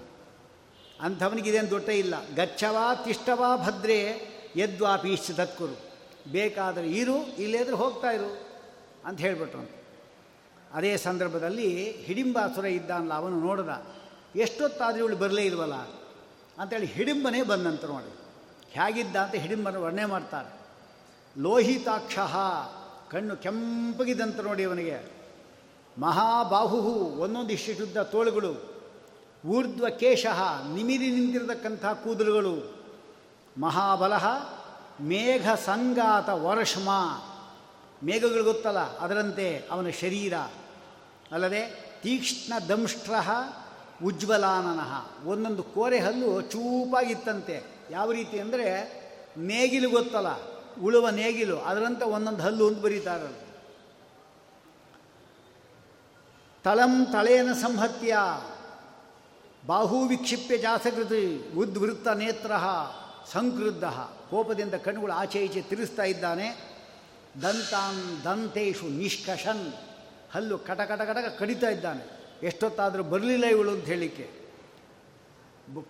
ಅಂಥವನಿಗೆ 1.01 1.49
ಇದೇನು 1.49 1.69
ದೊಡ್ಡ 1.69 1.89
ಇಲ್ಲ. 1.89 2.35
ಗಚ್ಚವಾ 2.35 2.95
ತಿಷ್ಟವಾ 2.95 3.57
ಭದ್ರೆ 3.57 4.21
ಯದ್ವಾಪಿ 4.55 5.15
ಪೀಶ್ 5.15 5.37
ತತ್ಕುರು 5.37 5.79
ಬೇಕಾದರೆ 6.31 6.91
ಇರು, 6.91 7.27
ಇಲ್ಲೇದ್ರೆ 7.27 7.75
ಹೋಗ್ತಾ 7.75 8.11
ಇರು. 8.11 8.52
ಅಂತ 9.05 9.19
ಹೇಳಿಬಿಟ್ರು. 9.19 9.69
ಅದೇ 10.73 10.97
ಸಂದರ್ಭದಲ್ಲಿ 10.97 11.91
ಹಿಡಿಂಬಾಸುರ 12.03 12.65
ಇದ್ದಾನಲ್ಲ, 12.65 13.13
ಅವನು 13.13 13.39
ನೋಡಿದ, 13.39 13.85
ಎಷ್ಟೊತ್ತಾದರೂ 14.35 14.99
ಇವಳು 14.99 15.17
ಬರಲೇ 15.17 15.41
ಇಲ್ವಲ್ಲ? 15.41 15.73
ಅಂತೇಳಿ 16.59 16.85
ಹಿಡಿಂಬನೇ 16.85 17.41
ಬಂದಂತ 17.41 17.85
ನೋಡಿ. 17.85 18.15
ಹೇಗಿದ್ದ 18.69 19.15
ಅಂತ 19.15 19.35
ಹಿಡಿಂಬನ 19.35 19.77
ವರ್ಣನೆ 19.77 20.05
ಮಾಡ್ತಾರೆ. 20.05 20.53
ಲೋಹಿತಾಕ್ಷ 21.41 22.19
ಕಣ್ಣು 23.11 23.35
ಕೆಂಪಗಿದಂತ 23.35 24.39
ನೋಡಿ 24.39 24.63
ಅವನಿಗೆ. 24.63 25.13
ಮಹಾಬಾಹು 25.97 26.77
ಒಂದೊಂದು 27.17 27.57
ಶುದ್ಧ 27.57 27.97
ತೋಳುಗಳು 27.97 28.73
ಊರ್ಧ್ವ 29.45 29.89
ಕೇಶ 29.89 30.25
ನಿಮಿರಿ 30.73 31.11
ನಿಂತಿರತಕ್ಕಂಥ 31.11 31.85
ಕೂದಲುಗಳು 31.85 32.75
ಮಹಾಬಲಹ 33.59 34.25
ಮೇಘ 35.01 35.49
ಸಂಗಾತ 35.49 36.29
ವರ್ಷಮ 36.29 36.89
ಮೇಘಗಳು 38.03 38.43
ಗೊತ್ತಲ್ಲ, 38.43 38.81
ಅದರಂತೆ 38.97 39.45
ಅವನ 39.71 39.89
ಶರೀರ. 40.01 40.33
ಅಲ್ಲದೆ 41.31 41.61
ತೀಕ್ಷ್ಣ 42.03 42.53
ದಂಷ್ಟ್ರ 42.69 43.13
ಉಜ್ವಲಾನನಃ 44.05 44.91
ಒಂದೊಂದು 45.25 45.63
ಕೋರೆ 45.75 45.99
ಹಲ್ಲು 45.99 46.29
ಚೂಪಾಗಿತ್ತಂತೆ. 46.51 47.55
ಯಾವ 47.91 48.07
ರೀತಿ 48.11 48.35
ಅಂದರೆ 48.39 48.67
ನೇಗಿಲು 49.49 49.89
ಗೊತ್ತಲ್ಲ, 49.89 50.31
ಉಳುವ 50.81 51.05
ನೇಗಿಲು, 51.09 51.57
ಅದರಂತೆ 51.59 52.05
ಒಂದೊಂದು 52.05 52.43
ಹಲ್ಲು 52.43 52.65
ಅಂತ 52.67 52.79
ಬರೀತಾರ. 52.79 53.23
ತಳಂ 56.65 56.93
ತಳೇನ 57.05 57.49
ಸಂಹತ್ಯ, 57.61 58.13
ಬಾಹು 59.67 59.97
ವಿಕ್ಷಿಪ್ಯ 60.07 60.57
ಜಾಸಕೃತಿ 60.57 61.23
ಉದ್ವೃತ್ತ 61.53 62.07
ನೇತ್ರ 62.21 62.51
ಸಂಕೃದ್ಧ 63.31 63.85
ಕೋಪದಿಂದ 64.29 64.75
ಕಣ್ಣುಗಳು 64.85 65.13
ಆಚೆ 65.13 65.39
ಈಚೆ 65.39 65.61
ತಿರುಸ್ತಾ 65.61 66.03
ಇದ್ದಾನೆ. 66.03 66.47
ದಂತಾನ್ 67.41 68.01
ದಂತೇಶು 68.25 68.87
ನಿಷ್ಕಷನ್. 69.01 69.65
ಹಲ್ಲು 70.33 70.57
ಕಟ 70.57 70.81
ಕಟ 70.81 71.01
ಕಟಕ 71.01 71.27
ಕಡಿತಾ 71.39 71.69
ಇದ್ದಾನೆ. 71.69 72.03
ಎಷ್ಟೊತ್ತಾದರೂ 72.47 73.03
ಬರಲಿಲ್ಲ 73.03 73.45
ಇವಳು 73.45 73.71
ಅಂತ 73.71 73.85
ಹೇಳಿಕೆ 73.85 74.25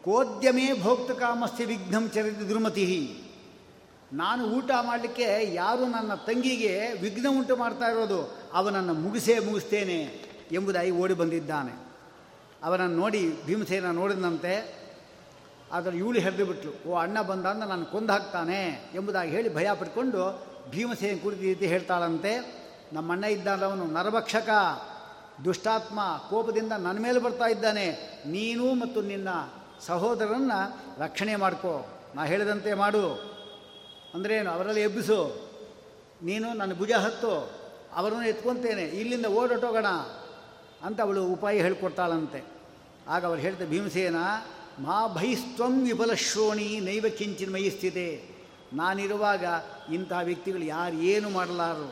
ಕೋದ್ಯಮೇ 0.06 0.66
ಭೋಕ್ತಕಾಮಸ್ತಿ 0.82 1.64
ವಿಘ್ನಂ 1.66 2.04
ಚರಿತ 2.10 2.42
ದುರ್ಮತಿ 2.50 2.86
ನಾನು 4.14 4.44
ಊಟ 4.56 4.72
ಮಾಡಲಿಕ್ಕೆ 4.82 5.28
ಯಾರು 5.54 5.84
ನನ್ನ 5.86 6.16
ತಂಗಿಗೆ 6.28 6.74
ವಿಘ್ನ 7.02 7.28
ಉಂಟು 7.30 7.56
ಮಾಡ್ತಾ 7.56 7.88
ಇರೋದು, 7.90 8.20
ಅವನನ್ನು 8.54 8.94
ಮುಗಿಸೇ 8.94 9.36
ಮುಗಿಸ್ತೇನೆ 9.40 10.00
ಎಂಬುದಾಗಿ 10.52 10.92
ಓಡಿ 10.92 11.14
ಬಂದಿದ್ದಾನೆ. 11.14 11.74
ಅವನನ್ನು 12.64 12.96
ನೋಡಿ 12.98 13.22
ಭೀಮಸೇನ 13.46 13.92
ನೋಡಿದಂತೆ, 13.92 14.54
ಆದರೆ 15.72 15.96
ಇವಳು 15.98 16.46
ಬಿಟ್ಲು 16.46 16.72
ಓ 16.90 16.96
ಅಣ್ಣ 16.96 17.22
ಬಂದ 17.22 17.46
ನಾನು 17.46 17.86
ಕೊಂದು 17.86 18.14
ಹಾಕ್ತಾನೆ 18.14 18.92
ಎಂಬುದಾಗಿ 18.96 19.32
ಹೇಳಿ 19.32 19.50
ಭಯ 19.56 19.70
ಪಟ್ಕೊಂಡು 19.80 20.24
ಭೀಮಸೇನ 20.70 21.18
ಕುರಿತು 21.24 21.42
ರೀತಿ 21.42 21.68
ಹೇಳ್ತಾಳಂತೆ, 21.68 22.64
ನಮ್ಮಣ್ಣ 22.94 23.24
ಇದ್ದಾನವನು 23.24 23.86
ನರಭಕ್ಷಕ, 23.86 24.50
ದುಷ್ಟಾತ್ಮ, 25.46 26.00
ಕೋಪದಿಂದ 26.30 26.72
ನನ್ನ 26.72 27.00
ಮೇಲೆ 27.00 27.20
ಬರ್ತಾ 27.20 27.46
ಇದ್ದಾನೆ. 27.46 27.90
ನೀನು 28.26 28.74
ಮತ್ತು 28.74 29.02
ನಿನ್ನ 29.02 29.30
ಸಹೋದರನ್ನು 29.80 30.80
ರಕ್ಷಣೆ 31.02 31.36
ಮಾಡ್ಕೋ. 31.36 32.02
ನಾ 32.16 32.26
ಹೇಳಿದಂತೆ 32.26 32.74
ಮಾಡು. 32.74 33.34
ಅಂದ್ರೇನು 34.14 34.52
ಅವರಲ್ಲಿ 34.52 34.82
ಎಬ್ಬಿಸು. 34.82 35.50
ನೀನು 36.24 36.54
ನನ್ನ 36.54 36.74
ಭುಜ 36.74 36.92
ಹತ್ತು. 36.92 37.52
ಅವರನ್ನು 37.94 38.28
ಎತ್ಕೊತೇನೆ. 38.28 38.82
ಇಲ್ಲಿಂದ 38.82 39.26
ಓಡೋಟೋಗೋಣ 39.26 39.88
ಅಂತ 40.84 41.02
ಅವಳು 41.02 41.26
ಉಪಾಯ 41.26 41.62
ಹೇಳಿಕೊಡ್ತಾಳಂತೆ. 41.62 42.44
ಆಗ 43.08 43.26
ಅವರು 43.26 43.40
ಹೇಳಿದ 43.40 43.70
ಭೀಮಸೇನ, 43.70 44.16
ಮಾ 44.80 45.08
ಭೈಸ್ತ್ವಂ 45.08 45.86
ವಿಫಲಶ್ರೋಣಿ, 45.86 46.80
ನೈವ 46.80 47.06
ಕಿಂಚಿನ 47.18 47.54
ಮೈ 47.54 47.70
ಸ್ಥಿತೆ 47.70 48.33
ನಾನಿರುವಾಗ 48.74 49.46
ಇಂತಹ 49.94 50.20
ವ್ಯಕ್ತಿಗಳು 50.20 50.64
ಯಾರು 50.64 50.96
ಏನು 50.96 51.30
ಮಾಡಲಾರರು? 51.30 51.92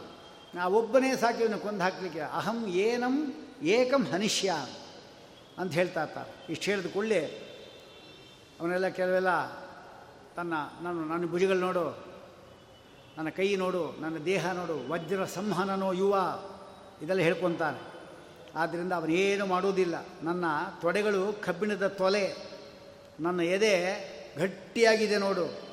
ನಾ 0.55 0.67
ಒಬ್ಬನೇ 0.67 1.15
ಸಾಕಿ 1.15 1.43
ಇವನು 1.43 1.59
ಕೊಂದು 1.59 1.83
ಹಾಕಲಿಕ್ಕೆ 1.83 2.19
ಅಹಂ 2.19 2.67
ಏನಂ 2.67 3.15
ಏಕಂ 3.61 4.03
ಹನಿಷ್ಯ 4.03 4.55
ಅಂತ 5.57 5.71
ಹೇಳ್ತಾ 5.73 6.03
ಇರ್ತಾರೆ. 6.03 6.31
ಇಷ್ಟು 6.49 6.65
ಹೇಳಿದ 6.71 6.85
ಕೂಡಲೇ 6.85 7.21
ಅವನೆಲ್ಲ 8.59 8.87
ಕೆಲವೆಲ್ಲ 8.87 9.31
ತನ್ನ 10.35 10.53
ನಾನು 10.81 11.05
ನನ್ನ 11.05 11.25
ಭುಜಗಳು 11.31 11.59
ನೋಡು, 11.59 11.85
ನನ್ನ 13.17 13.29
ಕೈ 13.29 13.55
ನೋಡು, 13.55 14.01
ನನ್ನ 14.01 14.17
ದೇಹ 14.17 14.51
ನೋಡು, 14.51 14.75
ವಜ್ರ 14.89 15.25
ಸಂಹನನೋ 15.25 15.91
ಯುವ 15.91 16.15
ಇದೆಲ್ಲ 17.01 17.21
ಹೇಳ್ಕೊತಾನೆ. 17.21 17.79
ಆದ್ದರಿಂದ 18.55 18.93
ಅವನೇನು 18.93 19.45
ಮಾಡುವುದಿಲ್ಲ. 19.45 19.95
ನನ್ನ 20.23 20.45
ತೊಡೆಗಳು 20.81 21.41
ಕಬ್ಬಿಣದ 21.41 21.87
ತೊಲೆ, 21.87 22.25
ನನ್ನ 23.19 23.39
ಎದೆ 23.39 23.75
ಗಟ್ಟಿಯಾಗಿದೆ 24.39 25.17
ನೋಡು. 25.17 25.70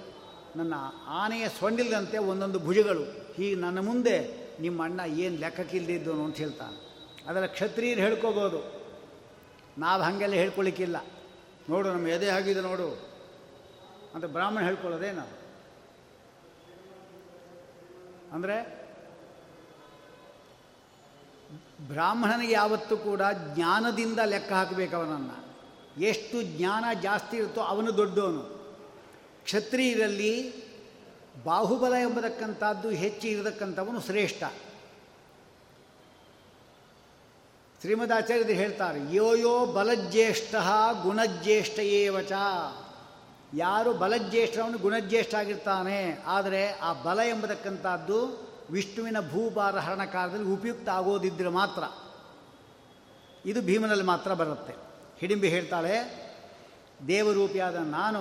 ನನ್ನ 0.59 0.75
ಆನೆಯ 1.23 1.45
ಸೊಂಡಿಲ್ದಂತೆ 1.61 2.19
ಒಂದೊಂದು 2.31 2.59
ಭುಜಗಳು. 2.59 3.05
ಹೀಗೆ 3.37 3.57
ನನ್ನ 3.61 3.79
ಮುಂದೆ 3.89 4.17
ನಿಮ್ಮ 4.61 4.85
ಅಣ್ಣ 4.85 5.01
ಏನು 5.25 5.37
ಲೆಕ್ಕಕ್ಕಿಲ್ದಿದ್ದನು 5.39 6.25
ಅಂತ 6.25 6.37
ಹೇಳ್ತಾನೆ. 6.37 6.79
ಅದರ 7.29 7.47
ಕ್ಷತ್ರಿಯರು 7.47 8.01
ಹೇಳ್ಕೋಬೋದು. 8.01 8.61
ನಾವು 9.79 10.03
ಹಾಗೆಲ್ಲ 10.03 10.35
ಹೇಳ್ಕೊಳ್ಳಿಕ್ಕಿಲ್ಲ 10.35 10.97
ನೋಡು, 11.71 11.87
ನಮ್ಮ 11.93 12.09
ಎದೆ 12.09 12.29
ಆಗಿದೆ 12.29 12.61
ನೋಡು 12.61 12.89
ಅಂತ 14.15 14.25
ಬ್ರಾಹ್ಮಣ 14.25 14.63
ಹೇಳ್ಕೊಳ್ಳೋದೇನು 14.65 15.27
ಅಂದರೆ, 18.33 18.57
ಬ್ರಾಹ್ಮಣನಿಗೆ 21.89 22.53
ಯಾವತ್ತೂ 22.53 22.97
ಕೂಡ 22.97 23.23
ಜ್ಞಾನದಿಂದ 23.55 24.21
ಲೆಕ್ಕ 24.25 24.53
ಹಾಕಬೇಕು 24.53 24.97
ಅವನನ್ನು. 24.97 25.37
ಎಷ್ಟು 26.13 26.37
ಜ್ಞಾನ 26.57 26.85
ಜಾಸ್ತಿ 27.03 27.37
ಇರುತ್ತೋ 27.37 27.61
ಅವನು 27.61 27.97
ದೊಡ್ಡವನು. 27.97 28.58
ಕ್ಷತ್ರಿಯರಲ್ಲಿ 29.45 30.33
ಬಾಹುಬಲ 31.45 31.95
ಎಂಬತಕ್ಕಂಥದ್ದು 32.01 32.89
ಹೆಚ್ಚು 33.03 33.27
ಇರತಕ್ಕಂಥವನು 33.29 34.01
ಶ್ರೇಷ್ಠ. 34.01 34.43
ಶ್ರೀಮದಾಚಾರ್ಯರು 37.81 38.55
ಹೇಳ್ತಾರೆ 38.61 39.01
ಯೋ 39.15 39.27
ಯೋ 39.35 39.55
ಬಲಜ್ಯೇಷ್ಠ 39.67 40.55
ಗುಣಜ್ಯೇಷ್ಠ 41.03 41.79
ಏವಚ 41.79 42.33
ಯಾರು 43.55 43.91
ಬಲಜ್ಯೇಷ್ಠವನು 43.93 44.79
ಗುಣಜ್ಯೇಷ್ಠ 44.79 45.35
ಆಗಿರ್ತಾನೆ, 45.35 45.99
ಆದರೆ 46.27 46.63
ಆ 46.79 46.91
ಬಲ 47.03 47.19
ಎಂಬತಕ್ಕಂಥದ್ದು 47.29 48.19
ವಿಷ್ಣುವಿನ 48.71 49.19
ಭೂಭಾರ 49.31 49.75
ಹರಣ 49.79 50.05
ಕಾಲದಲ್ಲಿ 50.05 50.49
ಉಪಯುಕ್ತ 50.53 50.89
ಆಗೋದಿದ್ದರೆ 50.89 51.49
ಮಾತ್ರ. 51.49 51.83
ಇದು 53.45 53.61
ಭೀಮನಲ್ಲಿ 53.63 54.05
ಮಾತ್ರ 54.05 54.31
ಬರುತ್ತೆ. 54.35 54.75
ಹಿಡಿಂಬಿ 55.19 55.49
ಹೇಳ್ತಾಳೆ, 55.49 55.95
ದೇವರೂಪಿಯಾದ 57.09 57.77
ನಾನು 57.77 58.21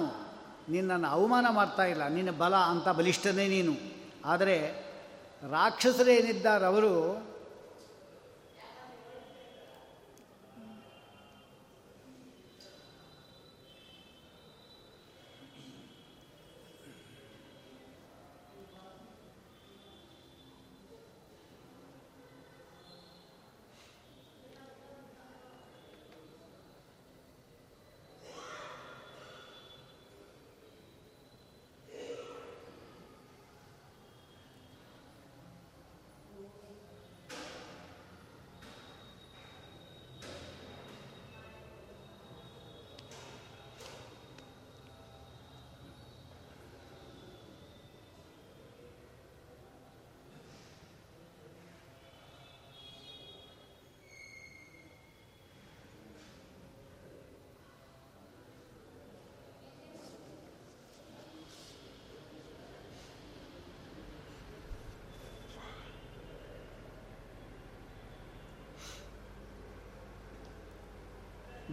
ನಿನ್ನನ್ನು 0.69 1.07
ಅವಮಾನ 1.07 1.45
ಮಾಡ್ತಾ 1.49 1.83
ಇಲ್ಲ 1.83 2.07
ನಿನ್ನ 2.07 2.31
ಬಲ 2.31 2.55
ಅಂತ 2.55 2.89
ಬಲಿಷ್ಠನೇ 2.89 3.47
ನೀನು. 3.47 3.73
ಆದರೆ 4.25 4.87
ರಾಕ್ಷಸರೇನಿದ್ದಾರೆ 5.51 6.65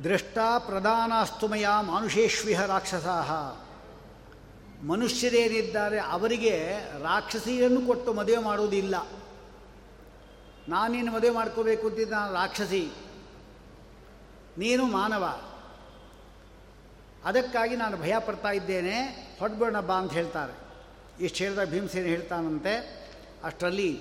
ದೃಷ್ಟ 0.04 0.38
ಪ್ರಧಾನಾಸ್ತುಮಯ 0.58 1.66
ಮಾನುಷೇಶ್ವಿಹ 1.80 2.64
ರಾಕ್ಷಸಾಹ. 2.64 3.32
ಮನುಷ್ಯರೇನಿದ್ದಾರೆ 4.86 6.00
ಅವರಿಗೆ 6.00 6.78
ರಾಕ್ಷಸಿಯನ್ನು 7.02 7.86
ಕೊಟ್ಟು 7.86 8.12
ಮದುವೆ 8.12 8.38
ಮಾಡುವುದಿಲ್ಲ. 8.38 9.06
ನಾನೇನು 10.68 11.12
ಮದುವೆ 11.12 11.30
ಮಾಡ್ಕೋಬೇಕು 11.30 11.88
ಅಂತಿದ್ದ 11.88 12.12
ನಾನು 12.12 12.34
ರಾಕ್ಷಸಿ. 12.34 12.92
ನೀನು 14.58 14.86
ಮಾನವ. 14.86 15.40
ಅದಕ್ಕಾಗಿ 17.24 17.76
ನಾನು 17.76 17.96
ಭಯ 17.96 18.14
ಪಡ್ತಾ 18.18 18.50
ಇದ್ದೇನೆ. 18.50 19.28
ಬಾ 19.80 19.94
ಅಂತ 19.94 20.12
ಹೇಳ್ತಾರೆ. 20.12 20.52
ಇಷ್ಟು 21.24 21.44
ಹೇಳಿದಾಗ 21.44 21.68
ಭೀಮಸೇನ 21.68 22.04
ಹೇಳ್ತಾನಂತೆ, 22.04 22.76
ಅಷ್ಟರಲ್ಲಿ 23.44 24.00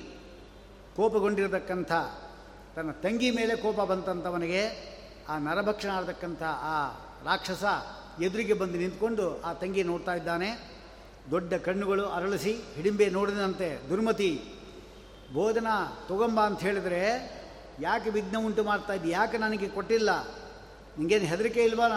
ಕೋಪಗೊಂಡಿರತಕ್ಕಂಥ 0.95 1.91
ತನ್ನ 2.76 2.91
ತಂಗಿ 2.91 3.32
ಮೇಲೆ 3.32 3.56
ಕೋಪ 3.56 3.76
ಬಂತಂಥವನಿಗೆ 3.76 4.92
ಆ 5.30 5.38
ನರಭಕ್ಷಣ 5.38 5.89
ಆಡತಕ್ಕಂಥ 5.89 6.43
ಆ 6.43 6.89
ರಾಕ್ಷಸ 7.26 7.63
ಎದುರಿಗೆ 8.21 8.53
ಬಂದು 8.53 8.78
ನಿಂತ್ಕೊಂಡು 8.78 9.41
ಆ 9.41 9.53
ತಂಗಿ 9.53 9.84
ನೋಡ್ತಾ 9.84 10.13
ಇದ್ದಾನೆ. 10.13 10.49
ದೊಡ್ಡ 11.32 11.53
ಕಣ್ಣುಗಳು 11.53 12.05
ಅರಳಿಸಿ 12.05 12.53
ಹಿಡಿಂಬೆ 12.76 13.09
ನೋಡಿದಂತೆ, 13.09 13.89
ದುರ್ಮತಿ, 13.89 14.43
ಬೋಧನ 15.34 15.67
ತಗೊಂಬ 16.09 16.39
ಅಂತ 16.39 16.59
ಹೇಳಿದ್ರೆ 16.59 17.01
ಯಾಕೆ 17.80 18.09
ವಿಘ್ನ 18.09 18.38
ಉಂಟು 18.38 18.63
ಮಾಡ್ತಾ 18.63 18.93
ಇದ್ದಿ 18.93 19.09
ಯಾಕೆ 19.09 19.38
ನನಗೆ 19.38 19.67
ಕೊಟ್ಟಿಲ್ಲ? 19.67 20.24
ನಿಂಗೇನು 20.97 21.26
ಹೆದರಿಕೆ 21.26 21.63
ಇಲ್ವಾನ? 21.63 21.93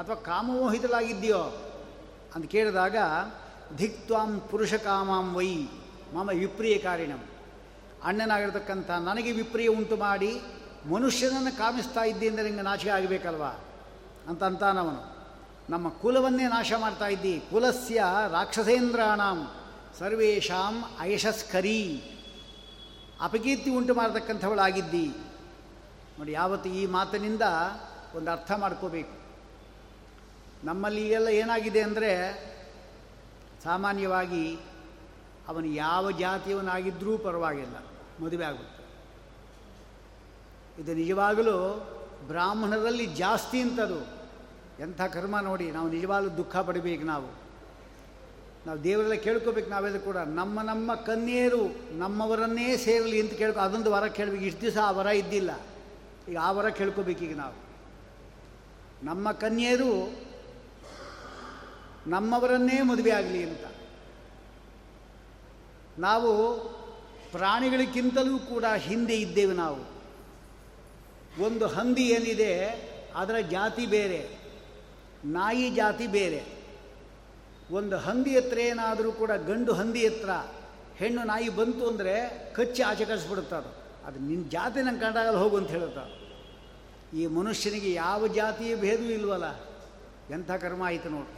ಅಥವಾ 0.00 0.14
ಕಾಮಮೋಹಿತಲಾಗಿದ್ದೀಯೋ 0.14 1.42
ಅಂತ 2.34 2.44
ಕೇಳಿದಾಗ 2.46 2.96
ಧಿಕ್ವಾಂ 3.76 4.40
ಪುರುಷ 4.50 4.74
ಕಾಮಾಂ 4.74 5.34
ವೈ, 5.34 5.56
ಮಾಮ 6.14 6.28
ವಿಪ್ರಿಯ 6.28 6.78
ಕಾರಿಣಂ 6.78 7.20
ಅಣ್ಣನಾಗಿರ್ತಕ್ಕಂಥ 8.04 8.90
ನನಗೆ 8.90 9.32
ವಿಪ್ರಿಯ 9.32 9.68
ಉಂಟು 9.68 9.96
ಮಾಡಿ 9.96 10.40
ಮನುಷ್ಯನನ್ನು 10.90 11.58
ಕಾಮಿಸ್ತಾ 11.58 12.02
ಇದ್ದಿ 12.04 12.28
ಅಂದರೆ 12.28 12.44
ನಿಂಗೆ 12.44 12.62
ನಾಶ 12.62 12.86
ಆಗಬೇಕಲ್ವಾ? 12.86 13.60
ಅಂತ 14.28 14.44
ಅಂತಾನವನು. 14.44 15.14
ನಮ್ಮ 15.70 15.88
ಕುಲವನ್ನೇ 15.88 16.46
ನಾಶ 16.46 16.72
ಮಾಡ್ತಾ 16.80 17.06
ಇದ್ದಿ. 17.06 17.40
ಕುಲಸ್ಯ 17.40 18.04
ರಾಕ್ಷಸೇಂದ್ರಾಣಾಂ 18.30 19.52
ಸರ್ವೇಶಾಂ 19.98 20.84
ಅಯಶಸ್ಕರಿ. 20.98 22.02
ಅಪಕೀರ್ತಿ 23.20 23.70
ಉಂಟು 23.70 23.94
ಮಾಡತಕ್ಕಂಥವಳಾಗಿದ್ದಿ. 23.94 25.06
ನೋಡಿ, 26.18 26.32
ಯಾವತ್ತು 26.32 26.68
ಈ 26.68 26.86
ಮಾತಿನಿಂದ 26.86 27.42
ಒಂದು 28.14 28.30
ಅರ್ಥ 28.30 28.52
ಮಾಡ್ಕೋಬೇಕು. 28.52 29.14
ನಮ್ಮಲ್ಲಿ 30.64 31.08
ಎಲ್ಲ 31.08 31.28
ಏನಾಗಿದೆ 31.28 31.80
ಅಂದರೆ, 31.80 32.10
ಸಾಮಾನ್ಯವಾಗಿ 33.64 34.58
ಅವನು 35.48 35.66
ಯಾವ 35.66 36.10
ಜಾತಿಯವನಾಗಿದ್ದರೂ 36.10 37.18
ಪರವಾಗಿಲ್ಲ. 37.18 37.76
ಮದುವೆ 38.24 38.44
ಆಗುತ್ತೆ 38.44 38.73
ಇದು 40.78 40.94
ನಿಜವಾಗಲೂ 40.94 41.88
ಬ್ರಾಹ್ಮಣರಲ್ಲಿ 42.26 43.06
ಜಾಸ್ತಿ 43.06 43.60
ಅಂತದು 43.60 44.24
ಎಂಥ 44.82 45.00
ಕರ್ಮ 45.00 45.40
ನೋಡಿ, 45.40 45.70
ನಾವು 45.70 45.88
ನಿಜವಾಗಲೂ 45.88 46.36
ದುಃಖ 46.36 46.56
ಪಡಬೇಕು 46.56 47.04
ನಾವು. 47.04 47.44
ನಾವು 48.66 48.84
ದೇವರೆಲ್ಲ 48.84 49.14
ಕೇಳ್ಕೋಬೇಕು 49.14 49.70
ನಾವೆಲ್ಲ 49.70 49.98
ಕೂಡ, 49.98 50.16
ನಮ್ಮ 50.16 50.62
ನಮ್ಮ 50.62 50.94
ಕನ್ಯರು 50.94 51.76
ನಮ್ಮವರನ್ನೇ 51.98 52.76
ಸೇರಲಿ 52.76 53.20
ಅಂತ 53.20 53.32
ಕೇಳ್ಕೊ, 53.32 53.60
ಅದೊಂದು 53.60 53.90
ವರ 53.90 54.06
ಕೇಳಬೇಕು, 54.06 54.44
ಇಷ್ಟು 54.44 54.60
ದಿವಸ 54.60 54.76
ಆ 54.76 54.90
ವರ 54.90 55.06
ಇದ್ದಿಲ್ಲ. 55.06 55.50
ಈಗ 56.28 56.36
ಆ 56.40 56.52
ವರ 56.52 56.68
ಕೇಳ್ಕೋಬೇಕೀಗ 56.68 57.36
ನಾವು. 57.36 57.54
ನಮ್ಮ 59.02 59.32
ಕನ್ಯರು 59.32 60.24
ನಮ್ಮವರನ್ನೇ 62.06 62.82
ಮದುವೆ 62.82 63.10
ಆಗಲಿ 63.10 63.44
ಅಂತ. 63.44 63.64
ನಾವು 65.98 66.58
ಪ್ರಾಣಿಗಳಿಗಿಂತಲೂ 67.32 68.38
ಕೂಡ 68.38 68.64
ಹಿಂದೆ 68.76 69.14
ಇದ್ದೇವೆ 69.14 69.54
ನಾವು. 69.54 69.93
ಒಂದು 71.40 71.66
ಹಂದಿ 71.66 72.02
ಏನಿದೆ 72.02 72.84
ಅದರ 73.16 73.34
ಜಾತಿ 73.50 73.86
ಬೇರೆ, 73.86 74.38
ನಾಯಿ 75.24 75.70
ಜಾತಿ 75.70 76.06
ಬೇರೆ. 76.06 76.44
ಒಂದು 77.70 77.96
ಹಂದಿ 77.96 78.36
ಹತ್ರ 78.36 78.58
ಏನಾದರೂ 78.58 79.12
ಕೂಡ 79.12 79.30
ಗಂಡು 79.30 79.72
ಹಂದಿ 79.72 80.08
ಹತ್ರ 80.08 80.30
ಹೆಣ್ಣು 80.96 81.24
ನಾಯಿ 81.24 81.48
ಬಂತು 81.48 81.88
ಅಂದರೆ 81.88 82.28
ಕಚ್ಚಿ 82.54 82.82
ಆಚೆ 82.82 83.04
ಕಳಿಸ್ಬಿಡುತ್ತೆ 83.04 83.56
ಅದು. 83.56 83.68
ಅದು 84.06 84.18
ನಿನ್ನ 84.18 84.48
ಜಾತಿ 84.48 84.82
ನಂಗೆ 84.82 85.00
ಕಂಡಾಗಲ್ಲ 85.00 85.38
ಹೋಗು 85.38 85.56
ಅಂತ 85.56 85.68
ಹೇಳುತ್ತೆ 85.68 86.24
ಈ 87.18 87.26
ಮನುಷ್ಯನಿಗೆ 87.26 87.92
ಯಾವ 87.92 88.26
ಜಾತಿಯ 88.26 88.76
ಭೇದವೂ 88.76 89.06
ಇಲ್ವಲ್ಲ? 89.06 89.44
ಎಂಥ 90.30 90.50
ಕರ್ಮ 90.50 90.82
ಆಯಿತು 90.82 91.08
ನೋಡು. 91.08 91.28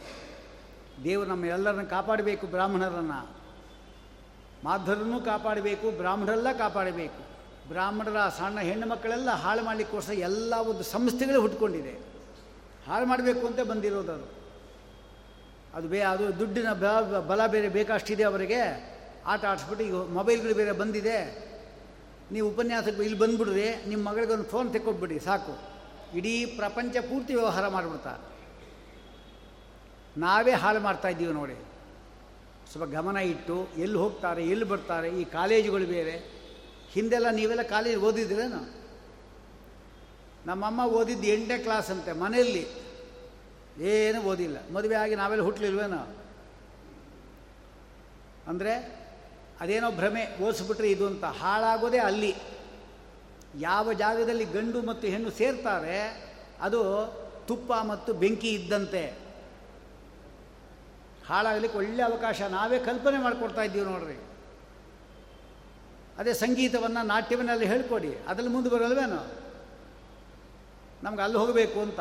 ದೇವರು 1.03 1.29
ನಮ್ಮ 1.29 1.45
ಎಲ್ಲರನ್ನ 1.45 1.83
ಕಾಪಾಡಬೇಕು, 1.83 2.47
ಬ್ರಾಹ್ಮಣರನ್ನು. 2.47 3.37
ಮಾಧ್ವರನ್ನು 4.63 5.21
ಕಾಪಾಡಬೇಕು, 5.21 5.91
ಬ್ರಾಹ್ಮಣರೆಲ್ಲ 5.91 6.51
ಕಾಪಾಡಬೇಕು. 6.51 7.26
ಬ್ರಾಹ್ಮಣರ 7.67 8.29
ಸಣ್ಣ 8.29 8.59
ಹೆಣ್ಣು 8.59 8.87
ಮಕ್ಕಳೆಲ್ಲ 8.87 9.29
ಹಾಳು 9.29 9.63
ಮಾಡಲಿಕ್ಕೋಸ್ಕರ 9.63 10.13
ಎಲ್ಲ 10.13 10.53
ಒಂದು 10.53 10.83
ಸಂಸ್ಥೆಗಳೇ 10.83 11.37
ಹುಟ್ಕೊಂಡಿದೆ. 11.37 11.93
ಹಾಳು 12.87 13.05
ಮಾಡಬೇಕು 13.05 13.47
ಅಂತ 13.47 13.59
ಬಂದಿರೋದು 13.59 14.11
ಅದು. 14.11 14.27
ಅದು 15.73 15.87
ಬೇ 15.87 15.99
ಅದು 15.99 16.39
ದುಡ್ಡಿನ 16.39 16.73
ಬಲ 17.19 17.47
ಬೇರೆ 17.47 17.69
ಬೇಕಷ್ಟಿದೆ 17.69 18.23
ಅವರಿಗೆ. 18.23 18.61
ಆಟ 19.25 19.45
ಆಡಿಸ್ಬಿಟ್ಟು 19.45 19.85
ಈಗ 19.85 19.93
ಮೊಬೈಲ್ಗಳು 19.93 20.53
ಬೇರೆ 20.53 20.71
ಬಂದಿದೆ. 20.71 21.47
ನೀವು 22.31 22.49
ಉಪನ್ಯಾಸಕ್ಕೆ 22.49 23.03
ಇಲ್ಲಿ 23.03 23.19
ಬಂದ್ಬಿಡ್ರಿ, 23.19 23.75
ನಿಮ್ಮ 23.87 24.09
ಮಗಳಿಗೆ 24.09 24.33
ಒಂದು 24.33 24.45
ಫೋನ್ 24.45 24.73
ತೆಕ್ಕೊಟ್ಬಿಡಿ, 24.73 25.19
ಸಾಕು. 25.19 25.59
ಇಡೀ 26.17 26.45
ಪ್ರಪಂಚ 26.45 26.97
ಪೂರ್ತಿ 26.97 27.35
ವ್ಯವಹಾರ 27.35 27.67
ಮಾಡಿಬಿಡ್ತಾ. 27.67 28.17
ನಾವೇ 30.17 30.51
ಹಾಳು 30.51 30.79
ಮಾಡ್ತಾ 30.79 31.07
ಇದ್ದೀವಿ 31.07 31.33
ನೋಡಿ. 31.33 31.55
ಸ್ವಲ್ಪ 32.71 32.91
ಗಮನ 32.95 33.17
ಇಟ್ಟು 33.17 33.67
ಎಲ್ಲಿ 33.77 33.97
ಹೋಗ್ತಾರೆ, 33.97 34.43
ಎಲ್ಲಿ 34.43 34.65
ಬರ್ತಾರೆ, 34.65 35.09
ಈ 35.09 35.23
ಕಾಲೇಜುಗಳು 35.23 35.85
ಬೇರೆ 35.85 36.36
ಹಿಂದೆಲ್ಲ 36.97 37.29
ನೀವೆಲ್ಲ 37.29 37.61
ಕಾಲೇಜ್ 37.61 37.97
ಓದಿದ್ರೇನು 37.97 38.61
ನಮ್ಮಮ್ಮ 40.45 40.81
ಓದಿದ್ದು 40.99 41.27
ಎಂಟನೇ 41.27 41.57
ಕ್ಲಾಸ್ 41.57 41.89
ಅಂತೆ, 41.91 42.11
ಮನೆಯಲ್ಲಿ. 42.11 42.65
ಏನು 43.79 44.19
ಓದಿಲ್ಲ. 44.21 44.57
ಮದುವೆ 44.73 44.95
ಆಗಿ 44.95 45.15
ನಾವೆಲ್ಲ 45.15 45.43
ಹುಟ್ಟಲಿಲ್ವೇನೋ 45.43 45.99
ಅಂದರೆ 48.47 48.73
ಅದೇನೋ 49.59 49.91
ಭ್ರಮೆ, 49.91 50.23
ಓದಿಸ್ಬಿಟ್ರೆ 50.43 50.89
ಇದು 50.89 51.07
ಅಂತ. 51.07 51.25
ಹಾಳಾಗೋದೇ 51.25 51.97
ಅಲ್ಲಿ. 51.97 52.35
ಯಾವ 53.55 53.93
ಜಾಗದಲ್ಲಿ 53.93 54.45
ಗಂಡು 54.45 54.81
ಮತ್ತು 54.81 55.07
ಹೆಣ್ಣು 55.07 55.31
ಸೇರ್ತಾರೆ, 55.31 55.99
ಅದು 56.61 56.81
ತುಪ್ಪ 57.47 57.73
ಮತ್ತು 57.73 58.13
ಬೆಂಕಿ 58.13 58.49
ಇದ್ದಂತೆ. 58.49 59.03
ಹಾಳಾಗಲಿಕ್ಕೆ 61.27 61.77
ಒಳ್ಳೆ 61.77 62.03
ಅವಕಾಶ. 62.03 62.41
ನಾವೇ 62.41 62.79
ಕಲ್ಪನೆ 62.79 63.17
ಮಾಡಿಕೊಡ್ತಾ 63.23 63.61
ಇದ್ದೀವಿ 63.61 63.85
ನೋಡ್ರಿ. 63.85 64.26
ಅದೇ 66.17 66.33
ಸಂಗೀತವನ್ನು 66.33 67.05
ನಾಟ್ಯವನ್ನೆಲ್ಲ 67.05 67.61
ಹೇಳ್ಕೊಡಿ. 67.61 68.15
ಅದರಲ್ಲಿ 68.27 68.51
ಮುಂದೆ 68.51 68.69
ಬರಲ್ವೇನೋ? 68.69 69.27
ನಮ್ಗೆ 71.03 71.21
ಅಲ್ಲಿ 71.21 71.37
ಹೋಗಬೇಕು 71.37 71.79
ಅಂತ. 71.79 71.99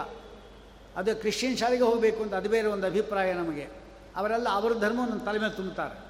ಅದು 0.97 1.17
ಕ್ರಿಶ್ಚಿಯನ್ 1.17 1.59
ಶಾಲೆಗೆ 1.59 1.83
ಹೋಗಬೇಕು 1.83 2.23
ಅಂತ. 2.23 2.35
ಅದು 2.35 2.49
ಬೇರೆ 2.49 2.69
ಒಂದು 2.69 2.87
ಅಭಿಪ್ರಾಯ 2.87 3.33
ನಮಗೆ. 3.33 3.69
ಅವರೆಲ್ಲ 4.17 4.49
ಅವರ 4.51 4.73
ಧರ್ಮವನ್ನು 4.79 5.21
ತಲೆ 5.21 5.39
ಮೇಲೆ 5.39 5.53
ತುಂಬುತ್ತಾರೆ. 5.53 6.07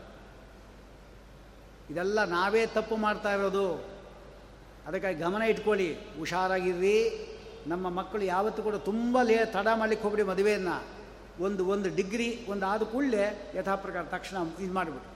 ಇದೆಲ್ಲ 1.92 2.24
ನಾವೇ 2.24 2.66
ತಪ್ಪು 2.66 2.96
ಮಾಡ್ತಾ 2.96 3.32
ಇರೋದು. 3.32 3.74
ಅದಕ್ಕಾಗಿ 4.86 5.18
ಗಮನ 5.18 5.42
ಇಟ್ಕೊಳ್ಳಿ. 5.42 5.94
ಹುಷಾರಾಗಿರ್ರಿ. 5.94 7.26
ನಮ್ಮ 7.66 7.90
ಮಕ್ಕಳು 7.90 8.22
ಯಾವತ್ತೂ 8.22 8.62
ಕೂಡ 8.62 8.74
ತುಂಬ 8.74 9.22
ಲೇ 9.22 9.38
ತಡ 9.44 9.66
ಮಾಡಲಿಕ್ಕೆ 9.74 10.08
ಹೋಗ್ಬಿಡಿ 10.08 10.28
ಮದುವೆಯನ್ನು. 10.28 10.84
ಒಂದು 11.40 11.66
ಒಂದು 11.66 11.96
ಡಿಗ್ರಿ, 11.96 12.46
ಒಂದು 12.48 12.66
ಆದ 12.66 12.82
ಕೂಡಲೇ 12.82 13.52
ಯಥಾ 13.54 13.74
ಪ್ರಕಾರ 13.74 14.02
ತಕ್ಷಣ 14.02 14.36
ಇದು 14.60 14.74
ಮಾಡಿಬಿಡಿ 14.74 15.15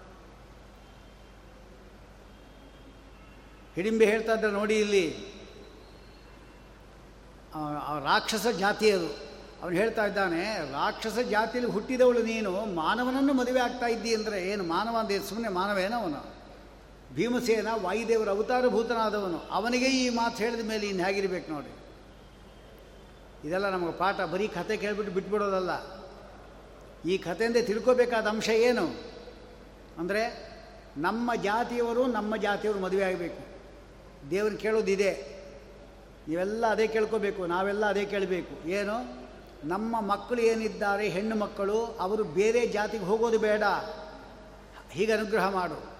ಹಿಡಿಂಬೆ 3.80 4.06
ಹೇಳ್ತಾ 4.06 4.32
ಇದ್ದಾರೆ 4.34 4.52
ನೋಡಿ 4.52 4.76
ಇಲ್ಲಿ. 4.78 5.04
ರಾಕ್ಷಸ 8.04 8.46
ಜಾತಿ 8.58 8.90
ಅದು. 8.90 9.08
ಅವನು 9.62 9.76
ಹೇಳ್ತಾ 9.76 10.04
ಇದ್ದಾನೆ, 10.06 10.42
ರಾಕ್ಷಸ 10.72 11.18
ಜಾತಿಯಲ್ಲಿ 11.30 11.70
ಹುಟ್ಟಿದವಳು 11.72 12.20
ನೀನು, 12.22 12.52
ಮಾನವನನ್ನು 12.74 13.32
ಮದುವೆ 13.32 13.60
ಆಗ್ತಾ 13.60 13.86
ಇದ್ದಿ 13.86 14.14
ಅಂದರೆ 14.14 14.38
ಏನು 14.50 14.64
ಮಾನವ 14.64 14.96
ಅಂದರೆ 14.96 15.18
ಸುಮ್ಮನೆ 15.28 15.48
ಮಾನವ 15.48 15.78
ಅವನು? 16.02 16.20
ಭೀಮಸೇನ 17.14 17.68
ವಾಯುದೇವರ 17.82 18.28
ಅವತಾರಭೂತನಾದವನು. 18.28 19.38
ಅವನಿಗೆ 19.50 19.86
ಈ 19.86 20.08
ಮಾತು 20.08 20.36
ಹೇಳಿದ 20.36 20.64
ಮೇಲೆ 20.68 20.86
ಇನ್ನು 20.86 21.04
ಹೇಗಿರ್ಬೇಕು 21.04 21.52
ನೋಡಿ? 21.52 21.72
ಇದೆಲ್ಲ 23.48 23.68
ನಮಗೆ 23.70 23.92
ಪಾಠ, 23.92 24.20
ಬರೀ 24.20 24.48
ಕತೆ 24.48 24.76
ಕೇಳಿಬಿಟ್ಟು 24.76 25.14
ಬಿಟ್ಬಿಡೋದಲ್ಲ. 25.14 25.72
ಈ 27.10 27.18
ಕಥೆಯಿಂದ 27.18 27.56
ತಿಳ್ಕೋಬೇಕಾದ 27.66 28.26
ಅಂಶ 28.26 28.48
ಏನು? 28.48 28.86
ಅಂದರೆ, 29.98 30.22
ನಮ್ಮ 30.96 31.34
ಜಾತಿಯವರು 31.34 32.06
ನಮ್ಮ 32.06 32.36
ಜಾತಿಯವರು 32.36 32.80
ಮದುವೆ 32.80 33.02
ಆಗಬೇಕು. 33.02 33.49
ದೇವ್ರನ್ನ 34.30 34.58
ಕೇಳೋದಿದೆ. 34.58 35.40
ನೀವೆಲ್ಲ 36.28 36.66
ಅದೇ 36.66 36.86
ಕೇಳ್ಕೋಬೇಕು, 36.86 37.46
ನಾವೆಲ್ಲ 37.46 37.86
ಅದೇ 37.86 38.04
ಕೇಳಬೇಕು. 38.04 38.68
ಏನು? 38.68 39.20
ನಮ್ಮ 39.68 40.00
ಮಕ್ಕಳು 40.00 40.40
ಏನಿದ್ದಾರೆ, 40.40 41.08
ಹೆಣ್ಣು 41.08 41.36
ಮಕ್ಕಳು, 41.36 41.84
ಅವರು 41.84 42.24
ಬೇರೆ 42.24 42.66
ಜಾತಿಗೆ 42.66 43.04
ಹೋಗೋದು 43.04 43.38
ಬೇಡ. 43.38 43.62
ಹೀಗೆ 44.90 45.12
ಅನುಗ್ರಹ 45.12 45.48
ಮಾಡು. 45.48 45.90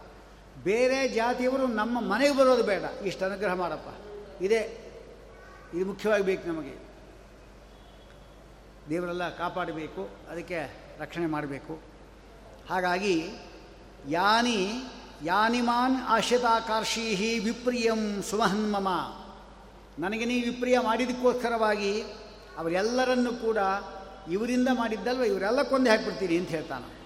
ಬೇರೆ 0.63 1.09
ಜಾತಿಯವರು 1.09 1.67
ನಮ್ಮ 1.67 2.01
ಮನೆಗೆ 2.01 2.37
ಬರೋದು 2.37 2.63
ಬೇಡ. 2.63 2.83
ಇಷ್ಟು 3.05 3.25
ಅನುಗ್ರಹ 3.25 3.55
ಮಾಡಪ್ಪ. 3.55 3.89
ಇದೇ. 4.43 4.77
ಇದು 5.75 5.87
ಮುಖ್ಯವಾಗಿ 5.87 6.25
ಬೇಕು 6.25 6.49
ನಮಗೆ. 6.49 6.91
ದೇವರೆಲ್ಲ 8.89 9.37
ಕಾಪಾಡಬೇಕು, 9.37 10.09
ಅದಕ್ಕೆ 10.31 10.77
ರಕ್ಷಣೆ 10.99 11.27
ಮಾಡಬೇಕು. 11.27 11.81
ಹಾಗಾಗಿ 12.71 13.31
ಯಾನಿ 14.09 14.73
ಯಾನಿಮಾನ್ 15.25 15.97
ಆಶ್ಯತಾಕಾರ್ಷೀಹಿ 16.09 17.39
ವಿಪ್ರಿಯಂ 17.39 18.23
ಸುಮಹನ್ಮಮ 18.23 18.89
ನನಗೆ 19.99 20.25
ನೀವು 20.25 20.45
ವಿಪ್ರಿಯ 20.45 20.79
ಮಾಡಿದ್ದಕ್ಕೋಸ್ಕರವಾಗಿ 20.79 22.03
ಅವರೆಲ್ಲರನ್ನು 22.59 23.33
ಕೂಡ 23.33 23.59
ಇವರಿಂದ 24.31 24.69
ಮಾಡಿದ್ದಲ್ವ? 24.73 25.25
ಇವರೆಲ್ಲ 25.25 25.63
ಕೊಂದು 25.63 25.91
ಹಾಕ್ಬಿಡ್ತೀನಿ 25.91 26.39
ಅಂತ 26.39 26.49
ಹೇಳ್ತಾನೆ. 26.49 27.01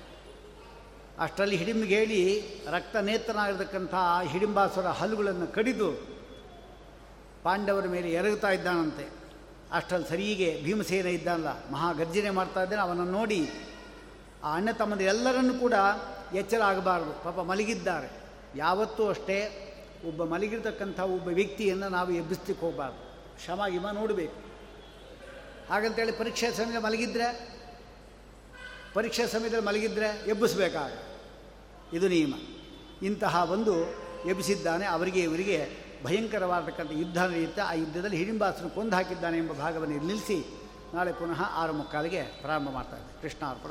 ಅಷ್ಟರಲ್ಲಿ 1.19 1.57
ಹಿಡಿಂಬಿಗೆ 1.57 1.95
ಹೇಳಿ 1.95 2.41
ರಕ್ತ 2.71 2.97
ನೇತ್ರನಾಗಿರ್ತಕ್ಕಂಥ 2.97 3.95
ಹಿಡಿಂಬಾಸುರ 4.29 4.87
ಹಲ್ಲುಗಳನ್ನು 4.87 5.47
ಕಡಿದು 5.47 6.07
ಪಾಂಡವರ 7.43 7.87
ಮೇಲೆ 7.87 8.13
ಎರಗುತ್ತಾ 8.13 8.51
ಇದ್ದಾನಂತೆ. 8.51 9.11
ಅಷ್ಟರಲ್ಲಿ 9.73 10.09
ಸರಿಗೆ 10.09 10.61
ಭೀಮಸೇನ 10.65 11.07
ಇದ್ದಾನಲ್ಲ 11.07 11.71
ಮಹಾಗರ್ಜನೆ 11.71 12.31
ಮಾಡ್ತಾ 12.31 12.63
ಇದ್ದಾನೆ. 12.63 12.83
ಅವನನ್ನು 12.83 13.13
ನೋಡಿ 13.13 13.51
ಆ 14.45 14.55
ಅಣ್ಣ 14.55 14.71
ತಮ್ಮಂದಿರೆಲ್ಲರನ್ನು 14.71 15.55
ಕೂಡ 15.55 15.75
ಎಚ್ಚರ 16.35 16.63
ಆಗಬಾರ್ದು 16.63 17.25
ಪಾಪ 17.25 17.41
ಮಲಗಿದ್ದಾರೆ. 17.41 18.09
ಯಾವತ್ತೂ 18.57 19.09
ಅಷ್ಟೇ 19.09 19.61
ಒಬ್ಬ 20.09 20.25
ಮಲಗಿರ್ತಕ್ಕಂಥ 20.25 21.01
ಒಬ್ಬ 21.01 21.29
ವ್ಯಕ್ತಿಯನ್ನು 21.29 21.89
ನಾವು 21.89 22.13
ಎಬ್ಬಿಸ್ಲಿಕ್ಕೆ 22.13 22.67
ಹೋಗಬಾರ್ದು. 22.67 23.15
ಶ್ರಮ 23.45 23.67
ಗಿಮ 23.69 23.91
ನೋಡಬೇಕು. 23.91 24.35
ಹಾಗಂತೇಳಿ 25.71 26.13
ಪರೀಕ್ಷೆ 26.13 26.51
ಸಮಯದಲ್ಲಿ 26.51 26.79
ಮಲಗಿದ್ರೆ, 26.79 27.57
ಪರೀಕ್ಷೆ 28.95 29.27
ಸಮಯದಲ್ಲಿ 29.27 29.67
ಮಲಗಿದ್ರೆ 29.67 30.25
ಎಬ್ಬಿಸ್ಬೇಕಾಗ. 30.27 30.93
ಇದು 31.95 32.09
ನಿಯಮ. 32.09 32.35
ಇಂತಹ 33.03 33.53
ಒಂದು 33.53 33.75
ಎಬ್ಬಿಸಿದ್ದಾನೆ 34.29 34.87
ಅವರಿಗೆ, 34.87 35.21
ಇವರಿಗೆ 35.21 35.71
ಭಯಂಕರವಾದಕ್ಕಂಥ 36.05 36.91
ಯುದ್ಧ 36.93 37.19
ನಡೆಯುತ್ತೆ. 37.19 37.61
ಆ 37.61 37.73
ಯುದ್ಧದಲ್ಲಿ 37.73 38.17
ಹಿಡಿಂಬಾಸನ 38.17 38.69
ಕೊಂದು 38.69 38.97
ಹಾಕಿದ್ದಾನೆ 38.97 39.39
ಎಂಬ 39.39 39.53
ಭಾಗವನ್ನು 39.53 39.97
ನಿಲ್ಲಿಸಿ 39.97 40.47
ನಾಳೆ 40.95 41.13
ಪುನಃ 41.13 41.43
ಆರು 41.43 41.73
ಮುಕ್ಕಾಲಿಗೆ 41.73 42.23
ಪ್ರಾರಂಭ 42.23 42.71
ಮಾಡ್ತಾರೆ 42.71 43.23
ಕೃಷ್ಣ 43.23 43.47
ಅರ್ಪಣ 43.47 43.71